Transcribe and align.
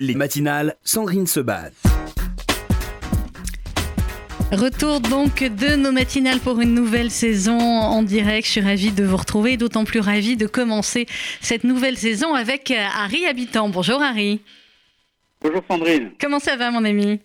Les 0.00 0.14
matinales, 0.14 0.76
Sandrine 0.84 1.26
Sebat. 1.26 1.72
Retour 4.52 5.00
donc 5.00 5.42
de 5.42 5.74
nos 5.74 5.90
matinales 5.90 6.38
pour 6.38 6.60
une 6.60 6.72
nouvelle 6.72 7.10
saison 7.10 7.58
en 7.58 8.04
direct. 8.04 8.46
Je 8.46 8.52
suis 8.52 8.60
ravie 8.60 8.92
de 8.92 9.02
vous 9.02 9.16
retrouver, 9.16 9.56
d'autant 9.56 9.84
plus 9.84 9.98
ravie 9.98 10.36
de 10.36 10.46
commencer 10.46 11.06
cette 11.40 11.64
nouvelle 11.64 11.96
saison 11.96 12.34
avec 12.34 12.70
Harry 12.70 13.26
Habitant. 13.26 13.70
Bonjour 13.70 14.00
Harry. 14.00 14.40
Bonjour 15.40 15.64
Sandrine. 15.68 16.12
Comment 16.20 16.38
ça 16.38 16.54
va 16.54 16.70
mon 16.70 16.84
ami? 16.84 17.18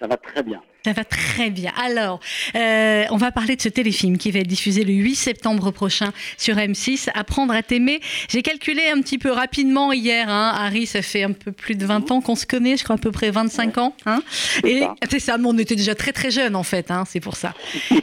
Ça 0.00 0.08
va 0.08 0.16
très 0.16 0.42
bien. 0.42 0.60
Ça 0.84 0.92
va 0.92 1.04
très 1.04 1.48
bien. 1.48 1.72
Alors, 1.82 2.20
euh, 2.54 3.04
on 3.10 3.16
va 3.16 3.32
parler 3.32 3.56
de 3.56 3.62
ce 3.62 3.70
téléfilm 3.70 4.18
qui 4.18 4.30
va 4.30 4.40
être 4.40 4.46
diffusé 4.46 4.84
le 4.84 4.92
8 4.92 5.14
septembre 5.14 5.70
prochain 5.70 6.12
sur 6.36 6.56
M6, 6.56 7.08
Apprendre 7.14 7.54
à 7.54 7.62
t'aimer. 7.62 8.00
J'ai 8.28 8.42
calculé 8.42 8.82
un 8.94 9.00
petit 9.00 9.16
peu 9.16 9.30
rapidement 9.30 9.94
hier, 9.94 10.28
hein. 10.28 10.52
Harry, 10.54 10.84
ça 10.84 11.00
fait 11.00 11.22
un 11.22 11.32
peu 11.32 11.52
plus 11.52 11.74
de 11.74 11.86
20 11.86 12.10
ans 12.10 12.20
qu'on 12.20 12.34
se 12.34 12.44
connaît, 12.44 12.76
je 12.76 12.84
crois 12.84 12.96
à 12.96 12.98
peu 12.98 13.10
près 13.10 13.30
25 13.30 13.78
ans. 13.78 13.96
Hein. 14.04 14.20
Et 14.62 14.82
c'est 15.10 15.20
ça, 15.20 15.38
on 15.42 15.56
était 15.56 15.74
déjà 15.74 15.94
très 15.94 16.12
très 16.12 16.30
jeunes 16.30 16.54
en 16.54 16.62
fait, 16.62 16.90
hein, 16.90 17.04
c'est 17.08 17.20
pour 17.20 17.36
ça. 17.36 17.54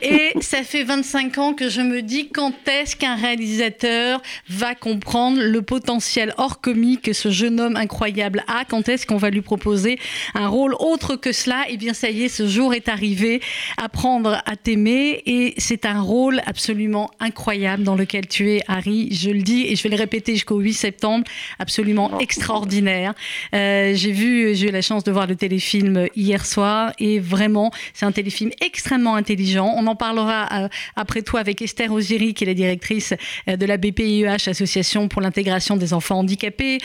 Et 0.01 0.31
ça 0.41 0.63
fait 0.63 0.83
25 0.83 1.37
ans 1.37 1.53
que 1.53 1.69
je 1.69 1.81
me 1.81 2.01
dis 2.01 2.29
quand 2.29 2.67
est-ce 2.67 2.95
qu'un 2.95 3.15
réalisateur 3.15 4.23
va 4.49 4.73
comprendre 4.73 5.39
le 5.39 5.61
potentiel 5.61 6.33
hors 6.37 6.61
comique 6.61 7.03
que 7.03 7.13
ce 7.13 7.29
jeune 7.29 7.59
homme 7.59 7.75
incroyable 7.75 8.43
a, 8.47 8.65
quand 8.65 8.89
est-ce 8.89 9.05
qu'on 9.05 9.17
va 9.17 9.29
lui 9.29 9.41
proposer 9.41 9.99
un 10.33 10.47
rôle 10.47 10.73
autre 10.79 11.15
que 11.15 11.31
cela? 11.31 11.69
Et 11.69 11.73
eh 11.73 11.77
bien 11.77 11.93
ça 11.93 12.09
y 12.09 12.23
est, 12.23 12.29
ce 12.29 12.47
jour 12.47 12.70
est 12.73 12.89
arrivé, 12.89 13.41
apprendre 13.77 14.41
à 14.45 14.55
t'aimer. 14.55 15.21
Et 15.25 15.53
c'est 15.57 15.85
un 15.85 16.01
rôle 16.01 16.41
absolument 16.45 17.09
incroyable 17.19 17.83
dans 17.83 17.95
lequel 17.95 18.27
tu 18.27 18.49
es, 18.51 18.61
Harry. 18.67 19.09
Je 19.11 19.29
le 19.29 19.41
dis 19.41 19.65
et 19.67 19.75
je 19.75 19.83
vais 19.83 19.89
le 19.89 19.97
répéter 19.97 20.33
jusqu'au 20.33 20.59
8 20.59 20.73
septembre. 20.73 21.25
Absolument 21.59 22.19
extraordinaire. 22.19 23.13
Euh, 23.53 23.93
j'ai 23.95 24.11
vu, 24.11 24.55
j'ai 24.55 24.69
eu 24.69 24.71
la 24.71 24.81
chance 24.81 25.03
de 25.03 25.11
voir 25.11 25.27
le 25.27 25.35
téléfilm 25.35 26.07
hier 26.15 26.45
soir 26.45 26.93
et 26.99 27.19
vraiment, 27.19 27.71
c'est 27.93 28.05
un 28.05 28.11
téléfilm 28.11 28.51
extrêmement 28.61 29.15
intelligent. 29.15 29.73
On 29.75 29.87
en 29.87 29.95
parlera 29.95 30.63
euh, 30.63 30.67
après 30.95 31.21
toi 31.21 31.39
avec 31.39 31.61
Esther 31.61 31.91
Oziri, 31.91 32.33
qui 32.33 32.43
est 32.43 32.47
la 32.47 32.53
directrice 32.53 33.13
euh, 33.47 33.57
de 33.57 33.65
la 33.65 33.77
BPIEH, 33.77 34.49
Association 34.49 35.07
pour 35.07 35.21
l'intégration 35.21 35.77
des 35.77 35.93
enfants 35.93 36.19
handicapés, 36.19 36.79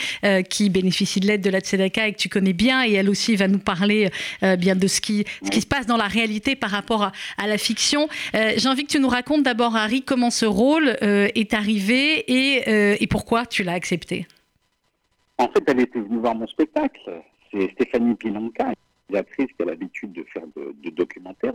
qui 0.49 0.69
bénéficie 0.69 1.19
de 1.19 1.27
l'aide 1.27 1.41
de 1.41 1.49
la 1.49 1.59
Tzedaka 1.59 2.07
et 2.07 2.13
que 2.13 2.17
tu 2.17 2.29
connais 2.29 2.53
bien. 2.53 2.85
Et 2.85 2.93
elle 2.93 3.09
aussi 3.09 3.35
va 3.35 3.47
nous 3.47 3.59
parler 3.59 4.09
bien 4.57 4.75
de 4.75 4.87
ce 4.87 5.01
qui, 5.01 5.25
ce 5.43 5.49
qui 5.49 5.61
se 5.61 5.65
passe 5.65 5.76
dans 5.85 5.97
la 5.97 6.07
réalité 6.07 6.55
par 6.55 6.71
rapport 6.71 7.11
à, 7.37 7.47
la 7.47 7.57
fiction. 7.57 8.07
Euh, 8.35 8.53
j'ai 8.57 8.67
envie 8.67 8.83
que 8.83 8.91
tu 8.91 8.99
nous 8.99 9.09
racontes 9.09 9.43
d'abord, 9.43 9.75
Harry, 9.75 10.01
comment 10.01 10.29
ce 10.29 10.45
rôle 10.45 10.95
euh, 11.01 11.27
est 11.35 11.53
arrivé 11.53 12.25
euh, 12.67 12.95
et, 12.99 13.07
pourquoi 13.07 13.45
tu 13.45 13.63
l'as 13.63 13.73
accepté. 13.73 14.27
En 15.37 15.47
fait, 15.49 15.63
elle 15.67 15.81
était 15.81 15.99
venue 15.99 16.17
voir 16.17 16.35
mon 16.35 16.47
spectacle. 16.47 16.99
C'est 17.51 17.71
Stéphanie 17.73 18.15
Pilanka, 18.15 18.73
une 19.09 19.15
actrice 19.15 19.47
qui 19.55 19.63
a 19.63 19.65
l'habitude 19.65 20.11
de 20.13 20.25
faire 20.33 20.43
de, 20.55 20.89
documentaires. 20.89 21.53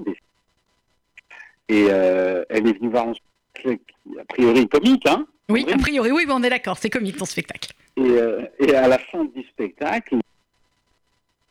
Et 1.69 1.87
elle 1.87 2.47
est 2.51 2.79
venue 2.79 2.91
voir 2.91 3.07
mon 3.07 3.15
spectacle, 3.15 3.81
a 4.21 4.25
priori 4.25 4.69
comique, 4.69 5.07
hein 5.07 5.27
Oui, 5.49 5.67
a 5.73 5.77
priori, 5.79 6.13
oui, 6.13 6.25
on 6.29 6.43
est 6.43 6.51
d'accord, 6.51 6.79
c'est 6.79 6.91
comique 6.91 7.17
ton 7.17 7.25
spectacle. 7.25 7.73
Et, 7.97 8.17
et, 8.61 8.75
à 8.75 8.89
la 8.89 8.99
fin 8.99 9.25
du 9.25 9.43
spectacle, 9.49 10.17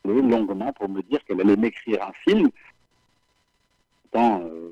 longuement 0.04 0.72
pour 0.72 0.88
me 0.88 1.02
dire 1.02 1.24
qu'elle 1.24 1.40
allait 1.40 1.56
m'écrire 1.56 2.02
un 2.02 2.12
film. 2.24 2.50
Euh, 4.14 4.68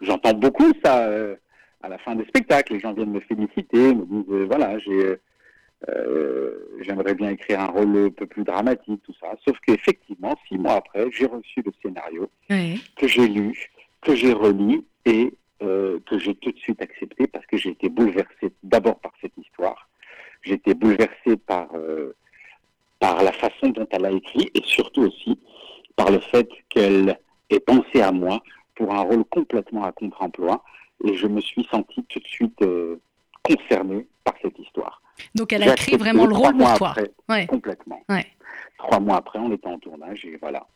j'entends 0.00 0.34
beaucoup 0.34 0.72
ça 0.84 1.06
euh, 1.06 1.36
à 1.82 1.88
la 1.88 1.98
fin 1.98 2.14
des 2.14 2.24
spectacles. 2.26 2.74
Les 2.74 2.80
gens 2.80 2.92
viennent 2.92 3.12
me 3.12 3.20
féliciter, 3.20 3.94
me 3.94 4.04
disent 4.04 4.32
euh, 4.32 4.46
voilà, 4.46 4.78
j'ai, 4.78 5.16
j'aimerais 6.80 7.14
bien 7.14 7.30
écrire 7.30 7.60
un 7.60 7.66
rôle 7.66 7.96
un 7.96 8.10
peu 8.10 8.26
plus 8.26 8.44
dramatique, 8.44 9.02
tout 9.04 9.14
ça. 9.20 9.34
Sauf 9.44 9.58
qu'effectivement, 9.66 10.34
six 10.48 10.56
mois 10.56 10.74
après, 10.74 11.10
j'ai 11.10 11.26
reçu 11.26 11.62
le 11.64 11.72
scénario 11.82 12.30
que 12.48 13.06
j'ai 13.06 13.28
lu, 13.28 13.70
que 14.00 14.14
j'ai 14.14 14.32
relu 14.32 14.82
et 15.04 15.34
que 15.60 16.18
j'ai 16.18 16.34
tout 16.34 16.52
de 16.52 16.58
suite 16.58 16.80
accepté 16.82 17.26
parce 17.26 17.46
que 17.46 17.56
j'ai 17.56 17.70
été 17.70 17.88
bouleversé 17.88 18.52
d'abord 18.62 18.98
par 19.00 19.12
cette 19.20 19.36
histoire. 19.36 19.88
J'ai 20.42 20.54
été 20.54 20.74
bouleversé 20.74 21.36
par 21.46 21.68
par 23.00 23.22
la 23.22 23.32
façon 23.32 23.68
dont 23.68 23.86
elle 23.90 24.06
a 24.06 24.10
écrit 24.10 24.50
et 24.54 24.62
surtout 24.64 25.02
aussi 25.02 25.38
par 25.96 26.10
le 26.10 26.20
fait 26.20 26.48
qu'elle 26.68 27.18
ait 27.50 27.60
pensé 27.60 28.00
à 28.00 28.12
moi 28.12 28.42
pour 28.74 28.92
un 28.92 29.02
rôle 29.02 29.24
complètement 29.26 29.84
à 29.84 29.92
contre-emploi. 29.92 30.62
Et 31.04 31.14
je 31.14 31.26
me 31.26 31.40
suis 31.40 31.66
senti 31.70 32.02
tout 32.04 32.20
de 32.20 32.26
suite 32.26 32.62
euh, 32.62 33.00
concerné 33.42 34.06
par 34.24 34.34
cette 34.40 34.58
histoire. 34.58 35.02
Donc 35.34 35.52
elle 35.52 35.62
a 35.62 35.72
écrit 35.72 35.96
vraiment 35.96 36.26
le 36.26 36.34
rôle 36.34 36.56
pour 36.56 36.74
toi. 36.74 36.94
Complètement. 37.46 38.02
Trois 38.78 39.00
mois 39.00 39.16
après, 39.16 39.38
on 39.38 39.52
était 39.52 39.68
en 39.68 39.78
tournage 39.78 40.24
et 40.24 40.36
voilà. 40.40 40.66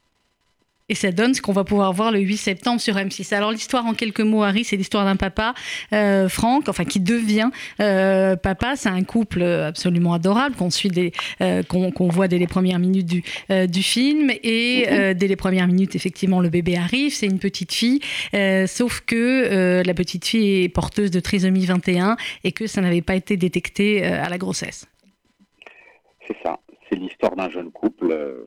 Et 0.90 0.94
ça 0.94 1.12
donne 1.12 1.34
ce 1.34 1.42
qu'on 1.42 1.52
va 1.52 1.64
pouvoir 1.64 1.92
voir 1.92 2.12
le 2.12 2.20
8 2.20 2.36
septembre 2.38 2.80
sur 2.80 2.94
M6. 2.94 3.34
Alors 3.34 3.52
l'histoire 3.52 3.84
en 3.84 3.92
quelques 3.92 4.22
mots, 4.22 4.42
Harry, 4.42 4.64
c'est 4.64 4.76
l'histoire 4.76 5.04
d'un 5.04 5.16
papa, 5.16 5.52
euh, 5.92 6.30
Franck, 6.30 6.68
enfin 6.68 6.86
qui 6.86 6.98
devient 6.98 7.50
euh, 7.80 8.36
papa. 8.36 8.74
C'est 8.74 8.88
un 8.88 9.04
couple 9.04 9.42
absolument 9.42 10.14
adorable 10.14 10.56
qu'on 10.56 10.70
suit, 10.70 10.88
des, 10.88 11.12
euh, 11.42 11.62
qu'on, 11.62 12.08
voit 12.08 12.26
dès 12.26 12.38
les 12.38 12.46
premières 12.46 12.78
minutes 12.78 13.06
du, 13.06 13.22
du 13.68 13.82
film. 13.82 14.30
Et 14.42 14.86
mhm. 14.90 15.14
dès 15.14 15.26
les 15.26 15.36
premières 15.36 15.66
minutes, 15.66 15.94
effectivement, 15.94 16.40
le 16.40 16.48
bébé 16.48 16.76
arrive. 16.76 17.12
C'est 17.12 17.26
une 17.26 17.38
petite 17.38 17.72
fille, 17.72 18.00
sauf 18.66 19.00
que 19.00 19.82
la 19.84 19.94
petite 19.94 20.24
fille 20.24 20.64
est 20.64 20.68
porteuse 20.70 21.10
de 21.10 21.20
trisomie 21.20 21.66
21 21.66 22.16
et 22.44 22.52
que 22.52 22.66
ça 22.66 22.80
n'avait 22.80 23.02
pas 23.02 23.14
été 23.14 23.36
détecté 23.36 24.04
à 24.04 24.28
la 24.30 24.38
grossesse. 24.38 24.86
C'est 26.26 26.36
ça. 26.42 26.58
C'est 26.88 26.96
l'histoire 26.96 27.36
d'un 27.36 27.50
jeune 27.50 27.70
couple 27.70 28.46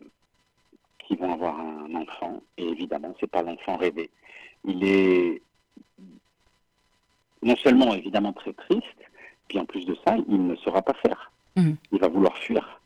vont 1.17 1.33
avoir 1.33 1.59
un 1.59 1.94
enfant, 1.95 2.41
et 2.57 2.67
évidemment, 2.67 3.13
c'est 3.19 3.29
pas 3.29 3.41
l'enfant 3.41 3.77
rêvé. 3.77 4.09
Il 4.66 4.83
est 4.83 5.41
non 7.44 7.55
seulement 7.57 7.94
évidemment 7.95 8.33
très 8.33 8.53
triste, 8.53 8.85
puis 9.47 9.59
en 9.59 9.66
plus 9.66 9.85
de 9.85 9.95
ça, 10.05 10.16
il 10.29 10.47
ne 10.47 10.55
saura 10.57 10.81
pas 10.81 10.94
faire. 11.05 11.31
Mmh. 11.55 11.71
Il 11.91 12.00
va 12.00 12.07
vouloir 12.07 12.38
fuir. 12.38 12.81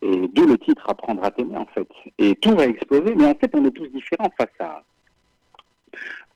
Et 0.00 0.28
d'où 0.28 0.46
le 0.46 0.56
titre 0.58 0.88
Apprendre 0.88 1.24
à 1.24 1.30
t'aimer, 1.30 1.56
en 1.56 1.66
fait. 1.66 1.88
Et 2.18 2.34
tout 2.36 2.54
va 2.54 2.66
exploser, 2.66 3.14
mais 3.14 3.26
en 3.26 3.34
fait, 3.34 3.50
on 3.54 3.64
est 3.64 3.70
tous 3.70 3.88
différents 3.88 4.30
face 4.38 4.82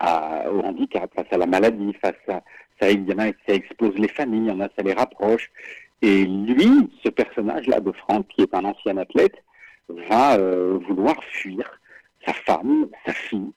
à, 0.01 0.51
au 0.51 0.61
handicap, 0.61 1.13
face 1.15 1.29
à 1.31 1.39
la 1.39 1.47
maladie, 1.47 1.93
face 1.95 2.15
à. 2.29 2.43
Ça, 2.81 2.91
il 2.91 3.09
y 3.09 3.15
en 3.15 3.19
a, 3.19 3.29
ça 3.47 3.55
expose 3.55 3.95
les 3.95 4.09
familles, 4.09 4.47
il 4.47 4.49
y 4.49 4.51
en 4.51 4.61
a, 4.61 4.69
ça 4.77 4.83
les 4.83 4.95
rapproche. 4.95 5.51
Et 6.01 6.25
lui, 6.25 6.91
ce 7.05 7.11
personnage-là 7.11 7.79
de 7.79 7.93
Franck, 7.93 8.27
qui 8.29 8.43
est 8.43 8.55
un 8.55 8.65
ancien 8.65 8.97
athlète, 8.97 9.37
va 9.89 10.37
euh, 10.37 10.79
vouloir 10.89 11.23
fuir 11.25 11.81
sa 12.25 12.33
femme, 12.33 12.89
sa 13.05 13.13
fille, 13.13 13.53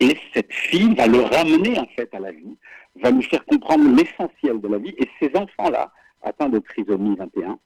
et 0.00 0.16
cette 0.34 0.52
fille 0.52 0.94
va 0.94 1.06
le 1.06 1.20
ramener 1.20 1.78
en 1.78 1.86
fait 1.96 2.12
à 2.14 2.20
la 2.20 2.32
vie, 2.32 2.56
va 2.96 3.10
lui 3.10 3.22
faire 3.22 3.44
comprendre 3.46 3.96
l'essentiel 3.96 4.60
de 4.60 4.68
la 4.68 4.78
vie, 4.78 4.94
et 4.98 5.08
ces 5.20 5.34
enfants-là, 5.36 5.92
atteints 6.22 6.48
de 6.48 6.58
trisomie 6.58 7.16
21, 7.16 7.58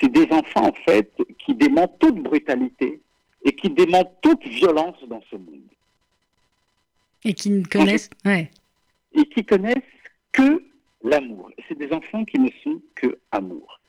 c'est 0.00 0.10
des 0.10 0.26
enfants 0.30 0.68
en 0.68 0.72
fait 0.84 1.12
qui 1.38 1.54
démentent 1.54 1.98
toute 1.98 2.16
brutalité 2.16 3.00
et 3.44 3.52
qui 3.52 3.70
démentent 3.70 4.14
toute 4.22 4.42
violence 4.44 4.96
dans 5.06 5.22
ce 5.30 5.36
monde. 5.36 5.60
Et 7.24 7.34
qui 7.34 7.50
ne 7.50 7.64
connaissent, 7.64 8.10
ouais. 8.24 8.50
Et 9.14 9.24
qui 9.26 9.44
connaissent 9.44 9.76
que 10.32 10.62
l'amour. 11.02 11.50
C'est 11.68 11.78
des 11.78 11.92
enfants 11.92 12.24
qui 12.24 12.38
ne 12.38 12.50
sont 12.62 12.80
que 12.94 13.18
amour. 13.30 13.80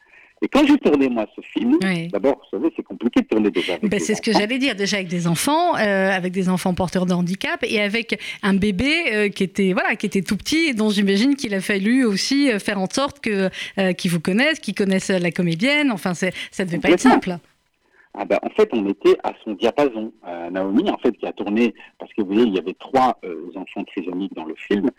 Et 0.44 0.50
quand 0.50 0.68
j'ai 0.68 0.78
tourné 0.78 1.08
moi 1.08 1.26
ce 1.38 1.42
film, 1.42 1.80
d'abord, 2.12 2.42
vous 2.44 2.58
savez, 2.58 2.74
c'est 2.76 2.84
compliqué 2.84 3.22
de 3.22 3.28
tourner 3.28 3.50
déjà 3.50 3.76
avec 3.76 3.90
ben, 3.90 3.98
C'est 3.98 4.14
ce 4.14 4.22
que 4.22 4.34
j'allais 4.34 4.58
dire, 4.58 4.76
déjà 4.76 4.98
avec 4.98 5.08
des 5.08 5.26
enfants, 5.26 5.78
euh, 5.78 6.12
avec 6.12 6.34
des 6.34 6.50
enfants 6.50 6.74
porteurs 6.74 7.06
de 7.06 7.14
handicap 7.14 7.64
et 7.64 7.80
avec 7.80 8.20
un 8.44 8.54
bébé 8.54 9.06
euh, 9.14 9.30
qui 9.30 9.44
était 9.44 9.72
voilà, 9.72 9.96
qui 9.96 10.06
était 10.06 10.22
tout 10.22 10.36
petit 10.36 10.66
et 10.68 10.74
dont 10.74 10.90
j'imagine 10.90 11.38
qu'il 11.38 11.54
a 11.54 11.62
fallu 11.62 12.04
aussi 12.04 12.52
euh, 12.52 12.60
faire 12.60 12.78
en 12.82 12.90
sorte 12.90 13.22
que 13.22 13.50
qu'ils 13.94 14.12
vous 14.12 14.20
connaissent, 14.20 14.60
qu'ils 14.60 14.76
connaissent 14.76 15.10
la 15.10 15.32
comédienne. 15.32 15.92
Enfin, 15.92 16.14
ça 16.14 16.28
ne 16.28 16.66
devait 16.66 16.80
pas 16.80 16.90
être 16.90 17.00
simple. 17.00 17.38
Ah 18.14 18.26
ben, 18.26 18.38
en 18.44 18.50
fait, 18.50 18.70
on 18.74 18.86
était 18.90 19.18
à 19.24 19.32
son 19.46 19.54
diapason. 19.54 20.12
Naomi, 20.52 20.90
en 20.90 20.98
fait, 20.98 21.14
qui 21.14 21.26
a 21.26 21.32
tourné, 21.32 21.74
parce 21.98 22.14
que 22.14 22.22
vous 22.22 22.34
voyez, 22.34 22.44
il 22.44 22.54
y 22.54 22.60
avait 22.60 22.76
trois 22.78 23.18
enfants 23.56 23.84
trisomiques 23.86 24.36
dans 24.36 24.46
le 24.46 24.56
film, 24.56 24.90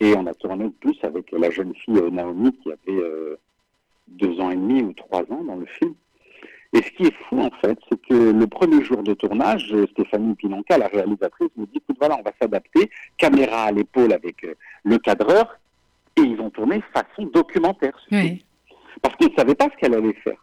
et 0.00 0.14
on 0.16 0.26
a 0.26 0.34
tourné 0.34 0.70
plus 0.80 0.96
avec 1.02 1.32
la 1.32 1.50
jeune 1.50 1.74
fille 1.74 2.00
Naomi 2.12 2.52
qui 2.62 2.70
avait 2.70 3.02
deux 4.12 4.40
ans 4.40 4.50
et 4.50 4.56
demi 4.56 4.82
ou 4.82 4.92
trois 4.92 5.22
ans 5.30 5.44
dans 5.44 5.56
le 5.56 5.66
film. 5.66 5.94
Et 6.74 6.82
ce 6.82 6.90
qui 6.92 7.04
est 7.04 7.14
fou, 7.28 7.38
en 7.38 7.50
fait, 7.60 7.78
c'est 7.90 8.00
que 8.00 8.32
le 8.32 8.46
premier 8.46 8.82
jour 8.82 9.02
de 9.02 9.12
tournage, 9.12 9.74
Stéphanie 9.90 10.34
Pinonca, 10.34 10.78
la 10.78 10.88
réalisatrice, 10.88 11.50
me 11.56 11.66
dit, 11.66 11.76
écoute, 11.76 11.96
voilà, 11.98 12.16
on 12.18 12.22
va 12.22 12.32
s'adapter, 12.40 12.90
caméra 13.18 13.64
à 13.64 13.72
l'épaule 13.72 14.12
avec 14.12 14.42
euh, 14.44 14.54
le 14.84 14.96
cadreur, 14.98 15.58
et 16.16 16.22
ils 16.22 16.40
ont 16.40 16.50
tourné 16.50 16.82
façon 16.94 17.26
documentaire. 17.26 17.98
Parce 19.02 19.16
qu'ils 19.16 19.28
ne 19.28 19.34
savaient 19.36 19.54
pas 19.54 19.68
ce 19.70 19.76
qu'elle 19.76 19.94
allait 19.94 20.14
faire. 20.24 20.42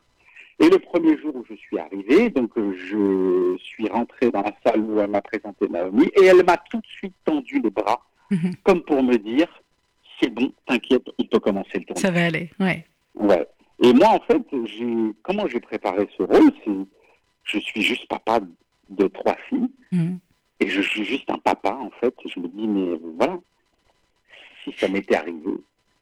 Et 0.60 0.70
le 0.70 0.78
premier 0.78 1.18
jour 1.18 1.36
où 1.36 1.46
je 1.50 1.56
suis 1.56 1.80
arrivé, 1.80 2.30
donc 2.30 2.52
euh, 2.58 2.74
je 2.76 3.58
suis 3.64 3.88
rentré 3.88 4.30
dans 4.30 4.42
la 4.42 4.54
salle 4.64 4.82
où 4.82 5.00
elle 5.00 5.10
m'a 5.10 5.22
présenté 5.22 5.68
Naomi, 5.68 6.12
et 6.22 6.26
elle 6.26 6.44
m'a 6.46 6.58
tout 6.58 6.78
de 6.78 6.88
suite 6.88 7.16
tendu 7.26 7.60
les 7.60 7.72
bras, 7.72 8.06
mhm. 8.30 8.54
comme 8.64 8.84
pour 8.84 9.02
me 9.02 9.18
dire, 9.18 9.48
c'est 10.22 10.30
bon, 10.30 10.52
t'inquiète, 10.68 11.08
il 11.18 11.28
peut 11.28 11.40
commencer 11.40 11.80
le 11.80 11.86
tournage. 11.86 12.02
Ça 12.02 12.12
va 12.12 12.26
aller, 12.26 12.52
ouais. 12.60 12.86
Ouais. 13.16 13.48
Et 13.82 13.94
moi, 13.94 14.10
en 14.10 14.20
fait, 14.20 14.42
comment 15.24 15.48
j'ai 15.48 15.60
préparé 15.60 16.08
ce 16.18 16.24
rôle 16.24 16.52
C'est 16.66 16.72
je 17.50 17.60
suis 17.60 17.82
juste 17.82 18.08
papa 18.08 18.40
de 18.90 19.08
trois 19.08 19.36
filles. 19.48 19.70
Mm. 19.92 20.16
Et 20.60 20.68
je 20.68 20.82
suis 20.82 21.06
juste 21.06 21.30
un 21.30 21.38
papa, 21.38 21.72
en 21.72 21.90
fait. 22.02 22.14
Je 22.26 22.40
me 22.40 22.48
dis, 22.48 22.68
mais 22.68 23.00
voilà, 23.18 23.38
si 24.64 24.74
ça 24.78 24.88
m'était 24.88 25.16
arrivé, 25.16 25.52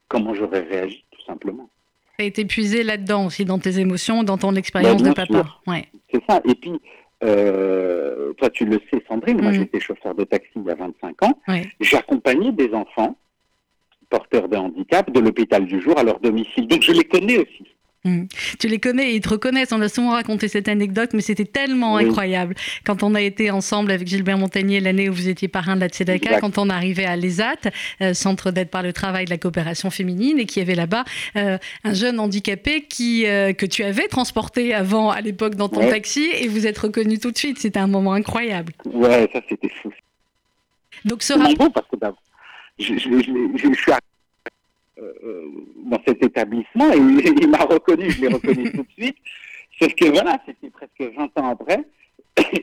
comment 0.08 0.34
j'aurais 0.34 0.62
réagi, 0.62 1.04
tout 1.12 1.22
simplement. 1.26 1.70
Tu 2.18 2.26
été 2.26 2.46
puisé 2.46 2.82
là-dedans 2.82 3.28
aussi, 3.28 3.46
dans 3.46 3.60
tes 3.60 3.80
émotions, 3.80 4.24
dans 4.24 4.38
ton 4.38 4.56
expérience 4.56 5.04
de 5.04 5.12
papa. 5.12 5.60
Ouais. 5.68 5.88
C'est 6.12 6.24
ça. 6.28 6.42
Et 6.46 6.56
puis, 6.56 6.82
euh, 7.24 8.34
toi, 8.34 8.50
tu 8.50 8.66
le 8.66 8.82
sais, 8.92 9.04
Sandrine, 9.08 9.42
moi, 9.42 9.52
mm. 9.52 9.56
j'étais 9.56 9.80
chauffeur 9.80 10.16
de 10.16 10.24
taxi 10.24 10.50
il 10.56 10.64
y 10.64 10.72
a 10.72 10.76
25 10.76 11.24
ans. 11.24 11.40
J'accompagnais 11.80 12.52
des 12.52 12.74
enfants 12.74 13.16
porteurs 14.10 14.48
de 14.48 14.58
handicap 14.58 15.12
de 15.12 15.20
l'hôpital 15.20 15.66
du 15.66 15.82
jour 15.82 15.98
à 15.98 16.04
leur 16.04 16.20
domicile. 16.20 16.68
Donc, 16.68 16.82
je 16.82 16.92
les 16.92 17.04
connais 17.04 17.38
aussi. 17.38 17.64
Mm. 18.08 18.26
Tu 18.60 18.68
les 18.68 18.80
connais 18.80 19.12
et 19.12 19.16
ils 19.16 19.22
te 19.22 19.30
reconnaissent. 19.30 19.72
On 19.72 19.82
a 19.82 19.90
souvent 19.90 20.12
raconté 20.12 20.48
cette 20.48 20.68
anecdote, 20.68 21.12
mais 21.14 21.22
c'était 21.22 21.46
tellement 21.46 21.98
incroyable. 21.98 22.56
Quand 22.86 23.04
on 23.04 23.16
a 23.16 23.22
été 23.22 23.52
ensemble 23.52 23.92
avec 23.92 24.08
Gilbert 24.08 24.38
Montagnier 24.38 24.80
l'année 24.80 25.10
où 25.10 25.14
vous 25.14 25.30
étiez 25.30 25.48
parrain 25.48 25.76
de 25.76 25.82
la 25.82 25.90
Tzedaka, 25.90 26.40
quand 26.40 26.58
on 26.58 26.70
arrivait 26.70 27.06
à 27.06 27.16
l'ESAT, 27.16 27.56
euh, 28.02 28.14
Centre 28.14 28.52
d'aide 28.52 28.70
par 28.70 28.84
le 28.84 28.94
travail 28.94 29.26
de 29.26 29.30
la 29.30 29.38
coopération 29.38 29.90
féminine, 29.90 30.40
et 30.40 30.46
qu'il 30.46 30.62
y 30.62 30.66
avait 30.66 30.76
là-bas 30.76 31.04
euh, 31.36 31.58
un 31.84 31.94
jeune 31.94 32.20
handicapé 32.20 32.84
qui, 32.84 33.26
euh, 33.26 33.54
que 33.54 33.66
tu 33.66 33.84
avais 33.84 34.08
transporté 34.08 34.74
avant, 34.74 35.10
à 35.10 35.22
l'époque, 35.22 35.56
dans 35.56 35.70
ton 35.70 35.82
taxi, 35.82 36.30
et 36.40 36.48
vous 36.48 36.68
êtes 36.68 36.78
reconnu 36.78 37.20
tout 37.20 37.32
de 37.32 37.38
suite. 37.38 37.60
C'était 37.60 37.80
un 37.80 37.88
moment 37.88 38.14
incroyable. 38.14 38.74
Ouais, 38.86 39.30
ça 39.34 39.42
c'était 39.50 39.70
fou. 39.82 39.92
Donc 41.06 41.24
ce 41.24 41.34
rapport. 41.34 41.72
parce 41.72 41.88
que 41.88 41.98
je, 42.80 42.94
je, 42.98 43.10
je, 43.10 43.58
je 43.58 43.74
suis 43.74 43.92
euh, 45.00 45.14
euh, 45.24 45.46
dans 45.86 46.02
cet 46.08 46.24
établissement 46.24 46.92
et 46.92 46.98
il, 46.98 47.48
m'a 47.50 47.60
reconnu, 47.60 48.10
je 48.10 48.22
l'ai 48.22 48.28
reconnu 48.30 48.72
tout 48.72 48.82
de 48.84 48.92
suite. 48.98 49.18
Sauf 49.80 49.94
que 49.94 50.06
voilà, 50.06 50.40
c'était 50.46 50.72
presque 50.72 51.16
20 51.16 51.26
ans 51.40 51.50
après. 51.50 51.84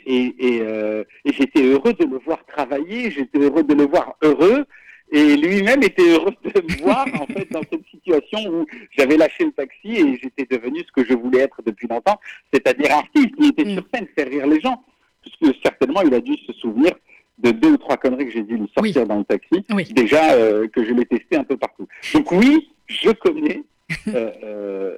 Et, 0.07 0.35
euh, 0.61 1.05
et, 1.25 1.33
j'étais 1.33 1.63
heureux 1.63 1.93
de 1.93 2.05
le 2.05 2.19
voir 2.19 2.45
travailler, 2.47 3.11
j'étais 3.11 3.39
heureux 3.39 3.63
de 3.63 3.75
le 3.75 3.87
voir 3.87 4.17
heureux, 4.23 4.65
et 5.13 5.37
lui-même 5.37 5.83
était 5.83 6.11
heureux 6.11 6.33
de 6.45 6.61
me 6.61 6.83
voir 6.83 7.07
en 7.21 7.27
fait 7.27 7.51
dans 7.53 7.63
cette 7.71 7.87
situation 7.91 8.39
où 8.53 8.67
j'avais 8.97 9.17
lâché 9.17 9.45
le 9.45 9.53
taxi 9.53 9.97
et 9.97 10.19
j'étais 10.21 10.47
devenu 10.51 10.81
ce 10.81 10.93
que 10.93 11.05
je 11.09 11.15
voulais 11.15 11.41
être 11.41 11.61
depuis 11.65 11.89
longtemps, 11.89 12.19
c'est-à-dire 12.53 12.93
artiste 12.93 13.35
qui 13.37 13.49
était 13.49 13.65
mm. 13.65 13.75
sur 13.75 13.85
scène, 13.93 14.07
faire 14.17 14.29
rire 14.29 14.47
les 14.47 14.61
gens, 14.61 14.85
puisque 15.23 15.57
certainement 15.63 16.03
il 16.03 16.15
a 16.15 16.21
dû 16.21 16.35
se 16.47 16.53
souvenir 16.55 16.93
de 17.39 17.51
deux 17.51 17.73
ou 17.73 17.77
trois 17.77 17.97
conneries 17.97 18.27
que 18.27 18.33
j'ai 18.33 18.43
dû 18.43 18.57
lui 18.57 18.71
sortir 18.77 19.07
dans 19.07 19.19
le 19.19 19.25
taxi, 19.25 19.65
déjà 19.93 20.33
euh, 20.33 20.69
que 20.69 20.85
je 20.85 20.93
l'ai 20.93 21.05
testé 21.05 21.37
un 21.37 21.45
peu 21.45 21.57
partout. 21.57 21.87
Donc 22.13 22.31
oui, 22.33 22.71
je 22.87 23.11
connais. 23.11 23.63
Euh, 24.09 24.31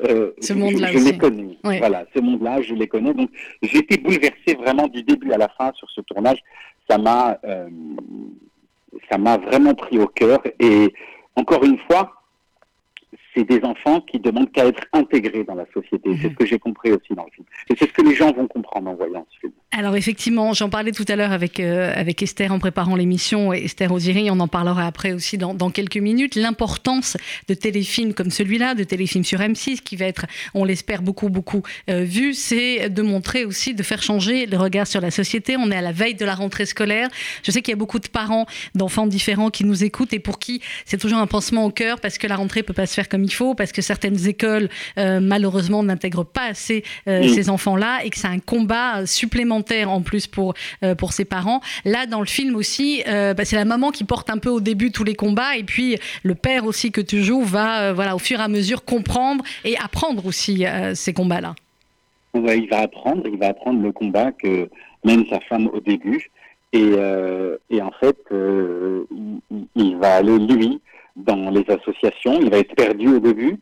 euh, 0.05 0.31
ce 0.41 0.53
monde-là 0.53 0.93
je, 0.93 0.99
je 0.99 1.05
les 1.05 1.19
connais. 1.19 1.59
Voilà, 1.63 2.05
ce 2.15 2.21
monde-là, 2.21 2.63
je 2.63 2.75
les 2.75 2.87
connais. 2.87 3.15
Donc 3.15 3.31
j'ai 3.63 3.79
été 3.79 3.99
bouleversé 3.99 4.55
vraiment 4.59 4.87
du 4.89 5.03
début 5.03 5.33
à 5.33 5.39
la 5.39 5.49
fin 5.49 5.73
sur 5.75 5.91
ce 5.91 6.01
tournage. 6.03 6.39
Ça 6.89 6.99
m'a, 6.99 7.39
ça 9.11 9.19
m'a 9.19 9.39
vraiment 9.39 9.75
pris 9.75 9.99
au 9.99 10.07
cœur. 10.07 10.41
Et 10.61 10.95
encore 11.35 11.65
une 11.65 11.79
fois, 11.91 12.16
c'est 13.37 13.45
des 13.45 13.63
enfants 13.65 14.01
qui 14.01 14.19
demandent 14.19 14.51
qu'à 14.51 14.67
être 14.67 14.83
intégrés 14.93 15.45
dans 15.45 15.55
la 15.55 15.67
société. 15.75 16.11
C'est 16.21 16.29
mhm. 16.29 16.31
ce 16.31 16.37
que 16.37 16.47
j'ai 16.47 16.59
compris 16.59 16.91
aussi 16.93 17.15
dans 17.15 17.25
le 17.25 17.31
film. 17.31 17.47
Et 17.71 17.75
c'est 17.79 17.87
ce 17.87 17.93
que 17.93 18.03
les 18.03 18.15
gens 18.15 18.33
vont 18.33 18.47
comprendre 18.47 18.91
en 18.91 18.95
voyant 18.95 19.27
ce 19.35 19.41
film. 19.41 19.53
Alors 19.73 19.95
effectivement, 19.97 20.55
j'en 20.55 20.71
parlais 20.71 20.93
tout 20.93 21.05
à 21.09 21.17
l'heure 21.17 21.33
avec, 21.33 21.61
euh, 21.61 21.93
avec 21.95 22.23
Esther 22.23 22.51
en 22.51 22.59
préparant 22.59 22.97
l'émission, 22.97 23.53
Esther 23.53 23.93
Oziri, 23.93 24.31
on 24.31 24.41
en 24.41 24.49
parlera 24.49 24.87
après 24.87 25.13
aussi 25.13 25.37
dans, 25.37 25.53
dans 25.53 25.71
quelques 25.71 25.99
minutes, 25.99 26.35
l'importance 26.35 27.19
de 27.49 27.55
téléfilms 27.55 28.15
comme 28.15 28.31
celui-là, 28.31 28.75
de 28.75 28.85
téléfilms 28.85 29.25
sur 29.25 29.41
M6, 29.41 29.81
qui 29.81 29.97
va 29.97 30.07
être, 30.07 30.25
on 30.55 30.65
l'espère, 30.65 31.03
beaucoup, 31.03 31.29
beaucoup 31.29 31.63
euh, 31.91 32.05
vu, 32.05 32.33
c'est 32.33 32.89
de 32.89 33.03
montrer 33.03 33.45
aussi, 33.45 33.75
de 33.75 33.83
faire 33.83 34.03
changer 34.03 34.47
le 34.47 34.57
regard 34.57 34.87
sur 34.87 35.03
la 35.03 35.11
société. 35.11 35.57
On 35.59 35.71
est 35.71 35.77
à 35.77 35.83
la 35.83 35.93
veille 35.93 36.15
de 36.15 36.25
la 36.25 36.35
rentrée 36.35 36.65
scolaire. 36.65 37.09
Je 37.43 37.51
sais 37.51 37.61
qu'il 37.61 37.73
y 37.73 37.75
a 37.75 37.79
beaucoup 37.79 37.99
de 37.99 38.09
parents 38.09 38.47
d'enfants 38.75 39.07
différents 39.07 39.51
qui 39.51 39.65
nous 39.65 39.85
écoutent 39.85 40.15
et 40.15 40.21
pour 40.21 40.39
qui 40.39 40.63
c'est 40.87 40.99
toujours 40.99 41.19
un 41.19 41.27
pansement 41.27 41.67
au 41.67 41.71
cœur 41.71 42.01
parce 42.01 42.17
que 42.17 42.27
la 42.27 42.37
rentrée 42.37 42.63
peut 42.63 42.73
pas 42.73 42.87
se 42.87 42.95
faire 42.95 43.11
comme 43.11 43.26
il 43.27 43.33
faut, 43.33 43.55
parce 43.55 43.73
que 43.73 43.83
certaines 43.83 44.27
écoles, 44.27 44.69
euh, 44.99 45.21
malheureusement, 45.21 45.83
n'intègrent 45.83 46.25
pas 46.25 46.47
assez 46.47 46.85
ces 47.07 47.51
enfants-là 47.51 48.05
et 48.05 48.11
que 48.11 48.19
c'est 48.19 48.27
un 48.27 48.39
combat 48.39 49.05
supplémentaire 49.07 49.91
en 49.91 50.03
plus 50.03 50.27
pour, 50.27 50.55
euh, 50.83 50.95
pour 50.95 51.13
ses 51.13 51.25
parents. 51.25 51.61
Là, 51.85 52.07
dans 52.07 52.21
le 52.21 52.27
film 52.27 52.55
aussi, 52.55 53.03
euh, 53.09 53.35
bah, 53.35 53.45
c'est 53.45 53.57
la 53.57 53.65
maman 53.65 53.91
qui 53.91 54.05
porte 54.05 54.31
un 54.31 54.39
peu 54.39 54.49
au 54.49 54.61
début 54.61 54.91
tous 54.93 55.05
les 55.05 55.15
combats 55.15 55.57
et 55.57 55.65
puis 55.65 55.97
le 56.23 56.35
père 56.35 56.65
aussi 56.65 56.93
que 56.93 57.01
tu 57.01 57.23
joues 57.23 57.43
va, 57.43 57.89
euh, 57.89 57.93
voilà, 57.93 58.15
au 58.15 58.19
fur 58.19 58.41
et 58.41 58.43
à 58.43 58.49
mesure 58.49 58.85
comprendre 58.85 59.45
et 59.65 59.77
apprendre 59.77 60.25
aussi 60.27 60.65
ces 60.95 61.13
combats-là. 61.13 61.55
Ouais, 62.35 62.59
il 62.59 62.69
va 62.69 62.81
apprendre, 62.81 63.23
il 63.27 63.39
va 63.39 63.49
apprendre 63.49 63.83
le 63.83 63.93
combat 63.93 64.33
que 64.33 64.69
mène 65.05 65.25
sa 65.29 65.41
femme 65.41 65.69
au 65.73 65.81
début. 65.81 66.31
Et, 66.73 66.93
et 67.71 67.83
en 67.83 67.93
fait, 68.01 68.17
il, 68.31 69.37
il, 69.75 69.97
va 69.97 70.17
aller, 70.17 70.39
lui, 70.39 70.81
dans 71.17 71.51
les 71.51 71.65
associations. 71.69 72.41
Il 72.41 72.51
va 72.51 72.59
être 72.59 72.75
perdu 72.75 73.09
au 73.09 73.19
début. 73.19 73.59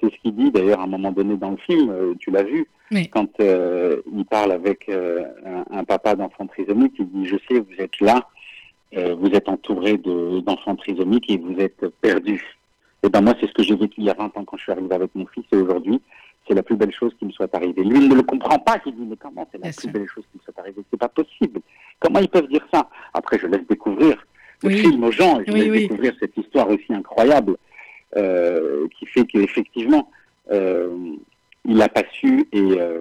C'est 0.00 0.12
ce 0.12 0.20
qu'il 0.20 0.36
dit 0.36 0.52
d'ailleurs 0.52 0.80
à 0.80 0.84
un 0.84 0.88
moment 0.88 1.10
donné 1.10 1.36
dans 1.36 1.50
le 1.50 1.56
film, 1.56 2.14
tu 2.20 2.30
l'as 2.30 2.44
vu. 2.44 2.68
Quand 3.10 3.28
euh, 3.40 4.00
il 4.12 4.24
parle 4.24 4.52
avec 4.52 4.88
euh, 4.88 5.24
un, 5.70 5.84
papa 5.84 6.14
d'enfants 6.14 6.46
trisomiques, 6.46 6.94
il 6.98 7.08
dit, 7.08 7.26
je 7.26 7.36
sais, 7.48 7.60
vous 7.60 7.74
êtes 7.78 8.00
là, 8.00 8.28
euh, 8.96 9.14
vous 9.14 9.28
êtes 9.28 9.48
entouré 9.48 9.98
d'enfants 9.98 10.76
trisomiques 10.76 11.30
et 11.30 11.36
vous 11.36 11.58
êtes 11.58 11.86
perdus. 12.00 12.42
Et 13.02 13.10
ben 13.10 13.20
moi, 13.20 13.34
c'est 13.40 13.46
ce 13.46 13.52
que 13.52 13.62
j'ai 13.62 13.76
vécu 13.76 14.00
il 14.00 14.04
y 14.04 14.10
a 14.10 14.14
20 14.14 14.36
ans 14.36 14.44
quand 14.44 14.56
je 14.56 14.62
suis 14.62 14.72
arrivé 14.72 14.92
avec 14.94 15.14
mon 15.14 15.26
fils 15.26 15.44
et 15.52 15.56
aujourd'hui, 15.56 16.00
c'est 16.46 16.54
la 16.54 16.62
plus 16.62 16.76
belle 16.76 16.92
chose 16.92 17.12
qui 17.18 17.26
me 17.26 17.30
soit 17.30 17.54
arrivée. 17.54 17.84
Lui, 17.84 17.98
il 17.98 18.08
ne 18.08 18.14
le 18.14 18.22
comprend 18.22 18.58
pas, 18.58 18.78
il 18.86 18.94
dit, 18.94 19.06
mais 19.06 19.16
comment 19.16 19.46
c'est 19.52 19.62
la 19.62 19.70
plus 19.70 19.90
belle 19.90 20.08
chose 20.08 20.24
qui 20.32 20.38
me 20.38 20.42
soit 20.42 20.58
arrivée? 20.58 20.82
C'est 20.90 20.98
pas 20.98 21.08
possible. 21.08 21.60
Comment 22.00 22.20
ils 22.20 22.28
peuvent 22.28 22.48
dire 22.48 22.66
ça? 22.72 22.88
Après, 23.12 23.38
je 23.38 23.46
laisse 23.46 23.66
découvrir 23.68 24.16
le 24.62 24.70
film 24.70 25.04
aux 25.04 25.12
gens, 25.12 25.40
et 25.40 25.44
je 25.46 25.52
laisse 25.52 25.72
découvrir 25.72 26.14
cette 26.18 26.36
histoire 26.36 26.68
aussi 26.68 26.92
incroyable 26.92 27.56
qui 28.14 29.06
fait 29.06 29.24
qu'effectivement, 29.26 30.10
il 31.68 31.76
n'a 31.76 31.88
pas 31.88 32.02
su 32.18 32.48
et 32.52 32.60
euh, 32.60 32.98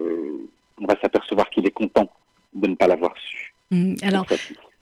on 0.79 0.85
va 0.85 0.95
s'apercevoir 1.01 1.49
qu'il 1.49 1.65
est 1.65 1.71
content 1.71 2.09
de 2.53 2.67
ne 2.67 2.75
pas 2.75 2.87
l'avoir 2.87 3.13
su. 3.17 3.53
Mmh, 3.71 3.95
alors, 4.03 4.25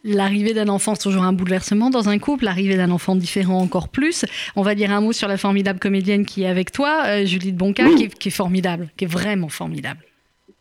L'arrivée 0.07 0.53
d'un 0.53 0.67
enfant, 0.67 0.93
c'est 0.93 1.01
toujours 1.01 1.23
un 1.23 1.33
bouleversement 1.33 1.89
dans 1.89 2.09
un 2.09 2.19
couple. 2.19 2.45
L'arrivée 2.45 2.77
d'un 2.77 2.91
enfant 2.91 3.15
différent, 3.15 3.59
encore 3.59 3.89
plus. 3.89 4.23
On 4.55 4.61
va 4.61 4.75
dire 4.75 4.91
un 4.91 5.01
mot 5.01 5.13
sur 5.13 5.27
la 5.27 5.35
formidable 5.35 5.79
comédienne 5.79 6.27
qui 6.27 6.43
est 6.43 6.47
avec 6.47 6.71
toi, 6.71 7.05
euh, 7.05 7.25
Julie 7.25 7.51
de 7.51 7.57
Bonca, 7.57 7.85
qui, 7.95 8.03
est, 8.03 8.29
formidable, 8.29 8.91
qui 8.97 9.05
est 9.05 9.07
vraiment 9.07 9.49
formidable. 9.49 10.01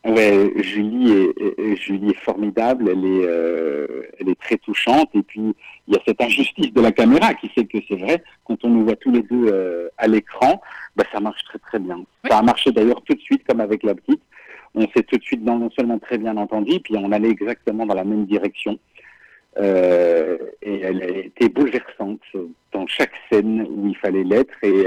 Ouais, 0.05 0.53
Julie 0.57 1.13
est, 1.13 1.77
Julie 1.77 2.11
est 2.11 2.25
formidable, 2.25 2.91
elle 2.91 3.05
est, 3.07 3.25
euh, 3.25 4.03
elle 4.21 4.29
est 4.29 4.39
très 4.39 4.59
touchante. 4.59 5.09
Et 5.15 5.23
puis, 5.23 5.55
il 5.89 5.95
y 5.95 5.97
a 5.97 6.01
cette 6.07 6.21
injustice 6.21 6.73
de 6.73 6.81
la 6.81 6.93
caméra 6.93 7.33
qui 7.35 7.49
fait 7.49 7.65
que 7.65 7.79
c'est 7.89 7.97
vrai, 7.97 8.23
quand 8.45 8.63
on 8.65 8.69
nous 8.69 8.85
voit 8.85 8.97
tous 8.97 9.11
les 9.11 9.23
deux 9.23 9.91
à 9.97 10.07
l'écran, 10.07 10.61
bah, 10.97 11.05
ça 11.11 11.21
marche 11.21 11.43
très 11.45 11.59
très 11.59 11.79
bien. 11.79 12.05
Ça 12.29 12.39
a 12.39 12.43
marché 12.43 12.71
d'ailleurs 12.71 13.03
tout 13.03 13.15
de 13.15 13.21
suite 13.21 13.45
comme 13.49 13.61
avec 13.61 13.83
la 13.83 13.95
petite. 13.95 14.21
On 14.75 14.83
s'est 14.95 15.05
tout 15.05 15.17
de 15.17 15.23
suite 15.23 15.43
non 15.43 15.71
seulement 15.71 15.99
très 15.99 16.19
bien 16.19 16.37
entendu, 16.37 16.81
puis 16.81 16.97
on 16.97 17.13
allait 17.13 17.31
exactement 17.31 17.87
dans 17.87 17.95
la 17.95 18.05
même 18.05 18.27
direction. 18.27 18.79
Euh, 19.57 20.37
et 20.63 20.81
elle 20.81 21.03
a 21.03 21.09
été 21.09 21.49
bouleversante 21.49 22.21
dans 22.73 22.87
chaque 22.89 23.13
scène 23.31 23.67
où 23.71 23.87
il 23.87 23.97
fallait 23.97 24.25
l'être. 24.25 24.55
Et, 24.63 24.87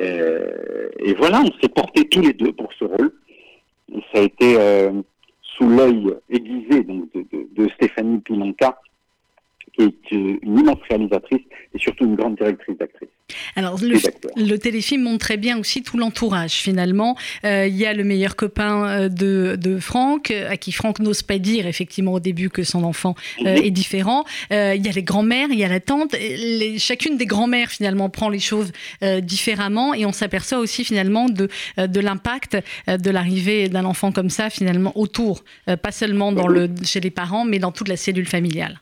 euh, 0.00 0.88
et 0.98 1.14
voilà, 1.14 1.40
on 1.40 1.60
s'est 1.60 1.68
portés 1.68 2.06
tous 2.08 2.20
les 2.20 2.34
deux 2.34 2.52
pour 2.52 2.72
ce 2.74 2.84
rôle. 2.84 3.12
Ça 3.90 4.20
a 4.20 4.22
été 4.22 4.56
euh, 4.58 5.02
sous 5.42 5.68
l'œil 5.68 6.14
aiguisé 6.28 6.82
donc, 6.84 7.12
de, 7.12 7.22
de, 7.32 7.48
de 7.52 7.68
Stéphanie 7.70 8.18
Pilonka, 8.20 8.78
qui 9.76 9.84
est 9.84 10.10
une 10.12 10.58
immense 10.58 10.78
réalisatrice 10.88 11.42
et 11.74 11.78
surtout 11.78 12.04
une 12.04 12.16
grande 12.16 12.36
directrice 12.36 12.76
d'actrice. 12.78 13.08
Alors, 13.56 13.78
le, 13.80 14.56
téléfilm 14.58 15.02
montre 15.02 15.18
très 15.18 15.36
bien 15.36 15.58
aussi 15.58 15.82
tout 15.82 15.96
l'entourage, 15.96 16.52
finalement. 16.52 17.16
Euh, 17.44 17.66
il 17.66 17.76
y 17.76 17.86
a 17.86 17.94
le 17.94 18.04
meilleur 18.04 18.36
copain 18.36 18.86
euh, 18.86 19.08
de, 19.08 19.56
de 19.56 19.78
Franck, 19.78 20.30
euh, 20.30 20.50
à 20.50 20.56
qui 20.56 20.72
Franck 20.72 20.98
n'ose 21.00 21.22
pas 21.22 21.38
dire, 21.38 21.66
effectivement, 21.66 22.12
au 22.12 22.20
début, 22.20 22.50
que 22.50 22.62
son 22.62 22.84
enfant 22.84 23.14
mhm. 23.40 23.46
est 23.46 23.70
différent. 23.70 24.24
il 24.50 24.84
y 24.84 24.88
a 24.88 24.92
les 24.92 25.02
grands-mères, 25.02 25.48
il 25.50 25.58
y 25.58 25.64
a 25.64 25.68
la 25.68 25.80
tante. 25.80 26.14
chacune 26.78 27.16
des 27.16 27.26
grands-mères, 27.26 27.70
finalement, 27.70 28.10
prend 28.10 28.28
les 28.28 28.38
choses 28.38 28.72
différemment. 29.22 29.94
Et 29.94 30.06
on 30.06 30.12
s'aperçoit 30.12 30.58
aussi, 30.58 30.84
finalement, 30.84 31.28
de, 31.28 31.48
de 31.78 32.00
l'impact 32.00 32.58
de 32.86 33.10
l'arrivée 33.10 33.68
d'un 33.68 33.84
enfant 33.84 34.12
comme 34.12 34.30
ça, 34.30 34.50
finalement, 34.50 34.92
autour. 34.96 35.44
pas 35.66 35.92
seulement 35.92 36.32
dans 36.32 36.46
le, 36.46 36.68
chez 36.84 37.00
les 37.00 37.10
parents, 37.10 37.44
mais 37.44 37.58
dans 37.58 37.72
toute 37.72 37.88
la 37.88 37.96
cellule 37.96 38.26
familiale. 38.26 38.80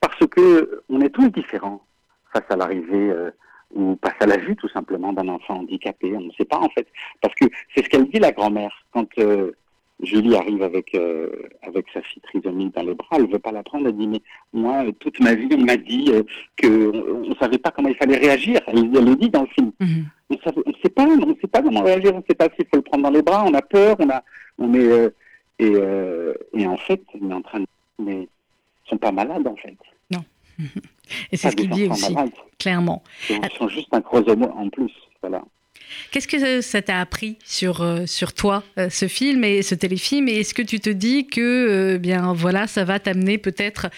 Parce 0.00 0.26
que 0.26 0.82
on 0.88 1.00
est 1.00 1.10
tous 1.10 1.28
différents 1.28 1.84
face 2.32 2.44
à 2.50 2.56
l'arrivée 2.56 3.10
euh, 3.10 3.30
ou 3.74 3.98
face 4.02 4.16
à 4.20 4.26
la 4.26 4.36
vue 4.36 4.56
tout 4.56 4.68
simplement 4.68 5.12
d'un 5.12 5.28
enfant 5.28 5.58
handicapé. 5.58 6.14
On 6.14 6.20
ne 6.20 6.32
sait 6.32 6.44
pas 6.44 6.58
en 6.58 6.68
fait. 6.70 6.86
Parce 7.20 7.34
que 7.34 7.46
c'est 7.74 7.84
ce 7.84 7.88
qu'elle 7.88 8.08
dit 8.08 8.18
la 8.18 8.32
grand-mère. 8.32 8.84
Quand, 8.92 9.06
euh, 9.18 9.52
Julie 10.02 10.36
arrive 10.36 10.62
avec 10.62 10.94
euh, 10.94 11.30
avec 11.62 11.86
sa 11.92 12.02
fille 12.02 12.20
trisomique 12.22 12.74
dans 12.74 12.82
les 12.82 12.94
bras, 12.94 13.16
elle 13.16 13.30
veut 13.30 13.38
pas 13.38 13.52
la 13.52 13.62
prendre, 13.62 13.86
elle 13.86 13.96
dit 13.96 14.06
mais 14.06 14.20
moi 14.52 14.84
toute 15.00 15.18
ma 15.20 15.34
vie 15.34 15.48
on 15.52 15.64
m'a 15.64 15.76
dit 15.76 16.10
euh, 16.12 16.22
que 16.56 17.30
on, 17.30 17.34
savait 17.36 17.58
pas 17.58 17.70
comment 17.70 17.88
il 17.88 17.96
fallait 17.96 18.18
réagir. 18.18 18.60
Elle, 18.66 18.90
le 18.90 19.16
dit 19.16 19.30
dans 19.30 19.42
le 19.42 19.48
film. 19.48 19.72
Mhm. 19.80 20.04
On 20.28 20.34
ne 20.34 20.72
sait 20.82 20.90
pas, 20.90 21.06
on 21.06 21.36
sait 21.40 21.46
pas 21.46 21.62
comment 21.62 21.82
réagir, 21.82 22.14
on 22.14 22.22
sait 22.28 22.34
pas 22.34 22.48
s'il 22.56 22.66
faut 22.66 22.76
le 22.76 22.82
prendre 22.82 23.04
dans 23.04 23.10
les 23.10 23.22
bras, 23.22 23.44
on 23.46 23.54
a 23.54 23.62
peur, 23.62 23.96
on 23.98 24.10
a 24.10 24.22
on 24.58 24.74
est 24.74 24.86
euh, 24.86 26.34
et 26.52 26.60
et 26.60 26.66
en 26.66 26.76
fait 26.76 27.02
on 27.18 27.30
est 27.30 27.34
en 27.34 27.42
train 27.42 27.60
de 27.60 27.66
mais 27.98 28.28
sont 28.88 28.98
pas 28.98 29.12
malades 29.12 29.46
en 29.46 29.56
fait. 29.56 29.76
Non. 30.10 30.24
et 31.32 31.36
c'est 31.36 31.50
ce 31.50 31.56
qu'il 31.56 31.70
dit 31.70 31.88
aussi 31.88 32.14
clairement. 32.58 33.02
Ils 33.28 33.38
sont 33.58 33.68
juste 33.68 33.92
un 33.92 34.00
creusement 34.00 34.56
en 34.56 34.68
plus, 34.68 34.92
voilà. 35.20 35.42
Qu'est-ce 36.10 36.28
que 36.28 36.60
ça 36.60 36.82
t'a 36.82 37.00
appris 37.00 37.36
sur, 37.44 37.82
euh, 37.82 38.06
sur 38.06 38.32
toi, 38.32 38.62
euh, 38.78 38.88
ce 38.90 39.08
film 39.08 39.44
et 39.44 39.62
ce 39.62 39.74
téléfilm? 39.74 40.28
Et 40.28 40.40
est-ce 40.40 40.54
que 40.54 40.62
tu 40.62 40.80
te 40.80 40.90
dis 40.90 41.26
que 41.26 41.40
euh, 41.40 41.98
bien 41.98 42.32
voilà, 42.32 42.66
ça 42.66 42.84
va 42.84 42.98
t'amener 42.98 43.38
peut-être 43.38 43.88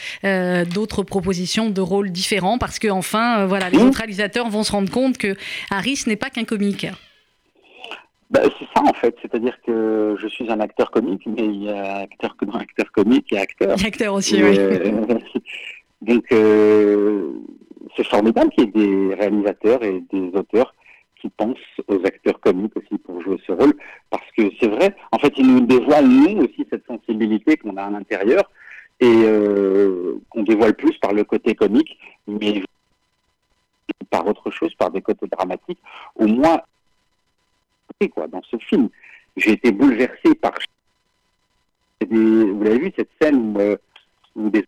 d'autres 0.72 1.02
propositions 1.02 1.70
de 1.70 1.80
rôles 1.80 2.10
différents? 2.10 2.58
Parce 2.58 2.78
que 2.78 2.88
enfin, 2.88 3.46
voilà, 3.46 3.70
les 3.70 3.78
autres 3.78 3.98
réalisateurs 3.98 4.48
vont 4.50 4.64
se 4.64 4.72
rendre 4.72 4.90
compte 4.90 5.18
que 5.18 5.36
Harris 5.70 6.04
n'est 6.06 6.16
pas 6.16 6.30
qu'un 6.30 6.44
comique. 6.44 6.86
Bah, 8.30 8.40
c'est 8.58 8.66
ça 8.74 8.82
en 8.82 8.92
fait, 8.92 9.16
c'est-à-dire 9.22 9.58
que 9.66 10.16
je 10.18 10.28
suis 10.28 10.50
un 10.50 10.60
acteur 10.60 10.90
comique, 10.90 11.22
mais 11.26 11.44
il 11.46 11.64
y 11.64 11.70
a 11.70 11.98
acteur, 12.00 12.36
acteur 12.54 12.92
comique 12.92 13.32
et 13.32 13.38
acteur. 13.38 13.74
Il 13.76 13.82
y 13.82 13.84
a 13.84 13.88
acteur 13.88 14.14
aussi, 14.18 14.42
oui. 14.42 14.58
donc 16.02 16.24
c'est 17.96 18.06
formidable 18.06 18.50
qu'il 18.50 18.64
y 18.64 18.68
ait 18.68 18.70
des 18.70 19.14
réalisateurs 19.14 19.82
et 19.82 20.02
des 20.12 20.30
auteurs 20.34 20.74
qui 21.20 21.28
pensent 21.30 21.56
aux 21.88 22.04
acteurs 22.04 22.38
comiques 22.40 22.76
aussi 22.76 22.98
pour 22.98 23.20
jouer 23.22 23.38
ce 23.46 23.52
rôle, 23.52 23.74
parce 24.10 24.30
que 24.36 24.42
c'est 24.60 24.68
vrai, 24.68 24.94
en 25.10 25.18
fait, 25.18 25.32
ils 25.36 25.46
nous 25.46 25.60
dévoilent, 25.60 26.06
nous 26.06 26.42
aussi, 26.42 26.64
cette 26.70 26.86
sensibilité 26.86 27.56
qu'on 27.56 27.76
a 27.76 27.82
à 27.82 27.90
l'intérieur, 27.90 28.44
et 29.00 29.06
euh, 29.06 30.20
qu'on 30.30 30.42
dévoile 30.42 30.74
plus 30.74 30.96
par 30.98 31.12
le 31.12 31.24
côté 31.24 31.54
comique, 31.54 31.98
mais 32.26 32.62
par 34.10 34.26
autre 34.26 34.50
chose, 34.50 34.74
par 34.74 34.90
des 34.90 35.02
côtés 35.02 35.26
dramatiques, 35.26 35.80
au 36.16 36.26
moins, 36.26 36.60
quoi, 38.06 38.28
dans 38.28 38.42
ce 38.48 38.56
film. 38.58 38.88
J'ai 39.36 39.52
été 39.52 39.72
bouleversé 39.72 40.34
par... 40.40 40.54
vous 42.08 42.62
l'avez 42.62 42.78
vu, 42.78 42.92
cette 42.96 43.10
scène 43.20 43.56
où, 43.56 43.60
euh, 43.60 43.76
des... 44.36 44.64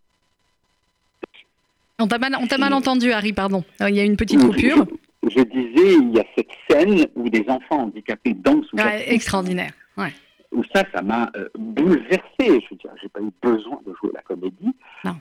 On 1.99 2.07
t'a 2.07 2.17
mal, 2.17 2.35
mal, 2.59 2.73
entendu, 2.73 3.11
Harry, 3.11 3.31
pardon. 3.31 3.63
Il 3.79 3.95
y 3.95 3.99
a 3.99 4.03
une 4.03 4.17
petite 4.17 4.41
coupure 4.41 4.87
je 5.23 5.41
disais, 5.43 5.93
il 5.93 6.15
y 6.15 6.19
a 6.19 6.25
cette 6.35 6.49
scène 6.69 7.07
où 7.15 7.29
des 7.29 7.45
enfants 7.47 7.83
handicapés 7.83 8.33
dansent. 8.33 8.69
extraordinaire. 9.05 9.73
Ouais. 9.97 10.13
Où 10.51 10.63
ça, 10.75 10.83
ça 10.93 11.01
m'a 11.01 11.31
euh, 11.35 11.47
bouleversé. 11.57 12.21
Je 12.39 12.69
veux 12.71 12.75
dire, 12.77 12.91
j'ai 13.01 13.09
pas 13.09 13.21
eu 13.21 13.31
besoin 13.41 13.79
de 13.85 13.93
jouer 13.93 14.11
la 14.13 14.21
comédie 14.21 14.75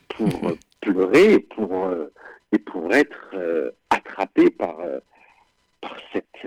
pour 0.09 0.49
euh, 0.49 0.57
pleurer 0.81 1.39
pour, 1.39 1.87
euh, 1.87 2.13
et 2.53 2.59
pour 2.59 2.93
être 2.93 3.73
attrapé 3.91 4.51
par, 4.51 4.77
par 5.81 5.97
cette 6.13 6.47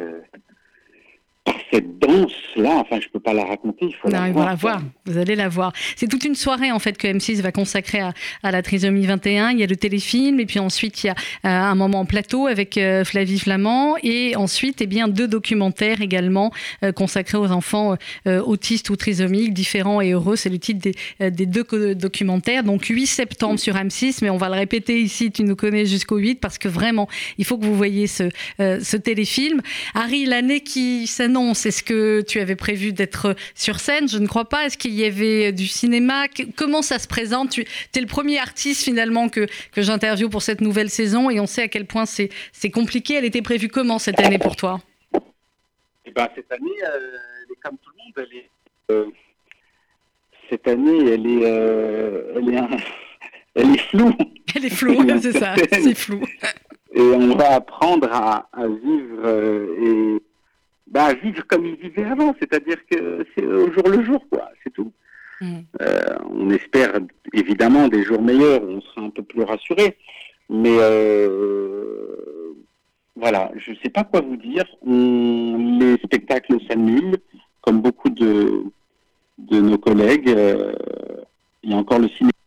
cette 1.74 2.00
danse-là, 2.00 2.76
enfin, 2.76 3.00
je 3.02 3.08
ne 3.08 3.12
peux 3.12 3.20
pas 3.20 3.34
la 3.34 3.44
raconter, 3.44 3.88
il 3.88 3.96
faut 3.96 4.08
la 4.08 4.30
voir. 4.32 4.46
la 4.46 4.56
voir, 4.56 4.82
vous 5.06 5.18
allez 5.18 5.36
la 5.36 5.50
voir. 5.50 5.74
C'est 5.96 6.08
toute 6.08 6.24
une 6.24 6.36
soirée, 6.36 6.72
en 6.72 6.80
fait, 6.80 6.98
que 6.98 7.08
M6 7.08 7.42
va 7.42 7.52
consacrer 7.52 8.00
à, 8.00 8.52
la 8.52 8.62
trisomie 8.62 9.06
21. 9.06 9.52
Il 9.52 9.60
y 9.60 9.64
a 9.64 9.66
le 9.66 9.76
téléfilm, 9.76 10.40
et 10.40 10.46
puis 10.46 10.60
ensuite, 10.60 11.04
il 11.04 11.08
y 11.08 11.10
a 11.10 11.14
euh, 11.14 11.50
un 11.50 11.76
moment 11.76 12.02
en 12.02 12.06
plateau 12.06 12.48
avec 12.48 12.78
euh, 12.78 13.04
Flavie 13.04 13.40
Flamand, 13.40 13.96
et 14.04 14.36
ensuite, 14.36 14.82
eh 14.82 14.88
bien, 14.88 15.08
deux 15.08 15.28
documentaires 15.28 16.02
également 16.02 16.52
euh, 16.84 16.92
consacrés 16.92 17.38
aux 17.38 17.52
enfants 17.52 17.98
autistes 18.26 18.90
ou 18.90 18.96
trisomiques, 18.96 19.54
différents 19.54 20.00
et 20.00 20.12
heureux. 20.12 20.36
C'est 20.36 20.50
le 20.50 20.60
titre 20.60 20.80
des, 21.20 21.32
des, 21.32 21.46
deux 21.46 21.96
documentaires. 21.96 22.64
Donc, 22.64 22.86
8 22.86 23.06
septembre 23.06 23.60
sur 23.60 23.76
M6, 23.76 24.20
mais 24.22 24.30
on 24.30 24.38
va 24.38 24.48
le 24.48 24.56
répéter 24.56 25.02
ici, 25.02 25.32
tu 25.32 25.44
nous 25.44 25.56
connais 25.56 25.86
jusqu'au 25.86 26.18
8, 26.18 26.40
parce 26.40 26.58
que 26.58 26.68
vraiment, 26.68 27.08
il 27.38 27.46
faut 27.46 27.58
que 27.58 27.66
vous 27.66 27.76
voyez 27.76 28.08
ce, 28.08 28.30
ce 28.60 28.98
téléfilm. 28.98 29.62
Harry, 29.94 30.26
l'année 30.26 30.62
qui 30.62 31.08
s'annonce, 31.08 31.33
est-ce 31.66 31.84
que 31.84 32.22
tu 32.22 32.40
avais 32.40 32.56
prévu 32.56 32.94
d'être 32.94 33.36
sur 33.56 33.80
scène 33.80 34.08
Je 34.08 34.18
ne 34.18 34.28
crois 34.28 34.46
pas. 34.46 34.66
Est-ce 34.66 34.78
qu'il 34.78 34.94
y 34.94 35.06
avait 35.06 35.52
du 35.52 35.68
cinéma? 35.68 36.26
Comment 36.56 36.82
ça 36.82 37.00
se 37.00 37.08
présente? 37.08 37.52
Tu 37.52 37.66
es 37.96 38.00
le 38.00 38.08
premier 38.08 38.40
artiste 38.40 38.84
finalement 38.84 39.30
que, 39.30 39.48
que 39.72 39.82
j'interviewe 39.82 40.30
pour 40.30 40.42
cette 40.42 40.62
nouvelle 40.62 40.90
saison 40.90 41.30
et 41.30 41.40
on 41.40 41.48
sait 41.48 41.64
à 41.64 41.68
quel 41.68 41.86
point 41.86 42.06
c'est 42.06 42.30
compliqué. 42.72 43.16
Elle 43.16 43.26
était 43.26 43.42
prévue 43.42 43.68
comment 43.68 44.00
cette 44.00 44.20
année 44.20 44.40
pour 44.40 44.56
toi? 44.56 44.80
Eh 46.06 46.12
ben, 46.12 46.28
Cette 46.36 46.52
année, 46.52 46.70
euh, 46.86 47.00
elle 47.46 47.52
est 47.52 47.62
comme 47.62 47.78
tout 47.78 47.92
le 47.92 48.04
monde. 48.04 48.14
Elle 48.30 48.38
est, 48.38 48.50
euh, 48.92 49.06
cette 50.50 50.68
année, 50.68 51.12
elle 51.14 51.26
est, 51.26 51.46
euh, 51.46 52.34
elle, 52.36 52.50
est 52.50 52.62
elle 53.56 53.76
est 53.76 53.78
floue. 53.80 54.14
Elle 54.56 54.66
est 54.66 54.70
floue, 54.70 55.20
c'est 55.22 55.38
ça, 55.38 55.56
c'est 55.72 55.96
flou. 55.96 56.22
Et 56.96 57.02
on 57.02 57.36
va 57.36 57.56
apprendre 57.56 58.08
à, 58.12 58.48
à 58.54 58.68
vivre 58.68 59.28
et 59.82 60.22
bah, 60.94 61.14
vivre 61.14 61.46
comme 61.48 61.66
ils 61.66 61.76
vivaient 61.76 62.06
avant, 62.06 62.36
c'est-à-dire 62.40 62.78
que 62.90 63.26
c'est 63.34 63.46
au 63.46 63.72
jour 63.72 63.90
le 63.90 64.04
jour, 64.04 64.24
quoi, 64.30 64.50
c'est 64.64 64.72
tout. 64.72 64.92
Mm. 65.42 65.60
Euh, 65.82 66.16
on 66.30 66.50
espère 66.52 67.00
évidemment 67.34 67.88
des 67.88 68.04
jours 68.04 68.22
meilleurs, 68.22 68.62
on 68.64 68.80
sera 68.82 69.02
un 69.02 69.10
peu 69.10 69.24
plus 69.24 69.42
rassuré, 69.42 69.98
mais 70.50 70.78
euh, 70.80 72.54
voilà, 73.16 73.52
je 73.56 73.72
ne 73.72 73.76
sais 73.78 73.90
pas 73.90 74.04
quoi 74.04 74.22
vous 74.22 74.38
dire. 74.38 74.66
les 74.86 75.98
spectacles 76.04 76.58
s'annulent, 76.68 77.18
comme 77.62 77.82
beaucoup 77.82 78.10
de, 78.10 78.64
de 79.40 79.60
nos 79.60 79.80
collègues. 79.80 80.30
Euh, 80.30 80.74
il 81.64 81.72
y 81.72 81.74
a 81.74 81.78
encore 81.78 82.00
le 82.00 82.10
cinéma 82.10 82.30
euh, 82.30 82.43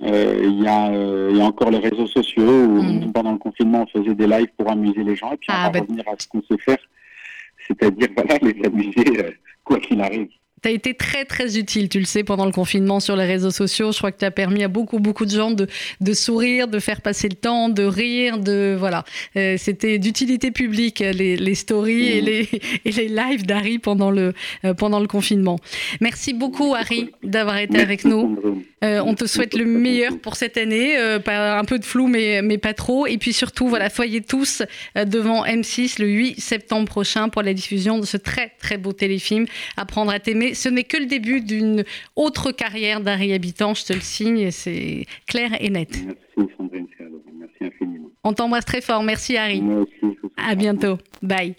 il 0.00 0.62
y, 0.62 0.66
a, 0.66 0.90
euh, 0.90 1.28
il 1.30 1.36
y 1.36 1.40
a 1.40 1.44
encore 1.44 1.70
les 1.70 1.78
réseaux 1.78 2.06
sociaux 2.06 2.42
où 2.42 2.82
mm. 2.82 3.12
pendant 3.12 3.32
le 3.32 3.38
confinement 3.38 3.84
on 3.84 4.00
faisait 4.00 4.14
des 4.14 4.26
lives 4.26 4.48
pour 4.56 4.70
amuser 4.70 5.02
les 5.04 5.16
gens 5.16 5.32
et 5.32 5.36
puis 5.36 5.48
on 5.50 5.54
ah, 5.54 5.64
va 5.64 5.70
bah 5.70 5.80
revenir 5.80 6.08
à 6.08 6.12
ce 6.18 6.26
qu'on 6.28 6.42
sait 6.42 6.58
faire, 6.58 6.78
c'est-à-dire 7.66 8.08
voilà, 8.16 8.38
les 8.42 8.64
amuser 8.64 9.24
euh, 9.24 9.30
quoi 9.64 9.78
qu'il 9.78 10.00
arrive. 10.00 10.28
Tu 10.62 10.68
as 10.68 10.72
été 10.72 10.94
très 10.94 11.24
très 11.24 11.58
utile, 11.58 11.88
tu 11.88 11.98
le 11.98 12.04
sais, 12.04 12.22
pendant 12.22 12.46
le 12.46 12.52
confinement 12.52 13.00
sur 13.00 13.16
les 13.16 13.24
réseaux 13.24 13.50
sociaux. 13.50 13.90
Je 13.90 13.98
crois 13.98 14.12
que 14.12 14.18
tu 14.18 14.24
as 14.24 14.30
permis 14.30 14.62
à 14.62 14.68
beaucoup 14.68 15.00
beaucoup 15.00 15.24
de 15.24 15.30
gens 15.30 15.50
de, 15.50 15.66
de, 16.00 16.12
sourire, 16.12 16.68
de 16.68 16.78
faire 16.78 17.00
passer 17.00 17.28
le 17.28 17.34
temps, 17.34 17.68
de 17.68 17.82
rire, 17.82 18.38
de 18.38 18.76
voilà. 18.78 19.04
Euh, 19.36 19.56
c'était 19.58 19.98
d'utilité 19.98 20.52
publique 20.52 21.00
les, 21.00 21.36
les 21.36 21.54
stories 21.56 22.08
et, 22.08 22.20
les, 22.20 22.48
et 22.84 22.92
les 22.92 23.08
lives 23.08 23.44
d'Harry 23.44 23.78
pendant 23.78 24.12
le 24.12 24.34
euh, 24.64 24.72
pendant 24.74 25.00
le 25.00 25.08
confinement. 25.08 25.58
Merci 26.00 26.32
beaucoup 26.32 26.74
Harry 26.74 27.10
d'avoir 27.24 27.58
été 27.58 27.80
avec 27.80 28.04
nous. 28.04 28.38
Euh, 28.84 29.00
on 29.04 29.14
te 29.14 29.26
souhaite 29.26 29.54
le 29.54 29.64
meilleur 29.64 30.18
pour 30.18 30.36
cette 30.36 30.56
année, 30.56 30.96
pas 31.24 31.58
un 31.58 31.64
peu 31.64 31.78
de 31.78 31.84
flou 31.84 32.06
mais 32.06 32.40
mais 32.42 32.58
pas 32.58 32.74
trop. 32.74 33.06
Et 33.08 33.18
puis 33.18 33.32
surtout 33.32 33.68
voilà, 33.68 33.90
soyez 33.90 34.20
tous 34.20 34.62
devant 34.94 35.44
M6 35.44 36.00
le 36.00 36.08
8 36.08 36.40
septembre 36.40 36.86
prochain 36.86 37.28
pour 37.28 37.42
la 37.42 37.52
diffusion 37.52 37.98
de 37.98 38.06
ce 38.06 38.16
très 38.16 38.52
très 38.60 38.78
beau 38.78 38.92
téléfilm 38.92 39.46
Apprendre 39.76 40.12
à 40.12 40.20
t'aimer 40.20 40.51
ce 40.54 40.68
n'est 40.68 40.84
que 40.84 40.96
le 40.96 41.06
début 41.06 41.40
d'une 41.40 41.84
autre 42.16 42.52
carrière 42.52 43.00
d'Harry 43.00 43.32
Habitant, 43.32 43.74
je 43.74 43.84
te 43.84 43.92
le 43.92 44.00
signe, 44.00 44.50
c'est 44.50 45.06
clair 45.26 45.50
et 45.60 45.70
net. 45.70 45.90
Merci 46.04 46.52
Sandrine, 46.56 46.86
merci 47.38 47.56
infiniment. 47.60 48.10
On 48.24 48.32
t'embrasse 48.32 48.64
très 48.64 48.80
fort, 48.80 49.02
merci 49.02 49.36
Harry. 49.36 49.60
Moi 49.60 49.82
aussi. 49.82 50.16
À 50.36 50.54
bientôt, 50.54 50.98
bye. 51.22 51.54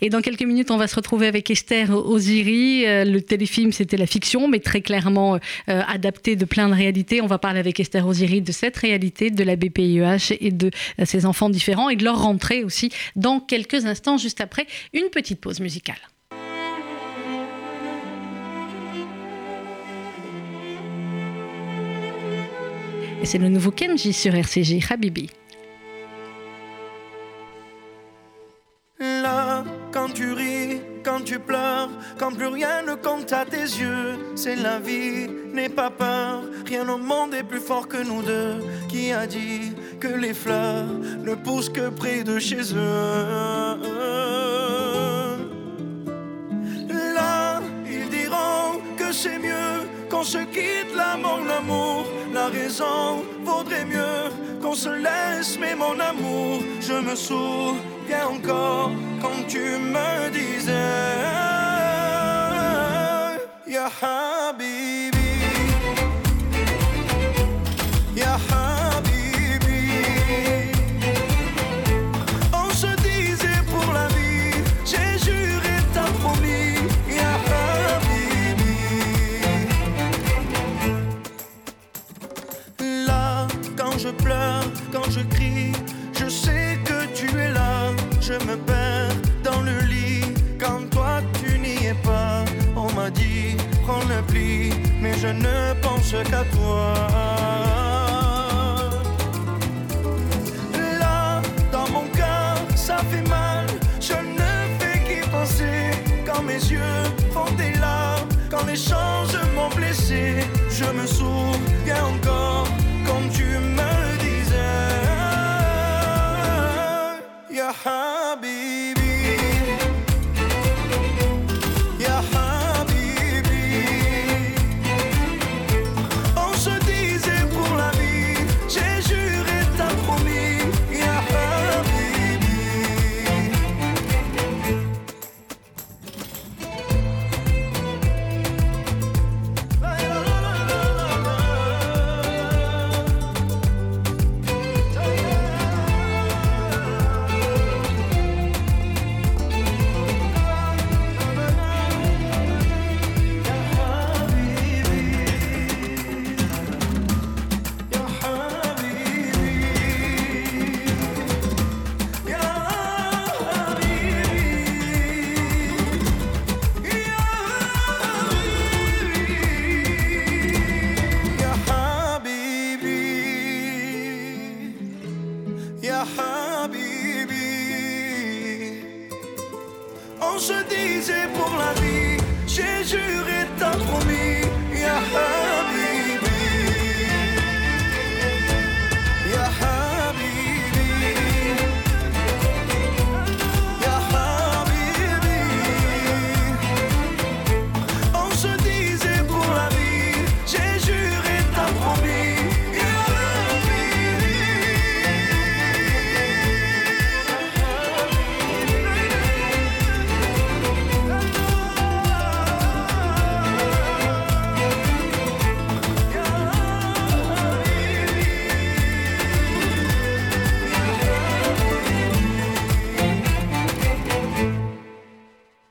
Et 0.00 0.10
dans 0.10 0.20
quelques 0.20 0.42
minutes, 0.42 0.70
on 0.70 0.76
va 0.76 0.86
se 0.86 0.94
retrouver 0.94 1.26
avec 1.26 1.50
Esther 1.50 1.90
Oziri. 1.90 2.86
Euh, 2.86 3.04
le 3.04 3.20
téléfilm, 3.20 3.72
c'était 3.72 3.96
la 3.96 4.06
fiction, 4.06 4.48
mais 4.48 4.60
très 4.60 4.80
clairement 4.80 5.36
euh, 5.36 5.82
adapté 5.88 6.36
de 6.36 6.44
plein 6.44 6.68
de 6.68 6.74
réalités. 6.74 7.20
On 7.20 7.26
va 7.26 7.38
parler 7.38 7.58
avec 7.58 7.80
Esther 7.80 8.06
Oziri 8.06 8.40
de 8.40 8.52
cette 8.52 8.76
réalité, 8.76 9.30
de 9.30 9.42
la 9.42 9.56
BPIEH 9.56 10.36
et 10.40 10.52
de 10.52 10.70
euh, 11.00 11.04
ses 11.04 11.26
enfants 11.26 11.50
différents 11.50 11.88
et 11.88 11.96
de 11.96 12.04
leur 12.04 12.22
rentrée 12.22 12.62
aussi 12.62 12.90
dans 13.16 13.40
quelques 13.40 13.86
instants, 13.86 14.18
juste 14.18 14.40
après 14.40 14.66
une 14.92 15.08
petite 15.10 15.40
pause 15.40 15.60
musicale. 15.60 15.98
Et 23.20 23.26
c'est 23.26 23.38
le 23.38 23.48
nouveau 23.48 23.72
Kenji 23.72 24.12
sur 24.12 24.34
RCG, 24.34 24.80
Habibi. 24.88 25.28
Là, 29.00 29.64
quand 29.92 30.08
tu 30.14 30.32
ris, 30.32 30.80
quand 31.04 31.22
tu 31.24 31.38
pleures, 31.40 31.90
quand 32.18 32.32
plus 32.32 32.46
rien 32.46 32.82
ne 32.82 32.94
compte 32.94 33.32
à 33.32 33.44
tes 33.44 33.56
yeux, 33.56 34.16
c'est 34.36 34.56
la 34.56 34.78
vie, 34.78 35.28
n'aie 35.52 35.68
pas 35.68 35.90
peur, 35.90 36.42
rien 36.66 36.88
au 36.88 36.98
monde 36.98 37.34
est 37.34 37.42
plus 37.42 37.60
fort 37.60 37.88
que 37.88 37.96
nous 37.96 38.22
deux. 38.22 38.60
Qui 38.88 39.10
a 39.12 39.26
dit 39.26 39.72
que 39.98 40.08
les 40.08 40.34
fleurs 40.34 40.86
ne 41.24 41.34
poussent 41.34 41.70
que 41.70 41.88
près 41.90 42.22
de 42.22 42.38
chez 42.38 42.62
eux? 42.74 43.78
Là, 47.14 47.60
ils 47.84 48.08
diront 48.10 48.80
que 48.96 49.12
c'est 49.12 49.38
mieux 49.38 49.88
qu'on 50.08 50.24
se 50.24 50.38
quitte 50.38 50.94
là, 50.96 51.16
mon 51.16 51.48
amour. 51.48 52.06
La 52.32 52.48
raison 52.48 53.24
vaudrait 53.44 53.84
mieux 53.84 54.30
qu'on 54.62 54.74
se 54.74 54.88
laisse, 54.88 55.58
mais 55.60 55.74
mon 55.74 55.98
amour, 55.98 56.62
je 56.80 56.94
me 56.94 57.14
souviens 57.14 58.26
encore 58.28 58.90
quand 59.20 59.46
tu 59.48 59.58
me 59.58 60.30
disais. 60.30 60.77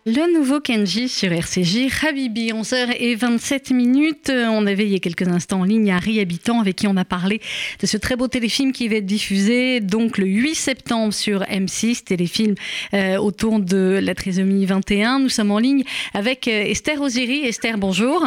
Nouveau 0.07 0.61
Kenji 0.61 1.09
sur 1.09 1.33
RCJ, 1.33 1.89
Habibi, 2.01 2.51
11h27 2.51 3.73
minutes. 3.73 4.31
On 4.33 4.65
avait 4.65 4.85
il 4.85 4.91
y 4.91 4.95
a 4.95 4.99
quelques 4.99 5.27
instants 5.27 5.61
en 5.61 5.63
ligne 5.65 5.91
Harry 5.91 6.19
Habitant 6.21 6.61
avec 6.61 6.77
qui 6.77 6.87
on 6.87 6.95
a 6.95 7.03
parlé 7.03 7.41
de 7.81 7.85
ce 7.85 7.97
très 7.97 8.15
beau 8.15 8.27
téléfilm 8.27 8.71
qui 8.71 8.87
va 8.87 8.95
être 8.95 9.05
diffusé 9.05 9.81
donc 9.81 10.17
le 10.17 10.25
8 10.25 10.55
septembre 10.55 11.13
sur 11.13 11.41
M6, 11.41 12.03
téléfilm 12.05 12.55
euh, 12.93 13.17
autour 13.17 13.59
de 13.59 13.99
la 14.01 14.15
trisomie 14.15 14.65
21. 14.65 15.19
Nous 15.19 15.29
sommes 15.29 15.51
en 15.51 15.59
ligne 15.59 15.83
avec 16.13 16.47
euh, 16.47 16.63
Esther 16.63 17.01
Osiris. 17.01 17.45
Esther, 17.45 17.77
bonjour. 17.77 18.23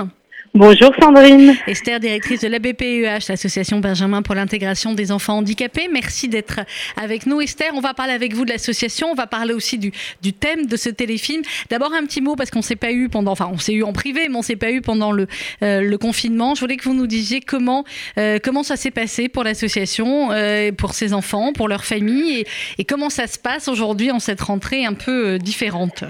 Bonjour 0.54 0.90
Sandrine. 1.00 1.54
Esther, 1.68 2.00
directrice 2.00 2.40
de 2.40 2.48
la 2.48 2.58
BPEH, 2.58 3.28
l'association 3.28 3.78
Benjamin 3.78 4.20
pour 4.20 4.34
l'intégration 4.34 4.94
des 4.94 5.12
enfants 5.12 5.38
handicapés. 5.38 5.88
Merci 5.92 6.28
d'être 6.28 6.58
avec 7.00 7.26
nous. 7.26 7.40
Esther, 7.40 7.70
on 7.76 7.80
va 7.80 7.94
parler 7.94 8.14
avec 8.14 8.34
vous 8.34 8.44
de 8.44 8.50
l'association, 8.50 9.12
on 9.12 9.14
va 9.14 9.28
parler 9.28 9.54
aussi 9.54 9.78
du, 9.78 9.92
du 10.22 10.32
thème 10.32 10.66
de 10.66 10.74
ce 10.76 10.88
téléfilm. 10.88 11.42
D'abord 11.70 11.92
un 11.94 12.04
petit 12.04 12.20
mot 12.20 12.34
parce 12.34 12.50
qu'on 12.50 12.62
s'est 12.62 12.74
pas 12.74 12.90
eu 12.90 13.08
pendant, 13.08 13.30
enfin 13.30 13.48
on 13.52 13.58
s'est 13.58 13.74
eu 13.74 13.84
en 13.84 13.92
privé, 13.92 14.28
mais 14.28 14.36
on 14.36 14.42
s'est 14.42 14.56
pas 14.56 14.72
eu 14.72 14.80
pendant 14.80 15.12
le, 15.12 15.28
euh, 15.62 15.82
le, 15.82 15.98
confinement. 15.98 16.56
Je 16.56 16.60
voulais 16.62 16.76
que 16.76 16.84
vous 16.84 16.94
nous 16.94 17.06
disiez 17.06 17.40
comment, 17.40 17.84
euh, 18.18 18.40
comment 18.42 18.64
ça 18.64 18.74
s'est 18.74 18.90
passé 18.90 19.28
pour 19.28 19.44
l'association, 19.44 20.32
euh, 20.32 20.72
pour 20.72 20.94
ses 20.94 21.14
enfants, 21.14 21.52
pour 21.52 21.68
leur 21.68 21.84
famille 21.84 22.40
et, 22.40 22.46
et 22.78 22.84
comment 22.84 23.08
ça 23.08 23.28
se 23.28 23.38
passe 23.38 23.68
aujourd'hui 23.68 24.10
en 24.10 24.18
cette 24.18 24.40
rentrée 24.40 24.84
un 24.84 24.94
peu 24.94 25.38
différente. 25.38 26.02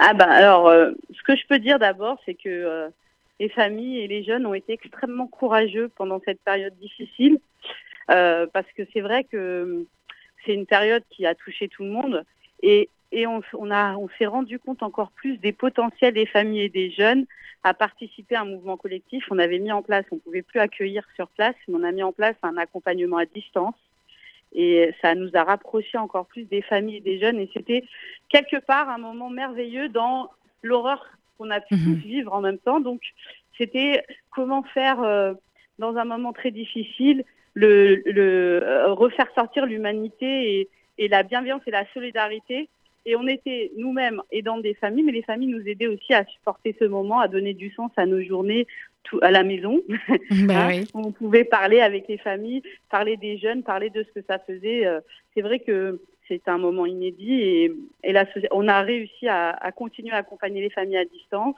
Ah 0.00 0.14
bah 0.14 0.26
alors, 0.28 0.68
ce 0.68 1.22
que 1.22 1.36
je 1.36 1.46
peux 1.48 1.60
dire 1.60 1.78
d'abord, 1.78 2.18
c'est 2.26 2.34
que 2.34 2.90
les 3.40 3.48
familles 3.48 4.00
et 4.00 4.06
les 4.06 4.24
jeunes 4.24 4.46
ont 4.46 4.54
été 4.54 4.72
extrêmement 4.72 5.26
courageux 5.26 5.88
pendant 5.88 6.20
cette 6.24 6.40
période 6.40 6.76
difficile, 6.78 7.38
euh, 8.10 8.46
parce 8.52 8.70
que 8.76 8.82
c'est 8.92 9.00
vrai 9.00 9.24
que 9.24 9.84
c'est 10.44 10.54
une 10.54 10.66
période 10.66 11.02
qui 11.10 11.26
a 11.26 11.34
touché 11.34 11.68
tout 11.68 11.82
le 11.82 11.90
monde 11.90 12.24
et, 12.62 12.88
on, 13.26 13.40
on 13.52 14.08
s'est 14.18 14.26
rendu 14.26 14.58
compte 14.58 14.82
encore 14.82 15.10
plus 15.10 15.38
des 15.38 15.52
potentiels 15.52 16.14
des 16.14 16.26
familles 16.26 16.62
et 16.62 16.68
des 16.68 16.90
jeunes 16.90 17.26
à 17.62 17.74
participer 17.74 18.36
à 18.36 18.42
un 18.42 18.44
mouvement 18.44 18.76
collectif. 18.76 19.24
On 19.30 19.38
avait 19.38 19.58
mis 19.58 19.72
en 19.72 19.82
place, 19.82 20.04
on 20.10 20.16
ne 20.16 20.20
pouvait 20.20 20.42
plus 20.42 20.60
accueillir 20.60 21.04
sur 21.16 21.28
place, 21.28 21.54
mais 21.66 21.74
on 21.76 21.82
a 21.82 21.92
mis 21.92 22.02
en 22.02 22.12
place 22.12 22.36
un 22.42 22.56
accompagnement 22.56 23.16
à 23.16 23.26
distance. 23.26 23.74
Et 24.52 24.94
ça 25.02 25.14
nous 25.14 25.30
a 25.34 25.42
rapprochés 25.42 25.98
encore 25.98 26.26
plus 26.26 26.44
des 26.44 26.62
familles 26.62 26.98
et 26.98 27.00
des 27.00 27.18
jeunes. 27.18 27.40
Et 27.40 27.50
c'était 27.52 27.84
quelque 28.28 28.58
part 28.58 28.88
un 28.88 28.98
moment 28.98 29.30
merveilleux 29.30 29.88
dans 29.88 30.30
l'horreur 30.62 31.04
qu'on 31.38 31.50
a 31.50 31.60
pu 31.60 31.74
mhm. 31.74 31.94
vivre 31.94 32.32
en 32.32 32.40
même 32.40 32.58
temps. 32.58 32.80
Donc, 32.80 33.00
c'était 33.58 34.04
comment 34.30 34.62
faire 34.62 35.02
euh, 35.02 35.34
dans 35.78 35.96
un 35.96 36.04
moment 36.04 36.32
très 36.32 36.50
difficile 36.50 37.24
le, 37.54 38.02
le 38.04 38.62
euh, 38.62 38.92
refaire 38.92 39.28
sortir 39.34 39.64
l'humanité 39.64 40.60
et, 40.60 40.68
et, 40.98 41.08
la 41.08 41.22
bienveillance 41.22 41.62
et 41.66 41.70
la 41.70 41.86
solidarité. 41.94 42.68
Et 43.06 43.16
on 43.16 43.26
était 43.26 43.70
nous-mêmes 43.76 44.20
aidant 44.30 44.58
des 44.58 44.74
familles, 44.74 45.04
mais 45.04 45.12
les 45.12 45.22
familles 45.22 45.48
nous 45.48 45.66
aidaient 45.66 45.86
aussi 45.86 46.12
à 46.12 46.24
supporter 46.26 46.76
ce 46.78 46.84
moment, 46.84 47.20
à 47.20 47.28
donner 47.28 47.54
du 47.54 47.70
sens 47.70 47.90
à 47.96 48.04
nos 48.04 48.20
journées 48.20 48.66
tout, 49.04 49.18
à 49.22 49.30
la 49.30 49.42
maison. 49.42 49.80
Bah 50.46 50.68
hein, 50.68 50.82
On 50.92 51.12
pouvait 51.12 51.44
parler 51.44 51.80
avec 51.80 52.08
les 52.08 52.18
familles, 52.18 52.62
parler 52.90 53.16
des 53.16 53.38
jeunes, 53.38 53.62
parler 53.62 53.90
de 53.90 54.02
ce 54.02 54.20
que 54.20 54.26
ça 54.26 54.38
faisait. 54.38 54.86
Euh, 54.86 55.00
c'est 55.34 55.42
vrai 55.42 55.60
que 55.60 56.00
c'est 56.28 56.48
un 56.48 56.58
moment 56.58 56.86
inédit 56.86 57.34
et, 57.34 57.72
et 58.02 58.12
la, 58.12 58.26
on 58.50 58.68
a 58.68 58.82
réussi 58.82 59.28
à, 59.28 59.50
à, 59.50 59.72
continuer 59.72 60.12
à 60.12 60.18
accompagner 60.18 60.60
les 60.60 60.70
familles 60.70 60.98
à 60.98 61.04
distance 61.04 61.56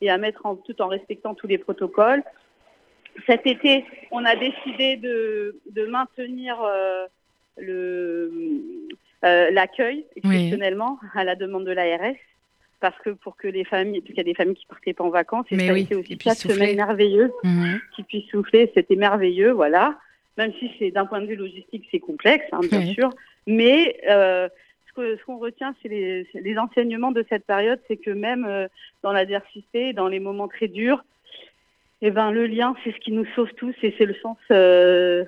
et 0.00 0.10
à 0.10 0.18
mettre 0.18 0.46
en, 0.46 0.56
tout 0.56 0.80
en 0.80 0.88
respectant 0.88 1.34
tous 1.34 1.46
les 1.46 1.58
protocoles. 1.58 2.22
Cet 3.26 3.46
été, 3.46 3.84
on 4.10 4.24
a 4.24 4.36
décidé 4.36 4.96
de, 4.96 5.56
de 5.70 5.86
maintenir 5.86 6.60
euh, 6.62 7.06
euh, 9.24 9.50
l'accueil 9.50 10.04
exceptionnellement 10.16 10.98
à 11.14 11.24
la 11.24 11.34
demande 11.34 11.64
de 11.64 11.72
l'ARS 11.72 12.14
parce 12.80 12.96
que 13.00 13.10
pour 13.10 13.36
que 13.36 13.48
les 13.48 13.64
familles, 13.64 14.02
il 14.08 14.14
y 14.14 14.20
a 14.20 14.24
des 14.24 14.34
familles 14.34 14.54
qui 14.54 14.66
partaient 14.66 14.92
pas 14.92 15.02
en 15.02 15.10
vacances 15.10 15.46
et 15.50 15.58
ça 15.58 15.72
a 15.72 15.76
été 15.76 15.96
aussi 15.96 16.16
quatre 16.16 16.36
semaines 16.38 16.76
merveilleuses 16.76 17.32
mmh. 17.42 17.74
qui 17.96 18.02
puissent 18.04 18.30
souffler, 18.30 18.70
c'était 18.74 18.94
merveilleux, 18.94 19.50
voilà. 19.50 19.98
Même 20.36 20.52
si 20.60 20.70
c'est 20.78 20.92
d'un 20.92 21.04
point 21.04 21.20
de 21.20 21.26
vue 21.26 21.34
logistique 21.34 21.88
c'est 21.90 21.98
complexe, 21.98 22.46
hein, 22.52 22.60
bien 22.70 22.86
sûr, 22.92 23.10
mais 23.48 23.98
euh, 24.10 24.46
ce 24.94 25.24
qu'on 25.24 25.38
retient, 25.38 25.74
c'est 25.80 25.88
les, 25.88 26.58
enseignements 26.58 27.12
de 27.12 27.24
cette 27.30 27.46
période, 27.46 27.80
c'est 27.88 27.96
que 27.96 28.10
même 28.10 28.44
euh, 28.44 28.68
dans 29.02 29.10
l'adversité, 29.10 29.94
dans 29.94 30.06
les 30.06 30.20
moments 30.20 30.48
très 30.48 30.68
durs, 30.68 31.02
eh 32.02 32.10
ben, 32.10 32.30
le 32.30 32.46
lien, 32.46 32.76
c'est 32.84 32.92
ce 32.92 32.98
qui 32.98 33.10
nous 33.10 33.24
sauve 33.34 33.50
tous 33.54 33.74
et 33.82 33.94
c'est 33.96 34.04
le 34.04 34.14
sens 34.16 34.36
euh, 34.50 35.24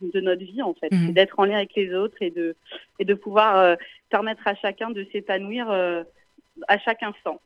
de 0.00 0.20
notre 0.20 0.44
vie, 0.44 0.62
en 0.62 0.74
fait. 0.74 0.92
Mhm. 0.92 1.06
C'est 1.06 1.12
d'être 1.14 1.36
en 1.40 1.46
lien 1.46 1.56
avec 1.56 1.74
les 1.74 1.92
autres 1.92 2.16
et 2.20 2.30
de, 2.30 2.54
et 3.00 3.04
de 3.04 3.14
pouvoir 3.14 3.76
permettre 4.08 4.46
à 4.46 4.54
chacun 4.54 4.90
de 4.90 5.04
s'épanouir 5.10 5.68
à 5.70 6.78
chaque 6.78 7.02
instant. 7.02 7.40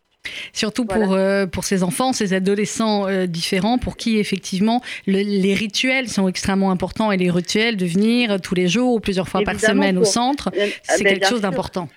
Surtout 0.52 0.84
pour, 0.84 1.12
euh, 1.12 1.46
pour 1.46 1.64
ces 1.64 1.82
enfants, 1.82 2.12
ces 2.12 2.32
adolescents 2.32 3.08
euh, 3.08 3.26
différents, 3.26 3.78
pour 3.78 3.96
qui 3.96 4.18
effectivement 4.18 4.82
les 5.06 5.54
rituels 5.54 6.08
sont 6.08 6.28
extrêmement 6.28 6.70
importants 6.70 7.12
et 7.12 7.16
les 7.16 7.30
rituels 7.30 7.76
de 7.76 7.86
venir 7.86 8.40
tous 8.40 8.54
les 8.54 8.68
jours 8.68 8.94
ou 8.94 9.00
plusieurs 9.00 9.28
fois 9.28 9.42
par 9.42 9.58
semaine 9.58 9.98
au 9.98 10.04
centre, 10.04 10.50
euh, 10.56 10.66
c'est 10.82 11.04
ben, 11.04 11.14
quelque 11.14 11.28
chose 11.28 11.40
d'important. 11.42 11.88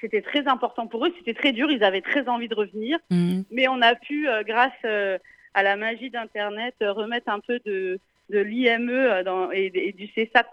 C'était 0.00 0.22
très 0.22 0.46
important 0.48 0.86
pour 0.86 1.04
eux, 1.04 1.12
c'était 1.18 1.34
très 1.34 1.52
dur, 1.52 1.70
ils 1.70 1.84
avaient 1.84 2.00
très 2.00 2.26
envie 2.28 2.48
de 2.48 2.54
revenir, 2.54 2.98
mmh. 3.10 3.42
mais 3.50 3.68
on 3.68 3.82
a 3.82 3.94
pu, 3.94 4.26
grâce 4.46 4.72
à 5.54 5.62
la 5.62 5.76
magie 5.76 6.08
d'Internet, 6.08 6.74
remettre 6.80 7.28
un 7.28 7.40
peu 7.40 7.60
de, 7.66 7.98
de 8.30 8.38
l'IME 8.38 9.50
et, 9.52 9.70
et, 9.74 9.92
du 9.92 10.08
CSAP, 10.08 10.48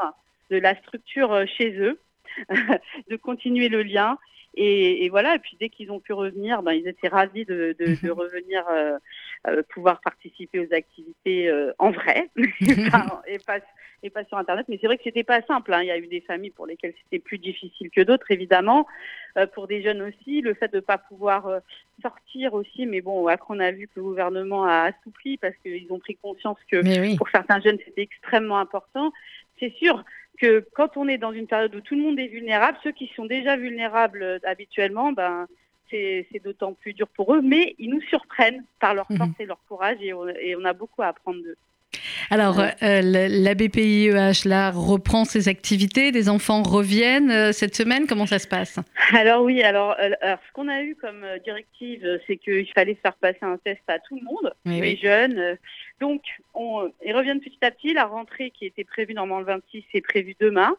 de 0.52 0.58
la 0.58 0.76
structure 0.76 1.46
chez 1.58 1.72
eux, 1.80 1.98
de 3.10 3.16
continuer 3.16 3.70
le 3.70 3.84
lien. 3.84 4.18
Et, 4.60 5.08
voilà, 5.10 5.36
et 5.36 5.40
puis 5.40 5.56
dès 5.60 5.70
qu'ils 5.70 5.92
ont 5.92 6.00
pu 6.00 6.14
revenir, 6.14 6.64
ben, 6.64 6.72
ils 6.74 6.88
étaient 6.88 7.08
ravis 7.08 7.46
de, 7.46 7.76
mhm. 7.80 8.12
revenir 8.12 8.64
euh, 8.70 8.98
euh, 9.48 9.62
pouvoir 9.70 10.02
participer 10.02 10.60
aux 10.60 10.74
activités 10.74 11.48
euh, 11.48 11.74
en 11.78 11.92
vrai 11.92 12.30
et, 12.36 12.90
pas, 13.46 13.60
et, 14.02 14.10
pas, 14.10 14.26
sur 14.26 14.38
Internet. 14.40 14.66
Mais 14.68 14.80
c'est 14.82 14.88
vrai 14.88 14.98
que 14.98 15.04
c'était 15.04 15.24
pas 15.24 15.44
simple. 15.44 15.74
Hein. 15.74 15.84
Il 15.84 15.88
y 15.88 15.92
a 15.92 15.98
eu 16.00 16.08
des 16.08 16.22
familles 16.22 16.50
pour 16.50 16.66
lesquelles 16.66 16.96
c'était 17.04 17.20
plus 17.24 17.38
difficile 17.38 17.92
que 17.92 18.02
d'autres, 18.02 18.32
évidemment. 18.32 18.88
pour 19.54 19.68
des 19.68 19.84
jeunes 19.84 20.02
aussi, 20.02 20.42
le 20.42 20.56
fait 20.56 20.72
de 20.72 20.78
ne 20.78 20.82
pas 20.82 20.98
pouvoir 20.98 21.62
sortir 22.02 22.56
aussi. 22.56 22.88
Mais 22.88 23.02
bon, 23.02 23.28
après, 23.28 23.54
on 23.56 23.60
a 23.60 23.72
vu 23.72 23.86
que 23.88 23.94
le 23.98 24.04
gouvernement 24.04 24.66
a 24.66 24.92
assoupli 24.92 25.38
parce 25.38 25.56
qu'ils 25.58 25.92
ont 25.92 26.00
pris 26.00 26.16
conscience 26.16 26.58
que 26.72 27.16
pour 27.16 27.30
certains 27.30 27.62
jeunes, 27.62 27.78
c'était 27.86 28.02
extrêmement 28.02 28.58
important. 28.58 29.12
C'est 29.60 29.74
sûr, 29.76 30.04
que 30.38 30.66
quand 30.74 30.98
on 30.98 31.08
est 31.08 31.18
dans 31.18 31.32
une 31.32 31.48
période 31.48 31.74
où 31.76 31.82
tout 31.82 31.96
le 31.96 32.02
monde 32.02 32.20
est 32.20 32.28
vulnérable, 32.28 32.78
ceux 32.84 32.92
qui 32.92 33.12
sont 33.16 33.26
déjà 33.26 33.58
vulnérables 33.58 34.24
euh, 34.24 34.40
habituellement, 34.44 35.12
ben, 35.12 35.48
c'est 35.90 36.42
d'autant 36.44 36.74
plus 36.74 36.94
dur 36.94 37.08
pour 37.08 37.34
eux, 37.34 37.42
mais 37.42 37.76
ils 37.80 37.90
nous 37.90 38.02
surprennent 38.02 38.64
par 38.80 38.94
leur 38.94 39.10
mhm. 39.10 39.18
force 39.18 39.32
et 39.40 39.46
leur 39.46 39.60
courage 39.68 39.98
et 40.02 40.14
on, 40.14 40.66
a 40.66 40.74
beaucoup 40.74 41.02
à 41.02 41.08
apprendre 41.08 41.42
d'eux. 41.42 41.58
Alors, 42.30 42.60
euh, 42.60 43.02
la 43.02 43.56
BPIEH 43.56 44.46
là 44.46 44.72
reprend 44.72 45.26
ses 45.26 45.48
activités, 45.48 46.12
des 46.12 46.30
enfants 46.30 46.62
reviennent 46.62 47.32
euh, 47.32 47.52
cette 47.52 47.76
semaine. 47.76 48.08
Comment 48.08 48.26
ça 48.26 48.40
se 48.40 48.48
passe? 48.48 48.80
Alors 49.14 49.44
oui, 49.44 49.64
alors, 49.64 49.96
ce 50.00 50.54
qu'on 50.54 50.68
a 50.68 50.82
eu 50.84 50.96
comme 50.96 51.26
directive, 51.44 52.20
c'est 52.28 52.38
qu'il 52.38 52.70
fallait 52.74 52.98
faire 53.02 53.16
passer 53.16 53.40
un 53.42 53.58
test 53.58 53.82
à 53.88 54.00
tout 54.00 54.20
le 54.20 54.26
monde, 54.26 54.54
les 54.66 54.98
jeunes, 54.98 55.58
donc, 56.00 56.22
on, 56.54 56.92
ils 57.04 57.16
reviennent 57.16 57.40
petit 57.40 57.58
à 57.62 57.72
petit. 57.72 57.94
La 57.94 58.06
rentrée 58.06 58.52
qui 58.52 58.66
était 58.66 58.84
prévue 58.84 59.14
normalement 59.14 59.40
le 59.40 59.46
26 59.46 59.84
est 59.94 60.02
prévue 60.02 60.36
demain. 60.40 60.76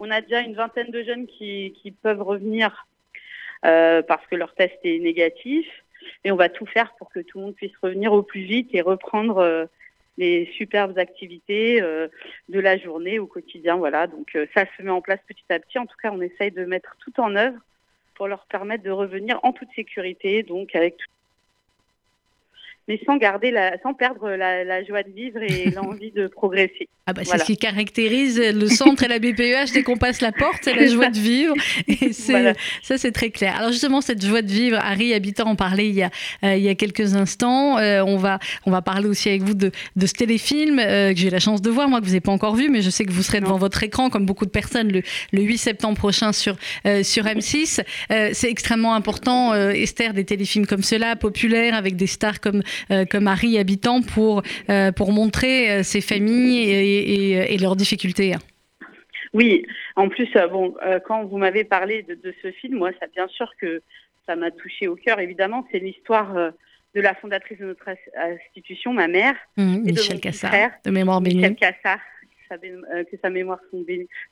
On 0.00 0.10
a 0.10 0.20
déjà 0.20 0.40
une 0.40 0.54
vingtaine 0.54 0.90
de 0.90 1.02
jeunes 1.02 1.26
qui, 1.26 1.94
peuvent 2.02 2.22
revenir 2.22 2.86
euh, 3.64 4.02
parce 4.02 4.26
que 4.26 4.36
leur 4.36 4.54
test 4.54 4.76
est 4.84 4.98
négatif. 4.98 5.66
Et 6.24 6.30
on 6.30 6.36
va 6.36 6.48
tout 6.48 6.66
faire 6.66 6.92
pour 6.98 7.10
que 7.10 7.20
tout 7.20 7.38
le 7.38 7.46
monde 7.46 7.54
puisse 7.54 7.76
revenir 7.82 8.12
au 8.12 8.22
plus 8.22 8.42
vite 8.42 8.70
et 8.72 8.80
reprendre 8.80 9.38
euh, 9.38 9.66
les 10.18 10.46
superbes 10.56 10.98
activités 10.98 11.80
euh, 11.82 12.08
de 12.48 12.60
la 12.60 12.78
journée 12.78 13.18
au 13.18 13.26
quotidien. 13.26 13.76
Voilà, 13.76 14.06
donc 14.06 14.36
ça 14.54 14.64
se 14.76 14.82
met 14.82 14.90
en 14.90 15.00
place 15.00 15.20
petit 15.26 15.44
à 15.50 15.58
petit. 15.58 15.78
En 15.78 15.86
tout 15.86 15.96
cas, 16.02 16.10
on 16.12 16.20
essaye 16.20 16.50
de 16.50 16.64
mettre 16.64 16.96
tout 17.00 17.20
en 17.20 17.36
œuvre 17.36 17.58
pour 18.14 18.28
leur 18.28 18.46
permettre 18.46 18.82
de 18.82 18.90
revenir 18.90 19.38
en 19.42 19.52
toute 19.52 19.68
sécurité, 19.74 20.42
donc 20.42 20.74
avec 20.74 20.96
tout 20.96 21.06
mais 22.88 23.00
sans 23.04 23.16
garder 23.16 23.50
la, 23.50 23.78
sans 23.82 23.94
perdre 23.94 24.30
la, 24.30 24.84
joie 24.84 25.02
de 25.02 25.10
vivre 25.10 25.42
et 25.42 25.70
l'envie 25.74 26.12
de 26.12 26.28
progresser. 26.28 26.88
Ah 27.08 27.12
bah 27.12 27.22
c'est 27.24 27.38
ce 27.38 27.44
qui 27.44 27.56
caractérise 27.56 28.40
le 28.40 28.66
centre 28.66 29.04
et 29.04 29.08
la 29.08 29.20
BPEH 29.20 29.72
dès 29.72 29.84
qu'on 29.84 29.96
passe 29.96 30.20
la 30.20 30.32
porte, 30.32 30.58
c'est 30.62 30.74
la 30.74 30.86
joie 30.88 31.08
de 31.08 31.18
vivre. 31.18 31.54
Et 31.86 32.12
c'est, 32.12 32.56
ça 32.82 32.98
c'est 32.98 33.12
très 33.12 33.30
clair. 33.30 33.54
Alors 33.56 33.70
justement 33.70 34.00
cette 34.00 34.24
joie 34.24 34.42
de 34.42 34.50
vivre, 34.50 34.78
Harry 34.80 35.14
Habitant 35.14 35.46
en 35.46 35.56
parlait 35.56 35.88
il 35.88 35.94
y 35.94 36.02
a, 36.02 36.10
euh, 36.42 36.56
il 36.56 36.62
y 36.64 36.68
a 36.68 36.74
quelques 36.74 37.14
instants. 37.14 37.78
Euh, 37.78 38.02
on 38.04 38.16
va 38.16 38.40
on 38.66 38.72
va 38.72 38.82
parler 38.82 39.08
aussi 39.08 39.28
avec 39.28 39.42
vous 39.42 39.54
de, 39.54 39.70
de 39.94 40.06
ce 40.06 40.14
téléfilm 40.14 40.80
euh, 40.80 41.12
que 41.12 41.18
j'ai 41.18 41.30
la 41.30 41.38
chance 41.38 41.62
de 41.62 41.70
voir, 41.70 41.88
moi 41.88 42.00
que 42.00 42.04
vous 42.06 42.10
n'avez 42.10 42.20
pas 42.20 42.32
encore 42.32 42.56
vu, 42.56 42.68
mais 42.70 42.82
je 42.82 42.90
sais 42.90 43.04
que 43.04 43.12
vous 43.12 43.22
serez 43.22 43.40
devant 43.40 43.58
votre 43.58 43.82
écran 43.84 44.10
comme 44.10 44.26
beaucoup 44.26 44.46
de 44.46 44.50
personnes 44.50 44.90
le, 44.90 45.02
le 45.32 45.42
8 45.42 45.58
septembre 45.58 45.96
prochain 45.96 46.32
sur 46.32 46.56
sur 47.02 47.24
M6. 47.24 47.82
c'est 48.32 48.50
extrêmement 48.50 48.94
important, 48.94 49.54
Esther, 49.54 50.12
des 50.12 50.24
téléfilms 50.24 50.66
comme 50.66 50.82
cela, 50.82 51.14
populaires 51.16 51.74
avec 51.74 51.96
des 51.96 52.06
stars 52.06 52.40
comme 52.40 52.56
euh, 52.56 52.75
comme 53.10 53.24
Marie 53.24 53.58
Habitant 53.58 54.02
pour, 54.02 54.42
euh, 54.70 54.92
pour 54.92 55.12
montrer 55.12 55.70
euh, 55.70 55.82
ces 55.82 56.00
familles 56.00 56.70
et, 56.70 57.58
leurs 57.58 57.76
difficultés. 57.76 58.34
Oui, 59.32 59.64
en 59.96 60.08
plus, 60.08 60.28
bon, 60.50 60.74
quand 61.06 61.24
vous 61.24 61.38
m'avez 61.38 61.64
parlé 61.64 62.02
de, 62.02 62.34
ce 62.42 62.50
film, 62.52 62.76
moi, 62.76 62.90
ça, 63.00 63.06
bien 63.14 63.26
sûr 63.28 63.50
que 63.60 63.82
ça 64.26 64.36
m'a 64.36 64.50
touché 64.50 64.88
au 64.88 64.96
cœur. 64.96 65.20
Évidemment, 65.20 65.66
c'est 65.70 65.78
l'histoire 65.78 66.34
de 66.94 67.00
la 67.00 67.14
fondatrice 67.14 67.58
de 67.58 67.66
notre 67.66 67.88
institution, 68.16 68.92
ma 68.92 69.08
mère, 69.08 69.34
mmh, 69.56 69.78
Michel 69.78 70.20
Cassard, 70.20 70.70
de 70.84 70.90
mémoire 70.90 71.20
bénie. 71.20 71.36
Michel 71.36 71.56
Cassard, 71.56 72.00
que 72.48 73.16
sa 73.22 73.30
mémoire 73.30 73.60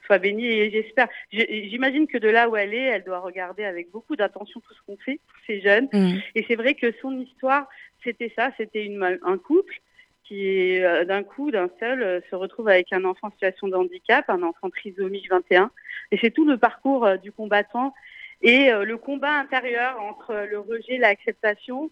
soit 0.07 0.19
bénie. 0.19 0.47
Et 0.47 0.71
j'espère, 0.71 1.09
j'imagine 1.33 2.07
que 2.07 2.19
de 2.19 2.29
là 2.29 2.49
où 2.49 2.57
elle 2.57 2.75
est, 2.75 2.87
elle 2.87 3.05
doit 3.05 3.21
regarder 3.21 3.65
avec 3.65 3.91
beaucoup 3.91 4.17
d'attention 4.17 4.61
tout 4.61 4.75
ce 4.75 4.81
qu'on 4.87 4.97
fait 4.97 5.21
pour 5.27 5.39
ces 5.47 5.61
jeunes. 5.61 5.89
Mmh. 5.93 6.19
Et 6.35 6.45
c'est 6.49 6.57
vrai 6.57 6.75
que 6.75 6.93
son 7.01 7.19
histoire, 7.19 7.69
c'était 8.03 8.33
ça, 8.37 8.51
c'était 8.57 8.91
un 9.01 9.39
couple 9.39 9.81
qui, 10.25 10.83
euh, 10.83 11.05
d'un 11.05 11.23
coup, 11.23 11.51
d'un 11.51 11.69
seul, 11.79 12.03
euh, 12.03 12.21
se 12.31 12.35
retrouve 12.35 12.69
avec 12.69 12.93
un 12.93 13.05
enfant 13.05 13.29
en 13.29 13.31
situation 13.31 13.69
de 13.69 13.75
handicap, 13.75 14.25
un 14.29 14.43
enfant 14.43 14.71
trisomique 14.71 15.31
21. 15.31 15.71
Et 16.11 16.19
c'est 16.19 16.31
tout 16.31 16.47
le 16.47 16.57
parcours 16.57 17.05
euh, 17.05 17.17
du 17.17 17.31
combattant 17.31 17.95
et 18.43 18.71
le 18.71 18.99
combat 18.99 19.39
intérieur 19.39 19.99
entre 20.03 20.35
le 20.51 20.59
rejet, 20.59 20.99
l'acceptation, 20.99 21.91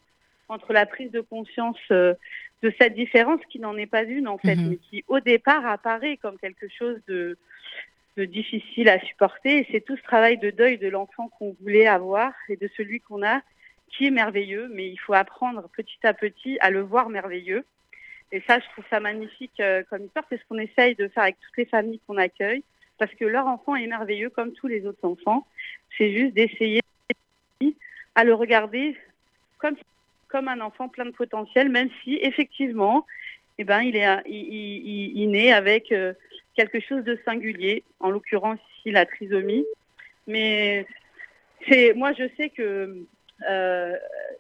entre 0.48 0.74
la 0.74 0.85
prise 0.85 1.11
de 1.11 1.22
conscience 1.22 1.78
de 2.62 2.72
cette 2.81 2.94
différence 2.94 3.40
qui 3.48 3.59
n'en 3.59 3.77
est 3.77 3.87
pas 3.87 4.05
une 4.05 4.29
en 4.29 4.38
fait, 4.38 4.57
mhm. 4.57 4.70
mais 4.70 4.77
qui 4.77 5.05
au 5.09 5.20
départ 5.20 5.66
apparaît 5.66 6.16
comme 6.16 6.38
quelque 6.38 6.68
chose 6.68 7.01
de, 7.09 7.37
de 8.16 8.25
difficile 8.25 8.88
à 8.88 9.01
supporter. 9.01 9.59
Et 9.59 9.66
c'est 9.70 9.81
tout 9.81 9.96
ce 9.96 10.03
travail 10.03 10.38
de 10.38 10.51
deuil 10.51 10.79
de 10.79 10.88
l'enfant 10.88 11.29
qu'on 11.38 11.57
voulait 11.61 11.87
avoir 11.87 12.33
et 12.48 12.57
de 12.57 12.68
celui 12.77 13.01
qu'on 13.01 13.25
a 13.25 13.40
qui 13.88 14.07
est 14.07 14.11
merveilleux, 14.11 14.70
mais 14.72 14.88
il 14.88 14.96
faut 14.96 15.14
apprendre 15.14 15.68
petit 15.77 15.98
à 16.05 16.14
petit 16.14 16.59
à 16.61 16.70
le 16.70 16.81
voir 16.81 17.09
merveilleux. 17.09 17.64
Et 18.33 18.42
ça, 18.46 18.59
je 18.59 18.64
trouve 18.70 18.85
ça 18.88 19.01
magnifique 19.01 19.61
euh, 19.61 19.83
comme 19.90 20.05
histoire. 20.05 20.25
C'est 20.31 20.38
ce 20.38 20.44
qu'on 20.48 20.59
essaye 20.59 20.94
de 20.94 21.09
faire 21.09 21.25
avec 21.25 21.37
toutes 21.40 21.57
les 21.59 21.66
familles 21.66 22.01
qu'on 22.07 22.16
accueille, 22.16 22.64
parce 22.98 23.12
que 23.14 23.27
leur 23.27 23.46
enfant 23.46 23.77
est 23.77 23.87
merveilleux 23.87 24.31
comme 24.31 24.53
tous 24.53 24.66
les 24.66 24.87
autres 24.87 25.07
enfants. 25.07 25.46
C'est 25.98 26.12
juste 26.12 26.33
d'essayer 26.33 26.81
à 28.14 28.25
le 28.25 28.35
regarder 28.35 28.96
comme, 29.59 29.77
comme 30.33 30.49
un 30.49 30.61
enfant 30.61 30.88
plein 30.88 31.05
de 31.05 31.11
potentiel, 31.11 31.68
même 31.68 31.90
si 32.03 32.18
effectivement, 32.23 33.07
eh 33.59 33.64
ben, 33.64 33.83
il, 33.83 33.95
est, 33.97 34.09
il, 34.27 35.12
il, 35.14 35.31
naît 35.31 35.53
avec 35.53 35.92
euh, 35.92 36.14
quelque 36.57 36.81
chose 36.81 37.05
de 37.05 37.21
singulier, 37.27 37.85
en 38.01 38.11
l'occurrence 38.11 38.59
ici 38.79 38.90
la 38.90 39.05
trisomie. 39.05 39.66
Mais 40.27 40.87
c'est, 41.68 41.92
moi, 41.92 42.12
je 42.18 42.25
sais 42.38 42.49
que 42.49 43.05
euh, 43.49 43.97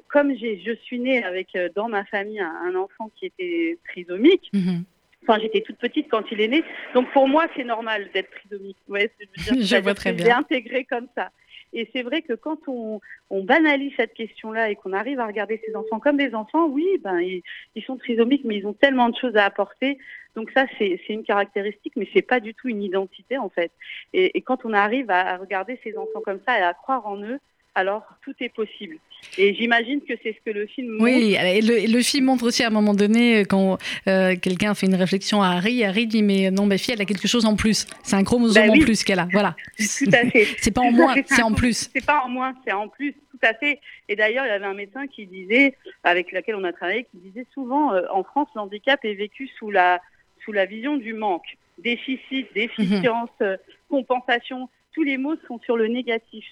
comme 0.08 0.32
je 0.34 0.74
suis 0.82 0.98
née 0.98 1.22
avec 1.22 1.54
euh, 1.56 1.68
dans 1.74 1.88
ma 1.88 2.04
famille 2.06 2.40
un, 2.40 2.74
enfant 2.74 3.10
qui 3.16 3.26
était 3.26 3.78
trisomique, 3.88 4.48
mhm. 4.52 4.84
Enfin, 5.24 5.38
j'étais 5.40 5.60
toute 5.60 5.76
petite 5.76 6.08
quand 6.10 6.24
il 6.32 6.40
est 6.40 6.48
né. 6.48 6.64
Donc, 6.94 7.08
pour 7.12 7.28
moi, 7.28 7.46
c'est 7.54 7.62
normal 7.62 8.08
d'être 8.12 8.28
trisomique. 8.40 8.76
Ouais, 8.88 9.08
je, 9.36 9.54
je 9.60 9.76
vois 9.76 9.94
très 9.94 10.12
bien. 10.12 10.38
intégré 10.38 10.84
comme 10.84 11.06
ça. 11.16 11.30
Et 11.72 11.88
c'est 11.92 12.02
vrai 12.02 12.22
que 12.22 12.34
quand 12.34 12.58
on, 12.66 13.00
on 13.30 13.42
banalise 13.44 13.92
cette 13.96 14.14
question-là 14.14 14.70
et 14.70 14.76
qu'on 14.76 14.92
arrive 14.92 15.20
à 15.20 15.26
regarder 15.26 15.60
ces 15.66 15.74
enfants 15.74 16.00
comme 16.00 16.16
des 16.16 16.34
enfants, 16.34 16.66
oui, 16.66 16.86
ben, 17.02 17.20
ils, 17.20 17.42
ils, 17.74 17.82
sont 17.82 17.96
trisomiques, 17.96 18.44
mais 18.44 18.56
ils 18.58 18.66
ont 18.66 18.74
tellement 18.74 19.08
de 19.08 19.16
choses 19.16 19.36
à 19.36 19.44
apporter. 19.44 19.98
Donc 20.34 20.50
ça, 20.52 20.66
c'est 20.78 20.98
une 21.08 21.24
caractéristique, 21.24 21.94
mais 21.96 22.08
c'est 22.12 22.22
pas 22.22 22.40
du 22.40 22.54
tout 22.54 22.68
une 22.68 22.82
identité, 22.82 23.38
en 23.38 23.48
fait. 23.48 23.72
Et, 24.12 24.36
et 24.36 24.42
quand 24.42 24.64
on 24.64 24.72
arrive 24.72 25.10
à 25.10 25.36
regarder 25.36 25.78
ces 25.82 25.96
enfants 25.96 26.20
comme 26.24 26.40
ça 26.46 26.58
et 26.58 26.62
à 26.62 26.74
croire 26.74 27.06
en 27.06 27.22
eux, 27.22 27.38
alors 27.74 28.02
tout 28.22 28.34
est 28.40 28.50
possible. 28.50 28.98
Et 29.38 29.54
j'imagine 29.54 30.00
que 30.00 30.14
c'est 30.22 30.32
ce 30.32 30.44
que 30.44 30.56
le 30.56 30.66
film 30.66 30.92
montre. 30.92 31.04
Oui, 31.04 31.36
le, 31.40 32.02
film 32.02 32.26
montre 32.26 32.46
aussi 32.46 32.62
à 32.64 32.66
un 32.66 32.70
moment 32.70 32.92
donné, 32.92 33.40
euh, 33.40 33.44
quand 33.44 33.78
euh, 34.08 34.36
quelqu'un 34.36 34.74
fait 34.74 34.86
une 34.86 34.94
réflexion 34.94 35.42
à 35.42 35.48
Harry, 35.48 35.84
Harry 35.84 36.06
dit 36.06 36.22
Mais 36.22 36.50
non, 36.50 36.66
ma 36.66 36.76
fille, 36.76 36.94
elle 36.94 37.00
a 37.00 37.04
quelque 37.04 37.28
chose 37.28 37.46
en 37.46 37.56
plus. 37.56 37.86
C'est 38.02 38.16
un 38.16 38.24
chromosome 38.24 38.66
bah 38.66 38.72
en 38.72 38.78
plus 38.78 39.04
qu'elle 39.04 39.20
a. 39.20 39.28
Voilà. 39.32 39.56
Tout 39.78 40.10
à 40.12 40.28
fait. 40.28 40.46
c'est 40.58 40.72
pas 40.72 40.82
en 40.82 40.92
moins, 40.92 41.14
c'est 41.26 41.42
en 41.42 41.52
plus. 41.52 41.90
C'est 41.94 42.04
pas 42.04 42.22
en 42.24 42.28
moins, 42.28 42.54
c'est 42.66 42.72
en 42.72 42.88
plus. 42.88 43.14
Tout 43.30 43.38
à 43.42 43.54
fait. 43.54 43.80
Et 44.08 44.16
d'ailleurs, 44.16 44.44
il 44.44 44.48
y 44.48 44.52
avait 44.52 44.66
un 44.66 44.74
médecin 44.74 45.06
qui 45.06 45.26
disait, 45.26 45.76
avec 46.04 46.32
lequel 46.32 46.56
on 46.56 46.64
a 46.64 46.72
travaillé, 46.72 47.04
qui 47.04 47.18
disait 47.18 47.46
souvent 47.54 47.94
euh, 47.94 48.02
en 48.10 48.24
France, 48.24 48.48
l'handicap 48.54 49.04
est 49.04 49.14
vécu 49.14 49.48
sous 49.58 49.70
la, 49.70 50.00
sous 50.44 50.52
la 50.52 50.66
vision 50.66 50.96
du 50.96 51.14
manque. 51.14 51.56
Déficit, 51.78 52.52
déficience, 52.54 53.30
mhm. 53.40 53.56
compensation 53.88 54.68
tous 54.92 55.02
les 55.02 55.16
mots 55.16 55.36
sont 55.48 55.58
sur 55.60 55.76
le 55.76 55.88
négatif. 55.88 56.44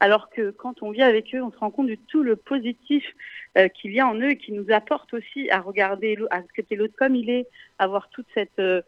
Alors 0.00 0.30
que 0.30 0.50
quand 0.50 0.82
on 0.82 0.90
vit 0.90 1.02
avec 1.02 1.34
eux, 1.34 1.42
on 1.42 1.50
se 1.50 1.58
rend 1.58 1.70
compte 1.70 1.88
de 1.88 1.98
tout 2.08 2.22
le 2.22 2.36
positif 2.36 3.04
euh, 3.56 3.68
qu'il 3.68 3.92
y 3.92 4.00
a 4.00 4.06
en 4.06 4.14
eux 4.14 4.30
et 4.30 4.36
qui 4.36 4.52
nous 4.52 4.66
apporte 4.70 5.12
aussi 5.14 5.50
à 5.50 5.60
regarder, 5.60 6.18
à 6.30 6.36
accepter 6.36 6.76
l'autre 6.76 6.94
comme 6.96 7.16
il 7.16 7.30
est, 7.30 7.46
avoir 7.78 8.08
toute 8.10 8.26
cette, 8.34 8.58
euh, 8.58 8.82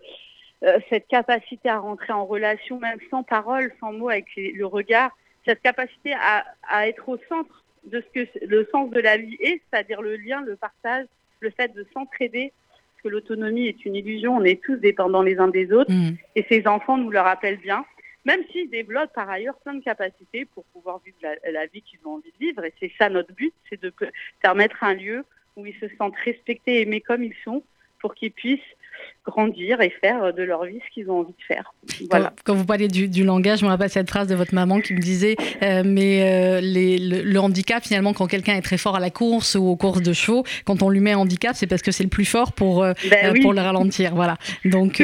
euh, 0.65 0.79
cette 0.89 1.09
capacité 1.09 1.69
à 1.69 1.79
rentrer 1.79 2.13
en 2.13 2.25
relation, 2.25 2.79
même 2.79 2.99
sans 3.11 3.23
parole, 3.23 3.73
sans 3.81 3.93
mots, 3.93 4.09
avec 4.09 4.27
le 4.37 4.65
regard, 4.67 5.11
cette 5.45 5.63
capacité 5.63 6.13
à, 6.15 6.45
à 6.69 6.87
être 6.87 7.09
au 7.09 7.19
centre 7.29 7.65
de 7.85 8.03
ce 8.03 8.21
que 8.21 8.47
le 8.47 8.69
sens 8.71 8.91
de 8.91 9.01
la 9.01 9.17
vie 9.17 9.37
est, 9.41 9.63
c'est-à-dire 9.71 10.03
le 10.03 10.17
lien, 10.17 10.43
le 10.43 10.55
partage, 10.55 11.07
le 11.41 11.51
fait 11.51 11.75
de 11.75 11.85
s'entraider, 11.95 12.53
parce 12.69 13.03
que 13.03 13.09
l'autonomie 13.09 13.67
est 13.67 13.85
une 13.87 13.97
illusion, 13.97 14.37
on 14.37 14.45
est 14.45 14.63
tous 14.63 14.77
dépendants 14.77 15.23
les 15.23 15.39
uns 15.39 15.49
des 15.49 15.73
autres, 15.73 15.91
mmh. 15.91 16.17
et 16.37 16.47
ces 16.51 16.67
enfants 16.67 16.99
nous 16.99 17.11
le 17.11 17.21
rappellent 17.21 17.61
bien 17.61 17.85
même 18.25 18.41
s'ils 18.51 18.71
développent 18.71 19.13
par 19.13 19.29
ailleurs 19.31 19.59
plein 19.61 19.75
de 19.75 19.83
capacités 19.83 20.45
pour 20.45 20.65
pouvoir 20.67 21.01
vivre 21.05 21.19
la, 21.23 21.67
vie 21.67 21.83
qu'ils 21.83 22.01
ont 22.05 22.15
envie 22.15 22.33
de 22.33 22.39
vivre. 22.39 22.65
Et 22.65 22.75
c'est 22.81 22.93
ça 22.99 23.09
notre 23.09 23.33
but, 23.33 23.53
c'est 23.69 23.81
de 23.81 23.93
permettre 24.43 24.83
un 24.85 24.95
lieu 24.95 25.25
où 25.57 25.67
ils 25.67 25.75
se 25.81 25.87
sentent 25.97 26.17
respectés, 26.25 26.83
aimés 26.83 27.01
comme 27.01 27.23
ils 27.23 27.35
sont, 27.45 27.63
pour 28.01 28.15
qu'ils 28.15 28.33
puissent 28.33 28.61
grandir 29.25 29.81
et 29.81 29.91
faire 30.01 30.33
de 30.35 30.43
leur 30.43 30.65
vie 30.65 30.79
ce 30.87 30.95
qu'ils 30.95 31.11
ont 31.11 31.21
envie 31.21 31.33
de 31.33 31.45
faire. 31.47 31.73
Voilà. 32.11 32.33
Quand, 32.45 32.55
vous 32.55 32.65
parlez 32.65 32.89
du, 32.89 33.25
langage, 33.25 33.61
je 33.61 33.65
me 33.65 33.71
rappelle 33.71 33.89
cette 33.89 34.09
phrase 34.09 34.29
de 34.29 34.35
votre 34.35 34.55
maman 34.55 34.81
qui 34.81 34.95
me 34.95 35.01
disait 35.01 35.37
euh, 35.63 35.83
Mais 35.85 36.23
euh, 36.23 36.61
les, 36.61 36.99
le, 36.99 37.41
handicap, 37.41 37.83
finalement, 37.83 38.13
quand 38.13 38.27
quelqu'un 38.27 38.57
est 38.57 38.63
très 38.63 38.79
fort 38.79 38.97
à 38.97 39.01
la 39.01 39.11
course 39.11 39.55
ou 39.55 39.67
aux 39.67 39.77
courses 39.77 40.03
de 40.03 40.13
chevaux, 40.13 40.45
quand 40.65 40.83
on 40.83 40.91
lui 40.91 41.01
met 41.01 41.13
un 41.13 41.19
handicap, 41.19 41.53
c'est 41.55 41.67
parce 41.67 41.83
que 41.83 41.93
c'est 41.93 42.03
le 42.03 42.11
plus 42.11 42.25
fort 42.25 42.53
pour, 42.53 42.83
euh, 42.83 42.93
ben 43.11 43.41
pour 43.41 43.53
le 43.55 43.61
ralentir. 43.61 44.15
Voilà. 44.15 44.37
Donc, 44.65 45.03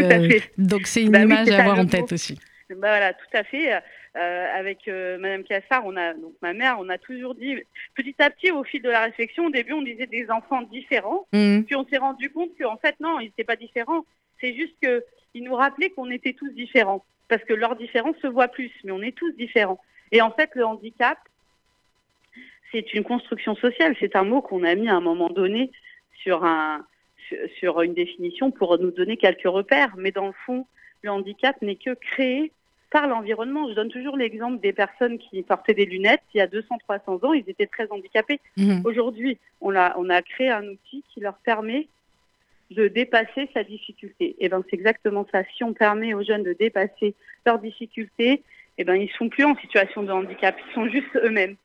donc 0.59 0.87
c'est 0.87 1.03
une 1.03 1.13
ben 1.13 1.23
image 1.23 1.49
à 1.51 1.61
avoir 1.61 1.79
en 1.79 1.87
tête 1.87 2.13
aussi. 2.13 2.39
Bah 2.69 2.89
voilà, 2.89 3.15
tout 3.15 3.27
à 3.33 3.45
fait. 3.45 3.73
Euh, 4.17 4.47
avec 4.55 4.89
euh, 4.89 5.19
Madame 5.19 5.45
Cassard, 5.45 5.85
on 5.85 5.97
a 5.97 6.15
donc 6.15 6.35
ma 6.43 6.53
mère, 6.53 6.79
on 6.81 6.89
a 6.89 6.99
toujours 6.99 7.35
dit 7.35 7.63
petit 7.95 8.15
à 8.19 8.31
petit 8.31 8.51
au 8.51 8.65
fil 8.65 8.83
de 8.83 8.91
la 8.91 9.05
réflexion. 9.05 9.47
Au 9.47 9.51
début, 9.51 9.73
on 9.73 9.83
disait 9.83 10.07
des 10.07 10.31
enfants 10.31 10.63
différents, 10.63 11.27
mmh. 11.33 11.63
puis 11.63 11.77
on 11.77 11.87
s'est 11.87 11.99
rendu 11.99 12.31
compte 12.31 12.51
qu'en 12.59 12.77
fait 12.79 12.97
non, 12.99 13.21
ils 13.21 13.27
n'étaient 13.27 13.45
pas 13.45 13.57
différents. 13.57 14.05
C'est 14.41 14.55
juste 14.55 14.75
que 14.83 15.05
ils 15.35 15.45
nous 15.45 15.55
rappelaient 15.55 15.91
qu'on 15.91 16.11
était 16.11 16.33
tous 16.33 16.51
différents 16.51 17.05
parce 17.29 17.45
que 17.45 17.55
leur 17.55 17.77
différence 17.77 18.17
se 18.23 18.27
voit 18.27 18.49
plus, 18.49 18.73
mais 18.85 18.93
on 18.93 19.03
est 19.03 19.17
tous 19.17 19.33
différents. 19.33 19.81
Et 20.13 20.23
en 20.23 20.31
fait, 20.31 20.51
le 20.55 20.65
handicap, 20.65 21.19
c'est 22.73 22.95
une 22.95 23.05
construction 23.05 23.55
sociale. 23.57 23.95
C'est 24.01 24.17
un 24.17 24.25
mot 24.25 24.43
qu'on 24.43 24.65
a 24.65 24.75
mis 24.75 24.89
à 24.89 24.95
un 24.95 25.01
moment 25.01 25.29
donné 25.29 25.71
sur 26.23 26.45
un 26.45 26.85
sur 27.59 27.83
une 27.83 27.95
définition 27.95 28.53
pour 28.53 28.79
nous 28.79 28.93
donner 28.93 29.17
quelques 29.17 29.49
repères, 29.49 29.95
mais 29.97 30.13
dans 30.13 30.27
le 30.27 30.35
fond, 30.45 30.67
le 31.03 31.11
handicap 31.11 31.61
n'est 31.63 31.77
que 31.77 31.95
créé 31.95 32.53
par 32.91 33.07
l'environnement. 33.07 33.69
Je 33.69 33.75
donne 33.75 33.91
toujours 33.91 34.17
l'exemple 34.17 34.61
des 34.61 34.73
personnes 34.73 35.19
qui 35.19 35.43
portaient 35.43 35.75
des 35.75 35.87
lunettes. 35.87 36.23
Il 36.35 36.39
y 36.39 36.41
a 36.41 36.47
200-300 36.47 37.27
ans, 37.27 37.33
ils 37.33 37.49
étaient 37.49 37.67
très 37.67 37.91
handicapés. 37.91 38.41
Mhm. 38.57 38.83
Aujourd'hui, 38.85 39.39
on 39.61 39.75
a, 39.75 39.95
on 39.99 40.09
a 40.09 40.23
créé 40.23 40.51
un 40.51 40.67
outil 40.67 41.05
qui 41.13 41.21
leur 41.21 41.35
permet 41.35 41.89
de 42.71 42.89
dépasser 42.89 43.49
sa 43.55 43.63
difficulté. 43.65 44.31
Et 44.31 44.37
eh 44.41 44.49
ben 44.49 44.63
c'est 44.69 44.77
exactement 44.77 45.27
ça. 45.31 45.43
Si 45.57 45.63
on 45.63 45.73
permet 45.73 46.15
aux 46.15 46.25
jeunes 46.25 46.43
de 46.43 46.53
dépasser 46.53 47.15
leurs 47.45 47.61
difficultés, 47.61 48.33
et 48.33 48.43
eh 48.79 48.85
ben 48.85 48.97
ils 48.97 49.11
sont 49.11 49.29
plus 49.29 49.45
en 49.45 49.57
situation 49.57 50.03
de 50.03 50.11
handicap, 50.11 50.57
ils 50.69 50.75
sont 50.75 50.89
juste 50.89 51.15
eux-mêmes. 51.17 51.57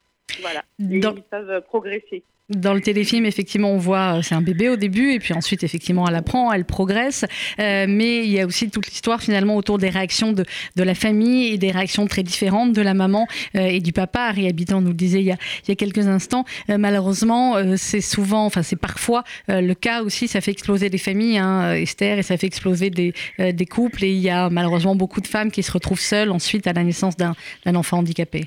Voilà. 0.42 0.64
ils 0.80 1.02
peuvent 1.30 1.62
progresser. 1.64 2.24
Dans 2.50 2.74
le 2.74 2.82
téléfilm, 2.82 3.26
effectivement, 3.26 3.72
on 3.72 3.78
voit, 3.78 4.18
euh, 4.18 4.22
c'est 4.22 4.36
un 4.36 4.42
bébé 4.42 4.68
au 4.68 4.76
début, 4.76 5.14
et 5.14 5.20
puis 5.20 5.34
ensuite, 5.34 5.64
effectivement, 5.64 6.06
elle 6.08 6.16
apprend, 6.16 6.52
elle 6.52 6.66
progresse. 6.66 7.24
Euh, 7.60 7.86
mais 7.88 8.26
il 8.26 8.32
y 8.32 8.42
a 8.42 8.46
aussi 8.46 8.70
toute 8.70 8.88
l'histoire, 8.88 9.22
finalement, 9.22 9.56
autour 9.56 9.78
des 9.78 9.90
réactions 9.90 10.34
de, 10.34 10.44
de, 10.76 10.84
la 10.84 10.94
famille 10.94 11.54
et 11.54 11.58
des 11.58 11.72
réactions 11.72 12.08
très 12.08 12.24
différentes 12.24 12.74
de 12.74 12.82
la 12.82 12.94
maman 12.94 13.28
euh, 13.56 13.62
et 13.62 13.80
du 13.80 13.94
papa. 13.94 14.24
Harry 14.24 14.48
Habitant 14.50 14.82
nous 14.82 14.90
le 14.90 14.96
disait 14.96 15.20
il 15.20 15.26
y 15.26 15.32
a, 15.32 15.38
il 15.64 15.70
y 15.70 15.72
a 15.72 15.76
quelques 15.76 16.08
instants. 16.08 16.44
malheureusement, 16.68 17.56
c'est 17.78 18.02
souvent, 18.02 18.46
enfin, 18.46 18.64
c'est 18.64 18.80
parfois 18.80 19.24
le 19.48 19.74
cas 19.74 20.02
aussi, 20.04 20.28
ça 20.28 20.42
fait 20.42 20.52
exploser 20.52 20.90
des 20.90 20.98
familles, 20.98 21.38
hein, 21.38 21.74
Esther, 21.74 22.20
et 22.20 22.24
ça 22.24 22.38
fait 22.38 22.48
exploser 22.48 22.90
des, 22.90 23.14
des 23.40 23.66
couples. 23.66 24.04
Et 24.04 24.12
il 24.12 24.20
y 24.20 24.30
a 24.30 24.50
malheureusement 24.50 24.96
beaucoup 24.96 25.22
de 25.22 25.28
femmes 25.28 25.52
qui 25.52 25.64
se 25.64 25.72
retrouvent 25.72 26.00
seules 26.00 26.32
ensuite 26.32 26.68
à 26.68 26.74
la 26.74 26.84
naissance 26.84 27.16
d'un 27.16 27.36
enfant 27.76 28.00
handicapé. 28.00 28.46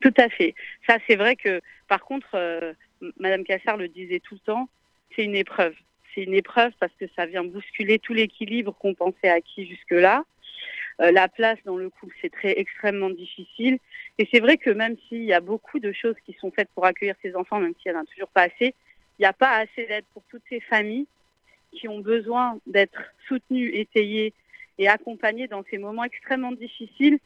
Tout 0.00 0.14
à 0.16 0.28
fait. 0.28 0.54
Ça, 0.86 0.96
c'est 1.06 1.16
vrai 1.16 1.36
que, 1.36 1.60
par 1.88 2.00
contre, 2.00 2.36
Madame 3.18 3.44
Cassard 3.44 3.76
le 3.76 3.88
disait 3.88 4.20
tout 4.20 4.34
le 4.34 4.40
temps, 4.40 4.68
c'est 5.14 5.24
une 5.24 5.36
épreuve. 5.36 5.74
C'est 6.14 6.22
une 6.22 6.34
épreuve 6.34 6.72
parce 6.80 6.92
que 6.98 7.06
ça 7.16 7.26
vient 7.26 7.44
bousculer 7.44 7.98
tout 7.98 8.14
l'équilibre 8.14 8.74
qu'on 8.78 8.94
pensait 8.94 9.28
acquis 9.28 9.66
jusque-là. 9.66 10.24
Euh, 11.00 11.12
la 11.12 11.28
place 11.28 11.58
dans 11.64 11.76
le 11.76 11.88
couple, 11.88 12.14
c'est 12.20 12.32
très 12.32 12.58
extrêmement 12.58 13.10
difficile. 13.10 13.78
Et 14.18 14.28
c'est 14.32 14.40
vrai 14.40 14.56
que 14.56 14.70
même 14.70 14.96
s'il 15.08 15.24
y 15.24 15.32
a 15.32 15.40
beaucoup 15.40 15.78
de 15.78 15.92
choses 15.92 16.16
qui 16.26 16.34
sont 16.34 16.50
faites 16.50 16.68
pour 16.74 16.84
accueillir 16.84 17.14
ces 17.22 17.34
enfants, 17.36 17.60
même 17.60 17.74
s'il 17.80 17.92
n'y 17.92 17.98
en 17.98 18.02
a 18.02 18.04
toujours 18.04 18.28
pas 18.28 18.42
assez, 18.42 18.74
il 19.18 19.22
n'y 19.22 19.26
a 19.26 19.32
pas 19.32 19.56
assez 19.56 19.86
d'aide 19.86 20.04
pour 20.12 20.22
toutes 20.30 20.42
ces 20.48 20.60
familles 20.60 21.06
qui 21.72 21.88
ont 21.88 22.00
besoin 22.00 22.58
d'être 22.66 23.00
soutenues, 23.28 23.70
étayées 23.74 24.34
et 24.78 24.88
accompagnées 24.88 25.46
dans 25.46 25.62
ces 25.70 25.78
moments 25.78 26.04
extrêmement 26.04 26.52
difficiles 26.52 27.18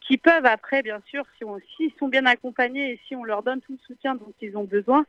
qui 0.00 0.18
peuvent 0.18 0.46
après, 0.46 0.82
bien 0.82 1.00
sûr, 1.06 1.24
si 1.36 1.44
on, 1.44 1.58
s'ils 1.76 1.92
sont 1.98 2.08
bien 2.08 2.26
accompagnés 2.26 2.92
et 2.92 3.00
si 3.06 3.14
on 3.14 3.24
leur 3.24 3.42
donne 3.42 3.60
tout 3.60 3.72
le 3.72 3.86
soutien 3.86 4.14
dont 4.14 4.32
ils 4.40 4.56
ont 4.56 4.64
besoin, 4.64 5.06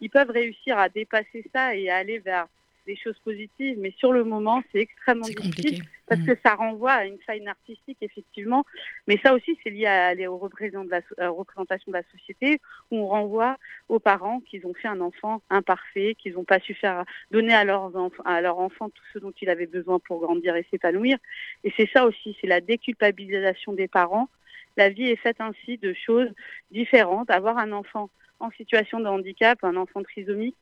ils 0.00 0.10
peuvent 0.10 0.30
réussir 0.30 0.78
à 0.78 0.88
dépasser 0.88 1.44
ça 1.52 1.74
et 1.74 1.90
à 1.90 1.96
aller 1.96 2.18
vers 2.18 2.46
des 2.90 2.96
choses 2.96 3.18
positives. 3.24 3.78
Mais 3.78 3.92
sur 3.98 4.12
le 4.12 4.24
moment, 4.24 4.62
c'est 4.70 4.80
extrêmement 4.80 5.26
difficile 5.26 5.84
parce 6.08 6.20
mmh. 6.20 6.26
que 6.26 6.38
ça 6.44 6.54
renvoie 6.56 6.92
à 6.92 7.04
une 7.04 7.18
faille 7.20 7.40
narcissique, 7.40 7.98
effectivement. 8.00 8.64
Mais 9.06 9.16
ça 9.22 9.32
aussi, 9.32 9.56
c'est 9.62 9.70
lié 9.70 9.86
à, 9.86 10.12
aux, 10.28 10.38
représentations 10.38 10.84
de 10.84 10.90
la, 10.90 11.30
représentation 11.30 11.92
de 11.92 11.96
la 11.96 12.02
société 12.10 12.60
où 12.90 12.98
on 12.98 13.06
renvoie 13.06 13.56
aux 13.88 14.00
parents 14.00 14.40
qu'ils 14.40 14.66
ont 14.66 14.74
fait 14.74 14.88
un 14.88 15.00
enfant 15.00 15.40
imparfait, 15.50 16.16
qu'ils 16.18 16.34
n'ont 16.34 16.44
pas 16.44 16.58
su 16.58 16.74
faire 16.74 17.04
donner 17.30 17.54
à 17.54 17.64
leurs 17.64 17.94
enfants, 17.94 18.24
à 18.24 18.40
leur 18.40 18.58
enfant 18.58 18.88
tout 18.90 19.04
ce 19.12 19.18
dont 19.20 19.32
il 19.40 19.48
avait 19.50 19.66
besoin 19.66 20.00
pour 20.00 20.20
grandir 20.20 20.56
et 20.56 20.66
s'épanouir. 20.70 21.16
Et 21.62 21.72
c'est 21.76 21.88
ça 21.92 22.04
aussi, 22.04 22.36
c'est 22.40 22.48
la 22.48 22.60
déculpabilisation 22.60 23.72
des 23.72 23.88
parents. 23.88 24.28
La 24.76 24.88
vie 24.88 25.08
est 25.08 25.16
faite 25.16 25.40
ainsi 25.40 25.78
de 25.78 25.94
choses 25.94 26.30
différentes. 26.72 27.30
Avoir 27.30 27.58
un 27.58 27.70
enfant 27.70 28.10
en 28.40 28.50
situation 28.52 28.98
de 28.98 29.06
handicap, 29.06 29.62
un 29.62 29.76
enfant 29.76 30.02
trisomique, 30.02 30.56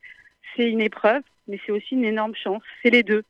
c'est 0.56 0.68
une 0.68 0.80
épreuve, 0.80 1.22
mais 1.46 1.60
c'est 1.64 1.72
aussi 1.72 1.94
une 1.94 2.04
énorme 2.04 2.34
chance. 2.34 2.62
C'est 2.82 2.90
les 2.90 3.02
deux. 3.02 3.24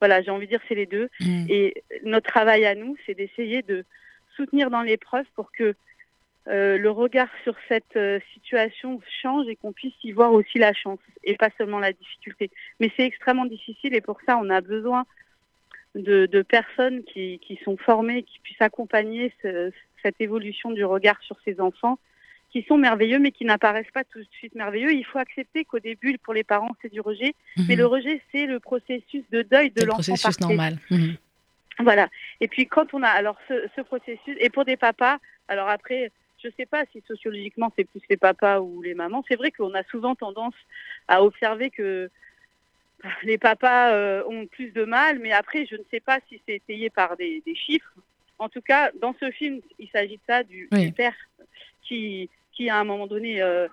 Voilà, 0.00 0.22
j'ai 0.22 0.30
envie 0.30 0.46
de 0.46 0.50
dire 0.50 0.60
c'est 0.68 0.74
les 0.74 0.86
deux. 0.86 1.08
Mm. 1.20 1.46
Et 1.48 1.82
notre 2.04 2.30
travail 2.30 2.64
à 2.64 2.74
nous, 2.74 2.96
c'est 3.06 3.14
d'essayer 3.14 3.62
de 3.62 3.84
soutenir 4.36 4.70
dans 4.70 4.82
l'épreuve 4.82 5.26
pour 5.34 5.52
que 5.52 5.74
euh, 6.48 6.78
le 6.78 6.90
regard 6.90 7.28
sur 7.44 7.54
cette 7.68 7.96
euh, 7.96 8.18
situation 8.32 9.00
change 9.22 9.46
et 9.48 9.56
qu'on 9.56 9.72
puisse 9.72 9.94
y 10.02 10.12
voir 10.12 10.32
aussi 10.32 10.58
la 10.58 10.72
chance 10.72 10.98
et 11.22 11.36
pas 11.36 11.50
seulement 11.58 11.78
la 11.78 11.92
difficulté. 11.92 12.50
Mais 12.80 12.90
c'est 12.96 13.04
extrêmement 13.04 13.44
difficile 13.44 13.94
et 13.94 14.00
pour 14.00 14.18
ça, 14.26 14.38
on 14.38 14.48
a 14.48 14.60
besoin 14.60 15.04
de, 15.94 16.42
personnes 16.42 17.02
qui, 17.04 17.60
sont 17.64 17.76
formées, 17.76 18.22
qui 18.22 18.38
puissent 18.40 18.60
accompagner 18.60 19.32
cette 19.42 20.20
évolution 20.20 20.70
du 20.70 20.84
regard 20.84 21.20
sur 21.22 21.36
ces 21.44 21.60
enfants 21.60 21.98
qui 22.50 22.62
sont 22.62 22.76
merveilleux, 22.76 23.18
mais 23.18 23.30
qui 23.30 23.44
n'apparaissent 23.44 23.90
pas 23.92 24.04
tout 24.04 24.18
de 24.18 24.28
suite 24.32 24.54
merveilleux. 24.54 24.92
Il 24.92 25.04
faut 25.04 25.18
accepter 25.18 25.64
qu'au 25.64 25.78
début, 25.78 26.18
pour 26.18 26.34
les 26.34 26.44
parents, 26.44 26.74
c'est 26.82 26.92
du 26.92 27.00
rejet, 27.00 27.34
mhm. 27.56 27.64
mais 27.68 27.76
le 27.76 27.86
rejet, 27.86 28.20
c'est 28.32 28.46
le 28.46 28.58
processus 28.58 29.24
de 29.30 29.42
deuil 29.42 29.70
de 29.70 29.84
l'enfant. 29.84 29.98
Le 29.98 30.20
processus 30.20 30.40
normal. 30.40 30.78
Mhm. 30.90 31.16
Voilà. 31.78 32.08
Et 32.40 32.48
puis 32.48 32.66
quand 32.66 32.92
on 32.92 33.02
a 33.02 33.08
alors 33.08 33.38
ce, 33.48 33.80
processus, 33.82 34.36
et 34.38 34.50
pour 34.50 34.64
des 34.64 34.76
papas, 34.76 35.18
alors 35.48 35.68
après, 35.68 36.10
je 36.42 36.48
ne 36.48 36.52
sais 36.56 36.66
pas 36.66 36.84
si 36.92 37.02
sociologiquement 37.06 37.72
c'est 37.76 37.84
plus 37.84 38.02
les 38.10 38.16
papas 38.16 38.60
ou 38.60 38.82
les 38.82 38.94
mamans. 38.94 39.24
C'est 39.28 39.36
vrai 39.36 39.50
qu'on 39.50 39.74
a 39.74 39.82
souvent 39.84 40.14
tendance 40.14 40.54
à 41.08 41.22
observer 41.22 41.70
que 41.70 42.10
les 43.22 43.38
papas 43.38 43.92
euh, 43.92 44.22
ont 44.28 44.46
plus 44.46 44.72
de 44.72 44.84
mal, 44.84 45.20
mais 45.20 45.32
après, 45.32 45.66
je 45.66 45.76
ne 45.76 45.82
sais 45.90 46.00
pas 46.00 46.18
si 46.28 46.40
c'est 46.46 46.56
étayé 46.56 46.90
par 46.90 47.16
des, 47.16 47.42
chiffres. 47.54 47.92
En 48.38 48.48
tout 48.48 48.60
cas, 48.60 48.90
dans 49.00 49.14
ce 49.20 49.30
film, 49.30 49.60
il 49.78 49.88
s'agit 49.88 50.16
de 50.16 50.22
ça, 50.26 50.42
du 50.42 50.68
père 50.94 51.14
qui, 51.82 52.28
qui 52.60 52.68
à 52.68 52.78
un 52.78 52.84
moment 52.84 53.06
donné 53.06 53.40
euh, 53.40 53.68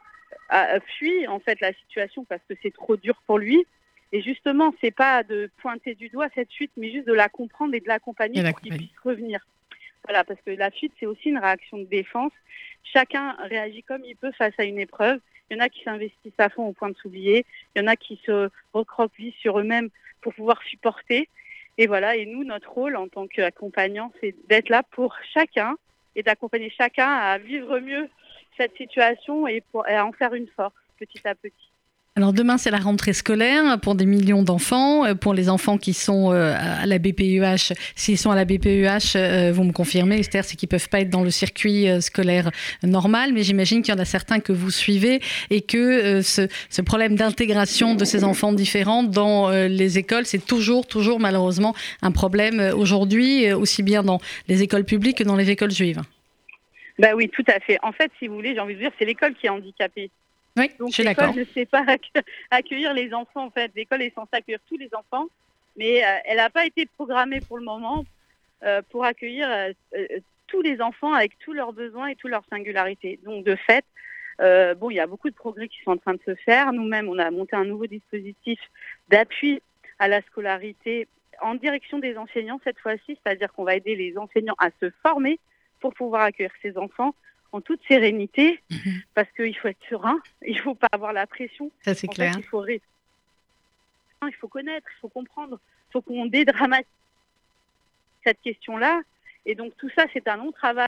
a, 0.50 0.80
fui 0.80 1.28
en 1.28 1.40
fait 1.40 1.60
la 1.60 1.74
situation 1.74 2.24
parce 2.24 2.42
que 2.48 2.56
c'est 2.62 2.74
trop 2.74 2.96
dur 2.96 3.22
pour 3.26 3.38
lui. 3.38 3.66
Et 4.14 4.22
justement, 4.22 4.74
c'est 4.80 4.96
pas 4.96 5.24
de 5.24 5.52
pointer 5.58 5.94
du 5.94 6.08
doigt 6.08 6.28
cette 6.34 6.52
fuite, 6.54 6.72
mais 6.78 6.90
juste 6.92 7.08
de 7.08 7.14
la 7.14 7.28
comprendre 7.28 7.74
et 7.74 7.82
de 7.82 7.88
l'accompagner 7.88 8.42
pour 8.50 8.62
qu'il 8.62 8.78
puisse 8.78 9.00
revenir. 9.04 9.46
Voilà, 10.06 10.24
parce 10.24 10.40
que 10.46 10.52
la 10.52 10.72
fuite, 10.72 10.94
c'est 10.98 11.06
aussi 11.06 11.30
une 11.30 11.38
réaction 11.38 11.80
de 11.80 11.84
défense. 11.84 12.32
Chacun 12.94 13.34
réagit 13.42 13.84
comme 13.84 14.06
il 14.06 14.16
peut 14.16 14.32
face 14.32 14.54
à 14.58 14.64
une 14.64 14.80
épreuve. 14.80 15.20
Il 15.50 15.58
y 15.58 15.60
en 15.60 15.64
a 15.64 15.68
qui 15.68 15.84
s'investissent 15.84 16.32
à 16.38 16.48
fond 16.48 16.68
au 16.68 16.72
point 16.72 16.90
de 16.90 16.96
s'oublier. 16.96 17.46
Il 17.76 17.82
y 17.82 17.84
en 17.84 17.88
a 17.88 17.98
qui 17.98 18.18
se 18.26 18.50
recroquevillent 18.72 19.36
sur 19.42 19.60
eux-mêmes 19.60 19.90
pour 20.22 20.34
pouvoir 20.34 20.64
supporter. 20.64 21.28
Et 21.78 21.88
voilà, 21.88 22.16
et 22.16 22.26
nous, 22.26 22.46
notre 22.46 22.72
rôle 22.72 22.96
en 22.96 23.10
tant 23.10 23.28
qu'accompagnant, 23.28 24.14
c'est 24.22 24.34
d'être 24.48 24.70
là 24.70 24.84
pour 24.84 25.18
chacun 25.34 25.76
et 26.16 26.24
d'accompagner 26.24 26.70
chacun 26.70 27.08
à 27.08 27.38
vivre 27.38 27.80
mieux 27.80 28.10
cette 28.58 28.76
situation 28.76 29.48
et, 29.48 29.62
pour, 29.72 29.86
en 29.88 30.12
faire 30.12 30.34
une 30.34 30.48
force 30.48 30.74
petit 31.00 31.22
à 31.26 31.36
petit. 31.36 31.54
Alors 32.18 32.34
demain, 32.34 32.58
c'est 32.58 32.72
la 32.72 32.80
rentrée 32.80 33.14
scolaire 33.14 33.80
pour 33.80 33.94
des 33.94 34.08
millions 34.08 34.42
d'enfants. 34.42 35.06
Euh, 35.06 35.14
pour 35.14 35.36
les 35.36 35.50
enfants 35.50 35.78
qui 35.78 35.94
sont 35.94 36.34
euh, 36.34 36.56
à 36.58 36.88
la 36.88 36.98
BPEH, 36.98 37.76
s'ils 37.96 38.18
sont 38.18 38.32
à 38.32 38.36
la 38.36 38.44
BPEH, 38.44 39.16
euh, 39.16 39.52
vous 39.54 39.64
me 39.64 39.72
confirmez, 39.72 40.18
Esther, 40.18 40.44
c'est 40.44 40.56
qu'ils 40.56 40.66
ne 40.66 40.72
peuvent 40.72 40.90
pas 40.90 41.02
être 41.02 41.12
dans 41.12 41.22
le 41.22 41.30
circuit 41.30 41.86
scolaire 42.02 42.50
normal, 42.82 43.34
mais 43.34 43.44
j'imagine 43.44 43.84
qu'il 43.84 43.94
y 43.94 43.98
en 43.98 44.02
a 44.02 44.06
certains 44.06 44.40
que 44.40 44.52
vous 44.52 44.72
suivez 44.72 45.22
et 45.52 45.62
que 45.62 46.24
ce, 46.24 46.82
problème 46.82 47.16
d'intégration 47.16 47.94
de 47.94 48.04
ces 48.04 48.24
enfants 48.24 48.52
différents 48.52 49.04
dans 49.04 49.52
les 49.52 50.00
écoles, 50.00 50.26
c'est 50.26 50.44
toujours, 50.44 50.88
toujours 50.88 51.20
malheureusement 51.20 51.76
un 52.02 52.12
problème 52.12 52.72
aujourd'hui, 52.76 53.52
aussi 53.54 53.84
bien 53.84 54.02
dans 54.02 54.20
les 54.48 54.64
écoles 54.64 54.86
publiques 54.86 55.20
que 55.20 55.24
dans 55.24 55.36
les 55.36 55.52
écoles 55.52 55.72
juives. 55.72 56.02
Bah 57.00 57.14
oui, 57.16 57.30
tout 57.30 57.44
à 57.48 57.60
fait. 57.60 57.78
En 57.84 57.92
fait, 57.92 58.12
si 58.18 58.28
vous 58.28 58.36
voulez, 58.36 58.54
j'ai 58.54 58.60
envie 58.60 58.76
de 58.76 58.80
dire, 58.80 58.92
c'est 58.98 59.06
l'école 59.06 59.34
qui 59.36 59.46
est 59.46 59.50
handicapée. 59.50 60.10
Oui, 60.58 60.72
Donc, 60.80 60.90
je 60.90 60.94
suis 60.96 61.04
d'accord. 61.04 61.28
L'école 61.28 61.40
ne 61.40 61.46
sait 61.46 61.66
pas 61.66 61.86
accueillir 62.52 62.94
les 62.94 63.14
enfants, 63.14 63.46
en 63.46 63.52
fait. 63.52 63.72
L'école 63.76 64.02
est 64.02 64.14
censée 64.16 64.30
accueillir 64.34 64.60
tous 64.68 64.78
les 64.78 64.90
enfants, 64.96 65.28
mais 65.76 66.04
euh, 66.04 66.18
elle 66.26 66.38
n'a 66.38 66.50
pas 66.50 66.66
été 66.66 66.86
programmée 66.86 67.40
pour 67.42 67.58
le 67.58 67.64
moment 67.64 68.06
euh, 68.64 68.82
pour 68.90 69.06
accueillir 69.06 69.48
euh, 69.50 69.72
tous 70.48 70.62
les 70.62 70.82
enfants 70.82 71.14
avec 71.14 71.38
tous 71.40 71.54
leurs 71.54 71.74
besoins 71.74 72.08
et 72.08 72.16
toutes 72.16 72.32
leurs 72.32 72.46
singularités. 72.50 73.20
Donc, 73.24 73.46
de 73.46 73.56
fait, 73.56 73.86
bon, 74.80 74.90
il 74.90 74.96
y 74.96 75.00
a 75.00 75.08
beaucoup 75.08 75.30
de 75.30 75.36
progrès 75.36 75.68
qui 75.68 75.78
sont 75.84 75.92
en 75.92 75.98
train 75.98 76.14
de 76.14 76.22
se 76.26 76.36
faire. 76.36 76.74
Nous-mêmes, 76.74 77.10
on 77.10 77.20
a 77.20 77.30
monté 77.30 77.56
un 77.56 77.66
nouveau 77.66 77.86
dispositif 77.86 78.60
d'appui 79.10 79.62
à 80.00 80.08
la 80.08 80.22
scolarité 80.22 81.08
en 81.42 81.56
direction 81.56 82.00
des 82.00 82.18
enseignants 82.18 82.60
cette 82.64 82.80
fois-ci, 82.80 83.18
c'est-à-dire 83.24 83.52
qu'on 83.54 83.64
va 83.64 83.76
aider 83.76 83.96
les 83.96 84.18
enseignants 84.18 84.56
à 84.58 84.70
se 84.80 84.90
former 85.04 85.40
pour 85.88 86.08
pouvoir 86.08 86.24
accueillir 86.24 86.52
ces 86.62 86.78
enfants 86.78 87.16
en 87.54 87.62
toute 87.62 87.80
sérénité, 87.88 88.62
mhm. 88.70 89.02
parce 89.14 89.32
qu'il 89.32 89.58
faut 89.58 89.70
être 89.70 89.86
serein, 89.90 90.20
il 90.46 90.58
ne 90.58 90.62
faut 90.62 90.76
pas 90.76 90.90
avoir 90.92 91.14
la 91.14 91.26
pression. 91.28 91.72
Ça, 91.82 91.94
c'est 91.94 92.08
clair. 92.08 92.34
il, 92.38 92.44
faut 92.44 92.66
il 92.68 92.82
faut 94.38 94.50
connaître, 94.50 94.88
il 94.98 95.00
faut 95.00 95.08
comprendre, 95.08 95.60
il 95.90 95.92
faut 95.94 96.02
qu'on 96.02 96.26
dédramatise 96.26 96.86
cette 98.26 98.42
question-là. 98.42 99.02
Et 99.46 99.56
donc, 99.56 99.78
tout 99.78 99.90
ça, 99.96 100.06
c'est 100.12 100.28
un 100.28 100.36
long 100.36 100.52
travail 100.52 100.88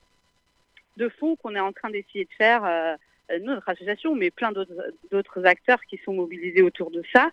de 0.98 1.08
fond 1.08 1.38
qu'on 1.38 1.56
est 1.56 1.62
en 1.62 1.72
train 1.72 1.90
d'essayer 1.90 2.26
de 2.26 2.34
faire, 2.38 2.66
euh, 2.66 2.96
notre 3.42 3.70
association, 3.70 4.16
mais 4.16 4.32
plein 4.32 4.52
d'autres 4.52 5.46
acteurs 5.46 5.80
qui 5.84 5.98
sont 6.04 6.14
mobilisés 6.14 6.64
autour 6.64 6.92
de 6.92 7.04
ça. 7.14 7.30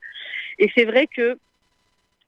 Et 0.59 0.71
c'est 0.77 0.85
vrai 0.85 1.09
que 1.09 1.37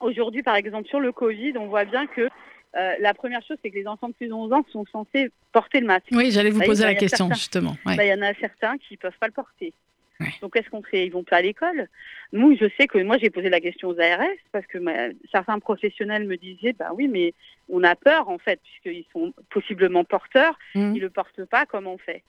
aujourd'hui, 0.00 0.42
par 0.42 0.56
exemple, 0.56 0.88
sur 0.88 0.98
le 0.98 1.12
Covid, 1.12 1.52
on 1.58 1.66
voit 1.66 1.84
bien 1.84 2.08
que 2.08 2.28
euh, 2.76 2.94
la 3.00 3.14
première 3.14 3.42
chose, 3.42 3.56
c'est 3.62 3.70
que 3.70 3.76
les 3.76 3.86
enfants 3.86 4.08
de 4.08 4.14
plus 4.14 4.28
de 4.28 4.32
11 4.32 4.52
ans 4.52 4.64
sont 4.70 4.84
censés 4.92 5.30
porter 5.52 5.80
le 5.80 5.86
masque. 5.86 6.08
Oui, 6.12 6.30
j'allais 6.30 6.50
vous 6.50 6.60
poser 6.60 6.84
la 6.84 6.94
question, 6.94 7.28
justement. 7.32 7.76
Bah, 7.84 8.04
il 8.04 8.08
y 8.08 8.12
en 8.12 8.22
a 8.22 8.34
certains 8.34 8.76
qui 8.78 8.94
ne 8.94 8.98
peuvent 8.98 9.18
pas 9.18 9.26
le 9.26 9.32
porter. 9.32 9.72
Donc, 10.42 10.54
qu'est-ce 10.54 10.68
qu'on 10.68 10.82
fait? 10.82 11.06
Ils 11.06 11.12
vont 11.12 11.22
pas 11.22 11.36
à 11.36 11.42
l'école? 11.42 11.88
Nous, 12.32 12.56
je 12.56 12.66
sais 12.76 12.88
que 12.88 12.98
moi, 12.98 13.18
j'ai 13.18 13.30
posé 13.30 13.48
la 13.48 13.60
question 13.60 13.88
aux 13.88 14.00
ARS 14.00 14.26
parce 14.50 14.66
que 14.66 14.78
certains 15.30 15.60
professionnels 15.60 16.26
me 16.26 16.36
disaient, 16.36 16.72
bah 16.72 16.90
oui, 16.92 17.06
mais 17.06 17.34
on 17.68 17.84
a 17.84 17.94
peur, 17.94 18.28
en 18.28 18.38
fait, 18.38 18.60
puisqu'ils 18.62 19.06
sont 19.12 19.32
possiblement 19.50 20.04
porteurs. 20.04 20.58
Mmh. 20.74 20.94
Ils 20.94 20.98
ne 20.98 21.00
le 21.00 21.10
portent 21.10 21.44
pas, 21.44 21.66
comment 21.66 21.94
on 21.94 21.98
fait? 21.98 22.24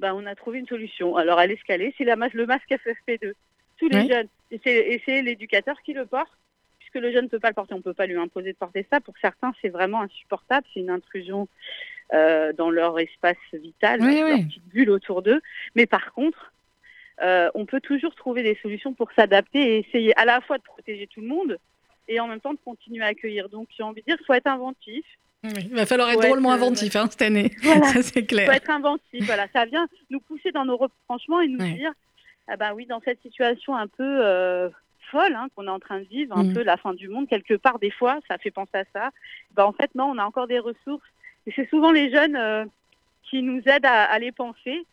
Bah, 0.00 0.14
On 0.14 0.24
a 0.24 0.34
trouvé 0.34 0.58
une 0.58 0.66
solution. 0.66 1.16
Alors, 1.16 1.38
à 1.38 1.46
l'escalier, 1.46 1.94
c'est 1.98 2.04
le 2.04 2.46
masque 2.46 2.70
FFP2. 2.70 3.32
Tous 3.76 3.88
les 3.88 4.08
jeunes. 4.08 4.28
Et 4.50 5.02
c'est 5.04 5.22
l'éducateur 5.22 5.80
qui 5.82 5.92
le 5.92 6.06
porte 6.06 6.32
que 6.94 6.98
le 7.00 7.12
jeune 7.12 7.24
ne 7.24 7.28
peut 7.28 7.40
pas 7.40 7.48
le 7.48 7.54
porter, 7.54 7.74
on 7.74 7.78
ne 7.78 7.82
peut 7.82 7.92
pas 7.92 8.06
lui 8.06 8.16
imposer 8.16 8.52
de 8.52 8.56
porter 8.56 8.86
ça. 8.90 9.00
Pour 9.00 9.14
certains, 9.20 9.52
c'est 9.60 9.68
vraiment 9.68 10.00
insupportable. 10.00 10.66
C'est 10.72 10.80
une 10.80 10.90
intrusion 10.90 11.48
euh, 12.14 12.52
dans 12.52 12.70
leur 12.70 12.98
espace 13.00 13.36
vital, 13.52 13.98
dans 13.98 14.06
leur 14.06 14.38
petite 14.38 14.68
bulle 14.68 14.90
autour 14.90 15.22
d'eux. 15.22 15.40
Mais 15.74 15.86
par 15.86 16.12
contre, 16.12 16.52
euh, 17.22 17.50
on 17.54 17.66
peut 17.66 17.80
toujours 17.80 18.14
trouver 18.14 18.42
des 18.42 18.56
solutions 18.62 18.94
pour 18.94 19.10
s'adapter 19.12 19.58
et 19.58 19.78
essayer 19.80 20.16
à 20.18 20.24
la 20.24 20.40
fois 20.40 20.58
de 20.58 20.62
protéger 20.62 21.08
tout 21.08 21.20
le 21.20 21.26
monde 21.26 21.58
et 22.06 22.20
en 22.20 22.28
même 22.28 22.40
temps 22.40 22.54
de 22.54 22.58
continuer 22.64 23.04
à 23.04 23.08
accueillir. 23.08 23.48
Donc 23.48 23.68
j'ai 23.76 23.82
envie 23.82 24.02
de 24.02 24.06
dire, 24.06 24.16
faut 24.26 24.34
être 24.34 24.46
inventif. 24.46 25.04
il 25.42 25.74
va 25.74 25.86
falloir 25.86 26.10
être 26.10 26.20
drôlement 26.20 26.52
euh, 26.52 26.54
inventif 26.54 26.94
hein, 26.94 27.08
cette 27.10 27.22
année. 27.22 27.50
Voilà. 27.62 27.86
ça 27.86 28.02
c'est 28.02 28.24
clair. 28.24 28.44
Il 28.44 28.46
faut 28.46 28.56
être 28.56 28.70
inventif. 28.70 29.24
Voilà, 29.26 29.46
ça 29.52 29.64
vient 29.64 29.88
nous 30.10 30.20
pousser 30.20 30.52
dans 30.52 30.64
nos 30.64 30.76
retranchements 30.76 31.40
et 31.40 31.48
nous 31.48 31.58
dire, 31.58 31.92
ah 32.46 32.56
ben 32.56 32.72
oui, 32.74 32.86
dans 32.86 33.00
cette 33.04 33.20
situation 33.22 33.74
un 33.74 33.88
peu 33.88 34.70
folle 35.10 35.34
hein, 35.34 35.48
qu'on 35.54 35.66
est 35.66 35.70
en 35.70 35.78
train 35.78 36.00
de 36.00 36.04
vivre, 36.04 36.36
un 36.36 36.44
mm. 36.44 36.54
peu 36.54 36.62
la 36.62 36.76
fin 36.76 36.94
du 36.94 37.08
monde, 37.08 37.28
quelque 37.28 37.54
part, 37.54 37.78
des 37.78 37.90
fois, 37.90 38.18
ça 38.28 38.38
fait 38.38 38.50
penser 38.50 38.78
à 38.78 38.84
ça. 38.92 39.10
Ben, 39.54 39.64
en 39.64 39.72
fait, 39.72 39.94
non, 39.94 40.04
on 40.04 40.18
a 40.18 40.24
encore 40.24 40.46
des 40.46 40.58
ressources. 40.58 41.06
Et 41.46 41.52
c'est 41.54 41.68
souvent 41.68 41.92
les 41.92 42.10
jeunes 42.10 42.36
euh, 42.36 42.64
qui 43.24 43.42
nous 43.42 43.62
aident 43.66 43.86
à, 43.86 44.18
les 44.18 44.32
penser. 44.32 44.84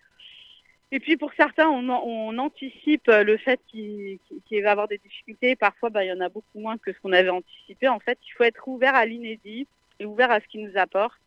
Et 0.92 1.00
puis 1.00 1.16
pour 1.16 1.32
certains, 1.36 1.70
on, 1.70 2.38
anticipe 2.38 3.08
le 3.08 3.38
fait 3.38 3.60
qu'il 3.70 4.20
va 4.52 4.58
y 4.58 4.66
avoir 4.66 4.88
des 4.90 4.98
difficultés. 4.98 5.56
Parfois, 5.56 5.90
ben, 5.90 6.02
il 6.02 6.08
y 6.08 6.14
en 6.14 6.20
a 6.20 6.30
beaucoup 6.30 6.60
moins 6.60 6.78
que 6.78 6.92
ce 6.92 7.00
qu'on 7.00 7.14
avait 7.14 7.30
anticipé. 7.30 7.88
En 7.88 8.00
fait, 8.00 8.18
il 8.28 8.32
faut 8.34 8.44
être 8.44 8.68
ouvert 8.68 8.96
à 8.96 9.06
l'inédit 9.06 9.68
et 10.00 10.06
ouvert 10.06 10.32
à 10.32 10.42
ce 10.42 10.48
qui 10.48 10.58
nous 10.58 10.78
apporte. 10.78 11.20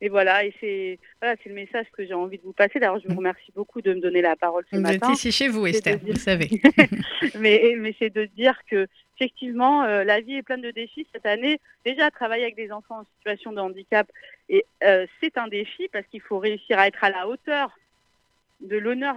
Et 0.00 0.08
voilà, 0.08 0.44
et 0.44 0.52
c'est 0.60 0.98
voilà, 1.20 1.36
le 1.46 1.54
message 1.54 1.86
que 1.96 2.04
j'ai 2.04 2.14
envie 2.14 2.38
de 2.38 2.42
vous 2.42 2.52
passer. 2.52 2.78
D'ailleurs, 2.78 3.00
je 3.00 3.08
vous 3.08 3.16
remercie 3.16 3.52
beaucoup 3.54 3.80
de 3.80 3.94
me 3.94 4.00
donner 4.00 4.22
la 4.22 4.36
parole 4.36 4.64
ce 4.70 4.76
matin. 4.76 4.98
Vous 5.06 5.12
êtes 5.12 5.16
ici 5.16 5.32
chez 5.32 5.48
vous, 5.48 5.66
Esther, 5.66 5.98
vous 6.02 6.16
savez. 6.16 6.48
mais 7.38 7.74
mais 7.78 7.94
c'est 7.98 8.10
de 8.10 8.24
dire 8.24 8.58
que 8.68 8.86
effectivement, 9.16 9.84
euh, 9.84 10.04
la 10.04 10.20
vie 10.20 10.34
est 10.36 10.42
pleine 10.42 10.62
de 10.62 10.70
défis 10.70 11.06
cette 11.12 11.26
année. 11.26 11.60
Déjà, 11.84 12.10
travailler 12.10 12.44
avec 12.44 12.56
des 12.56 12.72
enfants 12.72 13.00
en 13.00 13.04
situation 13.16 13.52
de 13.52 13.60
handicap, 13.60 14.10
et 14.48 14.64
euh, 14.82 15.06
c'est 15.20 15.38
un 15.38 15.48
défi 15.48 15.88
parce 15.92 16.06
qu'il 16.06 16.20
faut 16.20 16.38
réussir 16.38 16.78
à 16.78 16.88
être 16.88 17.02
à 17.02 17.10
la 17.10 17.28
hauteur 17.28 17.70
de 18.60 18.76
l'honneur 18.76 19.16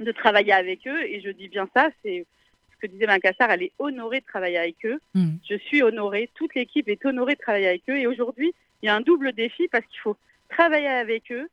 de 0.00 0.12
travailler 0.12 0.52
avec 0.52 0.86
eux. 0.86 1.02
Et 1.04 1.20
je 1.20 1.30
dis 1.30 1.48
bien 1.48 1.68
ça, 1.74 1.88
c'est 2.02 2.26
ce 2.72 2.86
que 2.86 2.92
disait 2.92 3.06
Macassar, 3.06 3.50
elle 3.50 3.64
est 3.64 3.72
honorée 3.78 4.20
de 4.20 4.26
travailler 4.26 4.58
avec 4.58 4.84
eux. 4.84 5.00
Mm. 5.14 5.36
Je 5.48 5.56
suis 5.56 5.82
honorée, 5.82 6.30
toute 6.34 6.54
l'équipe 6.54 6.88
est 6.88 7.04
honorée 7.04 7.34
de 7.34 7.40
travailler 7.40 7.68
avec 7.68 7.82
eux. 7.88 7.96
Et 7.98 8.06
aujourd'hui, 8.06 8.54
il 8.82 8.86
y 8.86 8.88
a 8.88 8.94
un 8.94 9.00
double 9.00 9.32
défi 9.32 9.68
parce 9.68 9.84
qu'il 9.86 10.00
faut 10.00 10.16
travailler 10.48 10.88
avec 10.88 11.30
eux, 11.30 11.48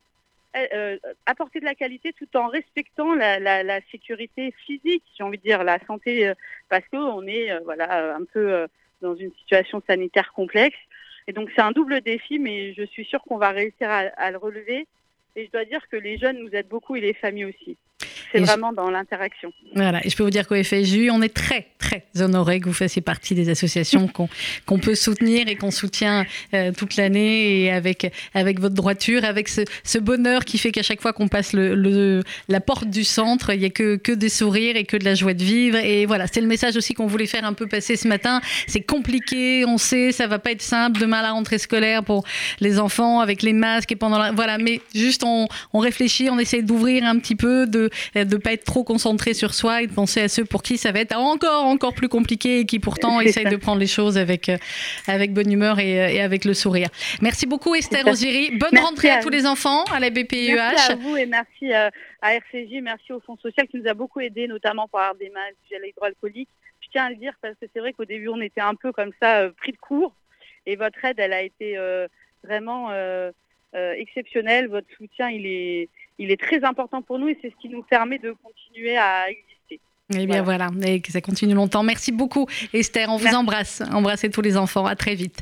euh, 0.56 0.68
euh, 0.74 0.98
apporter 1.26 1.60
de 1.60 1.66
la 1.66 1.76
qualité 1.76 2.14
tout 2.14 2.38
en 2.38 2.48
respectant 2.48 3.14
la, 3.14 3.82
sécurité 3.92 4.54
physique, 4.66 5.04
j'ai 5.18 5.24
envie 5.24 5.38
de 5.38 5.44
dire, 5.44 5.64
la 5.66 5.80
santé, 5.86 6.30
euh, 6.30 6.34
parce 6.70 6.88
qu'on 6.88 7.28
est 7.28 7.52
voilà, 7.66 8.16
un 8.16 8.24
peu 8.24 8.66
dans 9.02 9.16
une 9.16 9.34
situation 9.34 9.82
sanitaire 9.86 10.32
complexe. 10.34 10.78
Et 11.28 11.34
donc 11.34 11.50
c'est 11.56 11.62
un 11.62 11.72
double 11.72 12.02
défi, 12.02 12.40
mais 12.40 12.74
je 12.74 12.84
suis 12.84 13.04
sûre 13.04 13.22
qu'on 13.24 13.38
va 13.38 13.50
réussir 13.50 13.90
à, 13.90 14.32
le 14.32 14.38
relever. 14.38 14.88
Et 15.36 15.46
je 15.46 15.52
dois 15.52 15.66
dire 15.66 15.86
que 15.90 15.98
les 15.98 16.18
jeunes 16.18 16.40
nous 16.40 16.56
aident 16.56 16.70
beaucoup 16.70 16.96
et 16.96 17.02
les 17.02 17.14
familles 17.14 17.46
aussi. 17.46 17.78
C'est 18.32 18.40
vraiment 18.40 18.74
dans 18.74 18.90
l'interaction. 18.90 19.52
Voilà, 19.76 20.06
et 20.06 20.10
je 20.10 20.16
peux 20.16 20.24
vous 20.24 20.30
dire 20.30 20.48
qu'au 20.48 20.62
FSU, 20.62 21.10
on 21.12 21.22
est 21.22 21.34
très, 21.34 21.68
très 21.80 22.04
honoré 22.20 22.60
que 22.60 22.66
vous 22.66 22.74
fassiez 22.74 23.02
partie 23.02 23.36
des 23.36 23.50
associations 23.50 24.08
qu'on 24.08 24.80
peut 24.80 24.96
soutenir 24.96 25.48
et 25.48 25.56
qu'on 25.56 25.72
soutient 25.72 26.26
euh, 26.54 26.72
toute 26.72 26.96
l'année 26.96 27.62
et 27.62 27.72
avec, 27.72 28.12
avec 28.34 28.60
votre 28.60 28.76
droiture, 28.76 29.26
avec 29.26 29.50
ce, 29.50 29.62
ce 29.84 29.98
bonheur 29.98 30.46
qui 30.46 30.58
fait 30.58 30.72
qu'à 30.72 30.84
chaque 30.84 31.02
fois 31.02 31.14
qu'on 31.14 31.28
passe 31.28 31.54
le, 31.54 31.76
le, 31.76 32.24
la 32.48 32.62
porte 32.62 32.90
du 32.90 33.04
centre, 33.04 33.54
il 33.54 33.60
n'y 33.60 33.66
a 33.66 33.70
que, 33.70 33.96
que 33.96 34.12
des 34.12 34.30
sourires 34.30 34.76
et 34.76 34.86
que 34.86 34.98
de 34.98 35.06
la 35.06 35.16
joie 35.16 35.34
de 35.34 35.44
vivre. 35.44 35.78
Et 35.78 36.06
voilà, 36.06 36.28
c'est 36.28 36.42
le 36.42 36.48
message 36.48 36.76
aussi 36.76 36.94
qu'on 36.94 37.08
voulait 37.08 37.26
faire 37.28 37.46
un 37.46 37.54
peu 37.54 37.68
passer 37.68 37.96
ce 37.96 38.08
matin. 38.08 38.42
C'est 38.68 38.82
compliqué, 38.82 39.66
on 39.66 39.78
sait, 39.78 40.12
ça 40.12 40.28
va 40.28 40.40
pas 40.40 40.52
être 40.52 40.62
simple 40.62 41.00
demain 41.00 41.20
à 41.20 41.24
la 41.24 41.32
rentrée 41.32 41.58
scolaire 41.58 42.04
pour 42.04 42.24
les 42.60 42.80
enfants 42.80 43.20
avec 43.20 43.42
les 43.42 43.54
masques 43.54 43.92
et 43.92 43.96
pendant 43.96 44.18
la... 44.18 44.32
Voilà, 44.32 44.58
mais 44.58 44.82
juste 44.94 45.24
on, 45.24 45.48
on 45.74 45.80
réfléchit, 45.80 46.30
on 46.30 46.40
essaie 46.40 46.62
d'ouvrir 46.62 47.04
un 47.06 47.18
petit 47.20 47.36
peu, 47.36 47.68
de 47.68 47.90
de 48.24 48.36
ne 48.36 48.42
pas 48.42 48.54
être 48.54 48.64
trop 48.64 48.86
concentré 48.86 49.34
sur 49.34 49.54
soi 49.54 49.82
et 49.82 49.88
de 49.88 49.94
penser 49.94 50.22
à 50.22 50.30
ceux 50.30 50.46
pour 50.46 50.64
qui 50.64 50.78
ça 50.78 50.94
va 50.94 51.02
être 51.02 51.18
encore, 51.18 51.66
encore 51.66 51.94
plus 51.94 52.08
compliqué 52.08 52.60
et 52.60 52.66
qui 52.66 52.80
pourtant 52.80 53.20
essayent 53.20 53.46
de 53.46 53.58
prendre 53.58 53.80
les 53.80 53.88
choses 53.88 54.18
avec, 54.18 54.48
euh, 54.48 54.58
avec 55.08 55.34
bonne 55.34 55.52
humeur 55.52 55.80
et, 55.80 56.22
avec 56.22 56.46
le 56.46 56.54
sourire. 56.54 56.88
Merci 57.22 57.46
beaucoup 57.46 57.76
Esther 57.76 58.08
Oziri. 58.08 58.58
Bonne 58.58 58.80
rentrée 58.80 59.10
à, 59.10 59.22
tous 59.22 59.30
les 59.30 59.46
enfants 59.46 59.84
à 59.86 60.00
la 60.00 60.10
BPUH. 60.10 60.56
Merci 60.56 60.92
à 60.92 60.96
vous 60.96 61.18
et 61.18 61.26
merci 61.26 61.74
euh, 61.74 61.90
à 62.22 62.36
RCJ, 62.36 62.82
merci 62.82 63.12
au 63.12 63.20
Fonds 63.20 63.38
social 63.38 63.68
qui 63.68 63.78
nous 63.78 63.88
a 63.88 63.94
beaucoup 63.94 64.22
aidés, 64.22 64.48
notamment 64.48 64.88
pour 64.88 65.00
avoir 65.00 65.16
des 65.16 65.30
mains 65.30 65.42
gel 65.70 65.82
hydroalcoolique. 65.86 66.50
Je 66.80 66.88
tiens 66.92 67.06
à 67.06 67.10
le 67.10 67.18
dire 67.18 67.34
parce 67.42 67.56
que 67.56 67.66
c'est 67.74 67.80
vrai 67.80 67.92
qu'au 67.92 68.06
début 68.06 68.30
on 68.30 68.40
était 68.40 68.62
un 68.62 68.76
peu 68.76 68.94
comme 68.94 69.12
ça 69.22 69.42
euh, 69.42 69.50
pris 69.50 69.74
de 69.74 69.78
court 69.78 70.14
et 70.66 70.78
votre 70.78 71.04
aide 71.04 71.20
elle 71.20 71.34
a 71.34 71.42
été 71.42 71.78
vraiment 72.44 72.92
exceptionnelle. 73.74 74.68
Votre 74.68 74.88
soutien 74.98 75.30
il 75.30 75.46
est 75.46 75.90
il 76.18 76.32
est 76.32 76.40
très 76.40 76.64
important 76.64 77.02
pour 77.02 77.20
nous 77.20 77.28
et 77.28 77.38
c'est 77.42 77.50
ce 77.50 77.56
qui 77.58 77.70
nous 77.70 77.84
permet 77.84 78.20
de 78.20 78.32
continuer 78.32 78.98
à. 78.98 79.26
Eh 80.14 80.28
bien 80.28 80.44
voilà. 80.44 80.70
et 80.86 81.00
que 81.00 81.12
ça 81.12 81.20
continue 81.20 81.56
longtemps. 81.56 81.82
Merci 81.82 82.12
beaucoup 82.12 82.46
Esther, 82.74 83.10
on 83.10 83.18
vous 83.18 83.34
embrasse. 83.34 83.82
Embrassez 83.92 84.30
tous 84.30 84.42
les 84.42 84.56
enfants, 84.56 84.86
à 84.86 84.96
très 84.96 85.16
vite. 85.16 85.40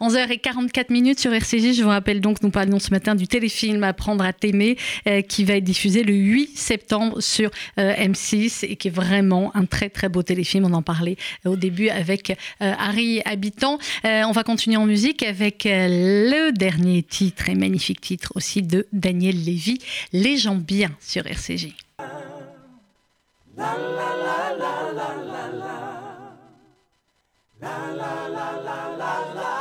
11h44 0.00 0.92
minutes 0.92 1.18
sur 1.18 1.32
RCJ, 1.32 1.74
je 1.74 1.82
vous 1.82 1.88
rappelle 1.88 2.20
donc, 2.20 2.40
nous 2.44 2.50
parlions 2.50 2.78
ce 2.78 2.90
matin 2.90 3.16
du 3.16 3.26
téléfilm 3.26 3.82
Apprendre 3.82 4.24
à 4.24 4.32
t'aimer 4.32 4.76
euh, 5.08 5.20
qui 5.20 5.44
va 5.44 5.54
être 5.54 5.64
diffusé 5.64 6.04
le 6.04 6.14
8 6.14 6.56
septembre 6.56 7.20
sur 7.20 7.50
euh, 7.80 7.92
M6 7.94 8.64
et 8.64 8.76
qui 8.76 8.86
est 8.86 8.92
vraiment 8.92 9.50
un 9.56 9.64
très 9.64 9.88
très 9.88 10.08
beau 10.08 10.22
téléfilm. 10.22 10.64
On 10.64 10.74
en 10.74 10.82
parlait 10.82 11.16
euh, 11.44 11.50
au 11.50 11.56
début 11.56 11.88
avec 11.88 12.36
Harry 12.60 13.20
Habitant. 13.24 13.78
on 14.04 14.30
va 14.30 14.44
continuer 14.44 14.76
en 14.76 14.86
musique 14.86 15.24
avec 15.24 15.64
le 15.66 16.52
dernier 16.52 17.02
titre 17.02 17.48
et 17.48 17.56
magnifique 17.56 18.00
titre 18.00 18.32
aussi 18.36 18.62
de 18.62 18.86
Daniel 18.92 19.42
Lévy, 19.42 19.78
Les 20.12 20.36
gens 20.36 20.54
bien 20.54 20.90
sur 21.00 21.26
RCJ. 21.26 21.68
La 23.56 23.76
la 23.76 24.10
la 24.24 24.38
la 24.62 24.74
la 24.98 25.08
la 25.32 25.44
la. 25.62 25.76
La 27.60 27.76
la 28.00 28.28
la 28.28 28.48
la 28.66 28.78
la 28.98 29.14
la. 29.36 29.54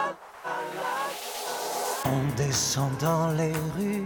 On 2.06 2.36
descend 2.36 2.98
dans 3.00 3.28
les 3.34 3.54
rues, 3.78 4.04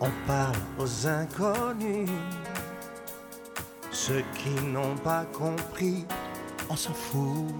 on 0.00 0.10
parle 0.26 0.56
aux 0.78 1.06
inconnus. 1.06 2.08
Ceux 3.90 4.22
qui 4.34 4.50
n'ont 4.66 4.96
pas 4.96 5.24
compris, 5.32 6.06
on 6.68 6.76
s'en 6.76 6.94
fout, 6.94 7.52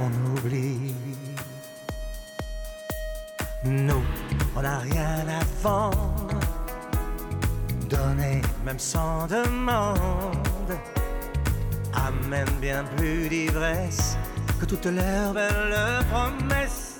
on 0.00 0.10
oublie. 0.36 0.94
Nous, 3.64 4.04
on 4.54 4.62
n'a 4.62 4.78
rien 4.78 5.26
à 5.28 5.44
vendre, 5.60 6.35
donner 7.88 8.42
même 8.64 8.78
sans 8.78 9.26
demande, 9.26 10.72
amène 11.94 12.50
bien 12.60 12.84
plus 12.96 13.28
d'ivresse 13.28 14.16
que 14.60 14.66
toutes 14.66 14.86
leurs 14.86 15.32
belles 15.32 16.04
promesses. 16.10 16.98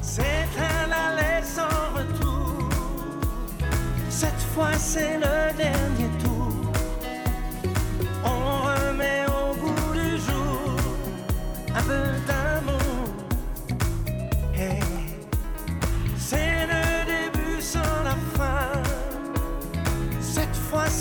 C'est 0.00 0.48
un 0.58 0.90
aller 0.90 1.42
sans 1.42 1.96
retour, 1.96 2.68
cette 4.08 4.42
fois 4.54 4.72
c'est 4.74 5.16
le 5.18 5.56
dernier 5.56 5.91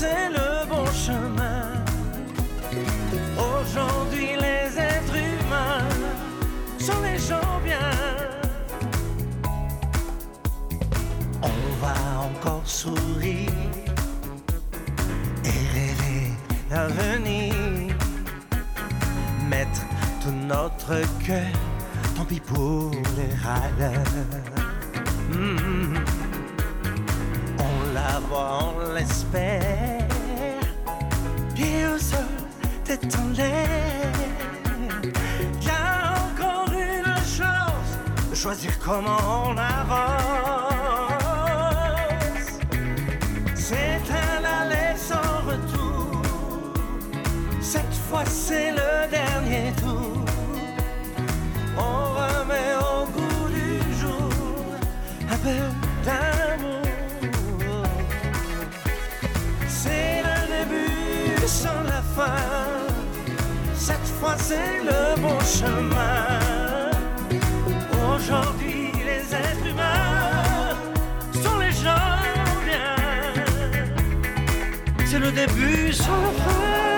c'est 0.01 0.29
le 0.29 0.49
bon 0.71 0.85
chemin. 1.05 1.61
Aujourd'hui 3.49 4.29
les 4.45 4.67
êtres 4.91 5.17
humains 5.29 5.89
sont 6.79 7.01
les 7.07 7.19
gens 7.29 7.55
bien. 7.63 7.91
On 11.51 11.59
va 11.83 11.95
encore 12.29 12.65
sourire 12.65 13.51
et 15.51 15.61
rêver 15.75 16.23
l'avenir. 16.71 17.53
Mettre 19.53 19.81
tout 20.21 20.37
notre 20.53 20.93
cœur, 21.27 21.55
tant 22.15 22.25
pis 22.25 22.39
pour 22.39 22.91
les 23.17 23.33
râleurs. 23.45 24.31
Hmm. 25.31 25.90
On 28.29 28.93
l'espère. 28.93 30.07
Pieds 31.55 31.87
au 31.87 31.97
sol, 31.97 32.19
tête 32.83 33.15
en 33.19 33.27
l'air. 33.35 33.67
A 35.67 36.13
encore 36.27 36.71
une 36.73 37.15
chance 37.37 37.97
de 38.29 38.35
choisir 38.35 38.71
comment 38.79 39.17
on 39.45 39.57
avance. 39.57 40.71
C'est 43.55 44.01
un 44.09 44.43
aller 44.43 44.95
sans 44.95 45.41
retour. 45.45 46.21
Cette 47.61 47.93
fois, 48.09 48.25
c'est 48.25 48.71
le 48.71 49.09
dernier 49.09 49.71
tour. 49.81 50.25
On 51.77 52.13
remet 52.21 52.75
au 52.79 53.05
goût 53.07 53.49
du 53.49 53.69
jour 53.99 54.31
un 55.31 55.37
peu 55.37 55.61
d'amour. 56.05 56.60
Cette 63.75 64.07
fois, 64.19 64.35
c'est 64.37 64.83
le 64.83 65.19
bon 65.21 65.39
chemin. 65.39 66.39
Aujourd'hui, 68.13 68.91
les 69.05 69.33
êtres 69.35 69.67
humains 69.67 70.75
sont 71.43 71.57
les 71.59 71.71
gens 71.71 72.19
bien. 72.65 73.43
C'est 75.05 75.19
le 75.19 75.31
début 75.31 75.93
sans 75.93 76.31
fin. 76.43 76.90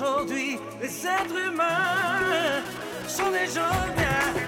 Aujourd'hui, 0.00 0.60
les 0.80 1.06
êtres 1.06 1.36
humains 1.48 2.62
sont 3.08 3.32
des 3.32 3.46
gens 3.52 4.47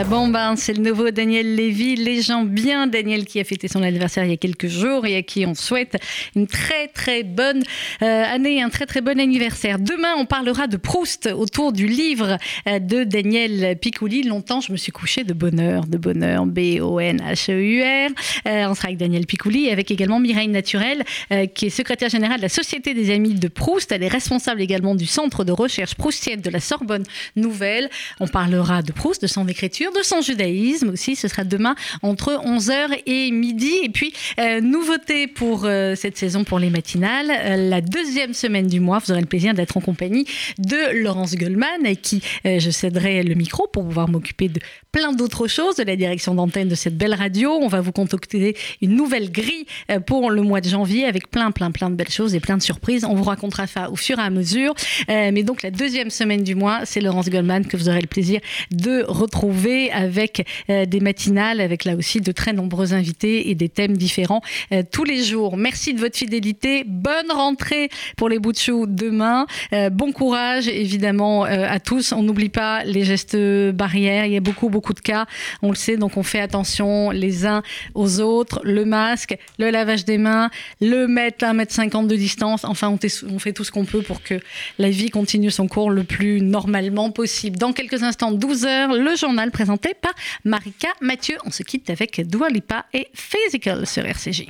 la 0.00 0.06
bombe, 0.06 0.34
hein. 0.34 0.54
c'est 0.56 0.72
le 0.72 0.82
nouveau 0.82 1.10
Daniel 1.10 1.56
Lévy, 1.56 1.94
les 1.94 2.22
gens 2.22 2.44
bien. 2.44 2.86
Daniel 2.86 3.26
qui 3.26 3.38
a 3.38 3.44
fêté 3.44 3.68
son 3.68 3.82
anniversaire 3.82 4.24
il 4.24 4.30
y 4.30 4.32
a 4.32 4.38
quelques 4.38 4.68
jours 4.68 5.04
et 5.04 5.14
à 5.14 5.22
qui 5.22 5.44
on 5.44 5.54
souhaite 5.54 5.98
une 6.34 6.46
très 6.46 6.88
très 6.88 7.22
bonne 7.22 7.62
euh, 8.00 8.24
année, 8.24 8.62
un 8.62 8.70
très 8.70 8.86
très 8.86 9.02
bon 9.02 9.20
anniversaire. 9.20 9.78
Demain, 9.78 10.14
on 10.16 10.24
parlera 10.24 10.68
de 10.68 10.78
Proust 10.78 11.28
autour 11.36 11.74
du 11.74 11.86
livre 11.86 12.38
euh, 12.66 12.78
de 12.78 13.04
Daniel 13.04 13.76
Picouli. 13.78 14.22
Longtemps, 14.22 14.62
je 14.62 14.72
me 14.72 14.78
suis 14.78 14.90
couchée 14.90 15.22
de 15.22 15.34
bonheur, 15.34 15.84
de 15.84 15.98
bonheur, 15.98 16.46
B-O-N-H-E-U-R. 16.46 18.10
Euh, 18.46 18.68
on 18.70 18.74
sera 18.74 18.86
avec 18.86 18.96
Daniel 18.96 19.26
Picouli 19.26 19.66
et 19.66 19.72
avec 19.72 19.90
également 19.90 20.18
Mireille 20.18 20.48
Naturel, 20.48 21.04
euh, 21.30 21.44
qui 21.44 21.66
est 21.66 21.70
secrétaire 21.70 22.08
générale 22.08 22.38
de 22.38 22.42
la 22.44 22.48
Société 22.48 22.94
des 22.94 23.12
Amis 23.12 23.34
de 23.34 23.48
Proust. 23.48 23.92
Elle 23.92 24.02
est 24.02 24.08
responsable 24.08 24.62
également 24.62 24.94
du 24.94 25.04
Centre 25.04 25.44
de 25.44 25.52
recherche 25.52 25.94
proustienne 25.94 26.40
de 26.40 26.48
la 26.48 26.60
Sorbonne 26.60 27.04
Nouvelle. 27.36 27.90
On 28.18 28.28
parlera 28.28 28.80
de 28.80 28.92
Proust, 28.92 29.20
de 29.20 29.26
son 29.26 29.46
écriture, 29.46 29.89
de 29.90 30.02
son 30.02 30.20
judaïsme 30.20 30.90
aussi. 30.90 31.16
Ce 31.16 31.28
sera 31.28 31.44
demain 31.44 31.74
entre 32.02 32.32
11h 32.44 33.00
et 33.06 33.30
midi. 33.30 33.72
Et 33.82 33.88
puis, 33.88 34.12
euh, 34.38 34.60
nouveauté 34.60 35.26
pour 35.26 35.64
euh, 35.64 35.94
cette 35.94 36.16
saison 36.16 36.44
pour 36.44 36.58
les 36.58 36.70
matinales, 36.70 37.30
euh, 37.30 37.68
la 37.68 37.80
deuxième 37.80 38.34
semaine 38.34 38.66
du 38.66 38.80
mois, 38.80 38.98
vous 38.98 39.12
aurez 39.12 39.20
le 39.20 39.26
plaisir 39.26 39.54
d'être 39.54 39.76
en 39.76 39.80
compagnie 39.80 40.26
de 40.58 41.02
Laurence 41.02 41.34
Goldman, 41.34 41.86
à 41.86 41.94
qui 41.94 42.22
je 42.44 42.70
céderai 42.70 43.22
le 43.22 43.34
micro 43.34 43.66
pour 43.66 43.84
pouvoir 43.84 44.08
m'occuper 44.08 44.48
de 44.48 44.60
plein 44.92 45.12
d'autres 45.12 45.46
choses, 45.46 45.76
de 45.76 45.84
la 45.84 45.96
direction 45.96 46.34
d'antenne 46.34 46.68
de 46.68 46.74
cette 46.74 46.96
belle 46.96 47.14
radio. 47.14 47.52
On 47.52 47.68
va 47.68 47.80
vous 47.80 47.92
concocter 47.92 48.56
une 48.82 48.94
nouvelle 48.94 49.30
grille 49.30 49.66
pour 50.06 50.30
le 50.30 50.42
mois 50.42 50.60
de 50.60 50.68
janvier 50.68 51.04
avec 51.04 51.30
plein, 51.30 51.50
plein, 51.50 51.70
plein 51.70 51.90
de 51.90 51.94
belles 51.94 52.10
choses 52.10 52.34
et 52.34 52.40
plein 52.40 52.56
de 52.56 52.62
surprises. 52.62 53.04
On 53.04 53.14
vous 53.14 53.24
racontera 53.24 53.66
ça 53.66 53.90
au 53.90 53.96
fur 53.96 54.18
et 54.18 54.22
à 54.22 54.30
mesure. 54.30 54.74
Mais 55.08 55.42
donc, 55.42 55.62
la 55.62 55.70
deuxième 55.70 56.10
semaine 56.10 56.42
du 56.42 56.54
mois, 56.54 56.80
c'est 56.84 57.00
Laurence 57.00 57.30
Goldman 57.30 57.66
que 57.66 57.76
vous 57.76 57.88
aurez 57.88 58.00
le 58.00 58.06
plaisir 58.06 58.40
de 58.70 59.04
retrouver 59.06 59.79
avec 59.88 60.46
des 60.68 61.00
matinales, 61.00 61.60
avec 61.60 61.84
là 61.84 61.94
aussi 61.96 62.20
de 62.20 62.32
très 62.32 62.52
nombreux 62.52 62.92
invités 62.92 63.50
et 63.50 63.54
des 63.54 63.68
thèmes 63.68 63.96
différents 63.96 64.42
tous 64.90 65.04
les 65.04 65.22
jours. 65.22 65.56
Merci 65.56 65.94
de 65.94 66.00
votre 66.00 66.16
fidélité. 66.16 66.84
Bonne 66.86 67.30
rentrée 67.32 67.88
pour 68.16 68.28
les 68.28 68.38
bouts 68.38 68.52
de 68.52 68.58
chou 68.58 68.86
demain. 68.86 69.46
bon 69.92 70.12
courage, 70.12 70.68
évidemment, 70.68 71.44
à 71.44 71.80
tous. 71.80 72.12
On 72.12 72.22
n'oublie 72.22 72.48
pas 72.48 72.84
les 72.84 73.04
gestes 73.04 73.36
barrières. 73.72 74.26
Il 74.26 74.32
y 74.32 74.36
a 74.36 74.40
beaucoup, 74.40 74.68
beaucoup 74.68 74.94
de 74.94 75.00
cas. 75.00 75.26
On 75.62 75.70
le 75.70 75.76
sait, 75.76 75.96
donc 75.96 76.16
on 76.16 76.22
fait 76.22 76.40
attention 76.40 77.10
les 77.10 77.46
uns 77.46 77.62
aux 77.94 78.20
autres. 78.20 78.60
Le 78.64 78.84
masque, 78.84 79.36
le 79.58 79.70
lavage 79.70 80.04
des 80.04 80.18
mains, 80.18 80.50
le 80.80 81.06
mètre, 81.06 81.44
1 81.44 81.52
mètre 81.52 81.72
50 81.72 82.08
de 82.08 82.16
distance. 82.16 82.64
Enfin, 82.64 82.88
on, 82.88 83.38
fait 83.38 83.52
tout 83.52 83.64
ce 83.64 83.70
qu'on 83.70 83.84
peut 83.84 84.02
pour 84.02 84.22
que 84.22 84.34
la 84.78 84.90
vie 84.90 85.10
continue 85.10 85.50
son 85.50 85.68
cours 85.68 85.90
le 85.90 86.04
plus 86.04 86.40
normalement 86.40 87.10
possible. 87.10 87.58
Dans 87.58 87.72
quelques 87.72 88.02
instants, 88.02 88.32
12 88.32 88.64
heures, 88.64 88.94
le 88.94 89.16
journal 89.16 89.50
par 89.76 90.12
Marika 90.44 90.88
Mathieu. 91.00 91.36
On 91.44 91.50
se 91.50 91.62
quitte 91.62 91.90
avec 91.90 92.20
Dua 92.26 92.48
Lipa 92.48 92.86
et 92.92 93.08
Physical 93.14 93.86
sur 93.86 94.04
RCJ. 94.04 94.46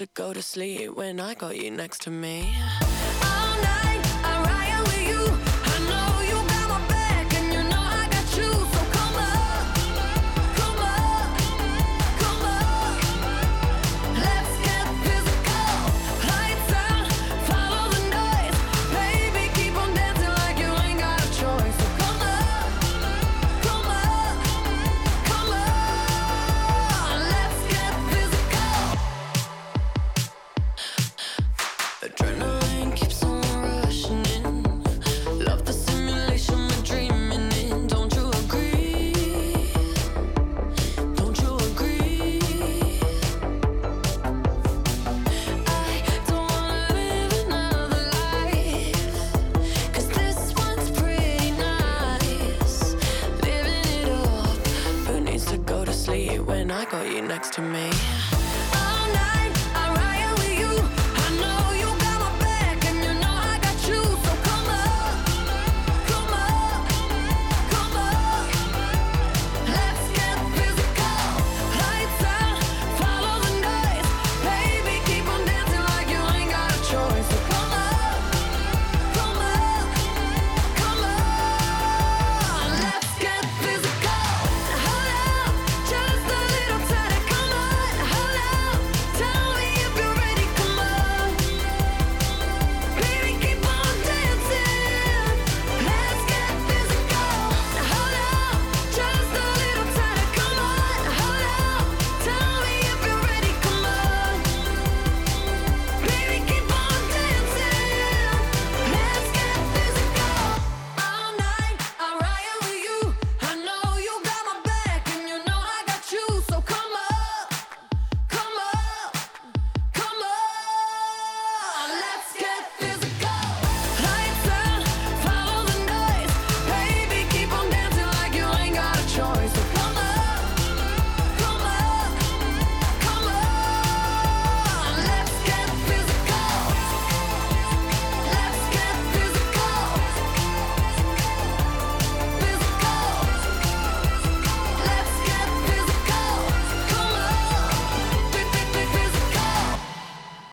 to 0.00 0.06
go 0.14 0.32
to 0.32 0.40
sleep 0.40 0.96
when 0.96 1.20
I 1.20 1.34
got 1.34 1.58
you 1.58 1.70
next 1.70 2.00
to 2.04 2.10
me. 2.10 2.56
All 3.22 3.56
night, 3.60 4.00
I 4.24 4.42
ride. 4.46 4.59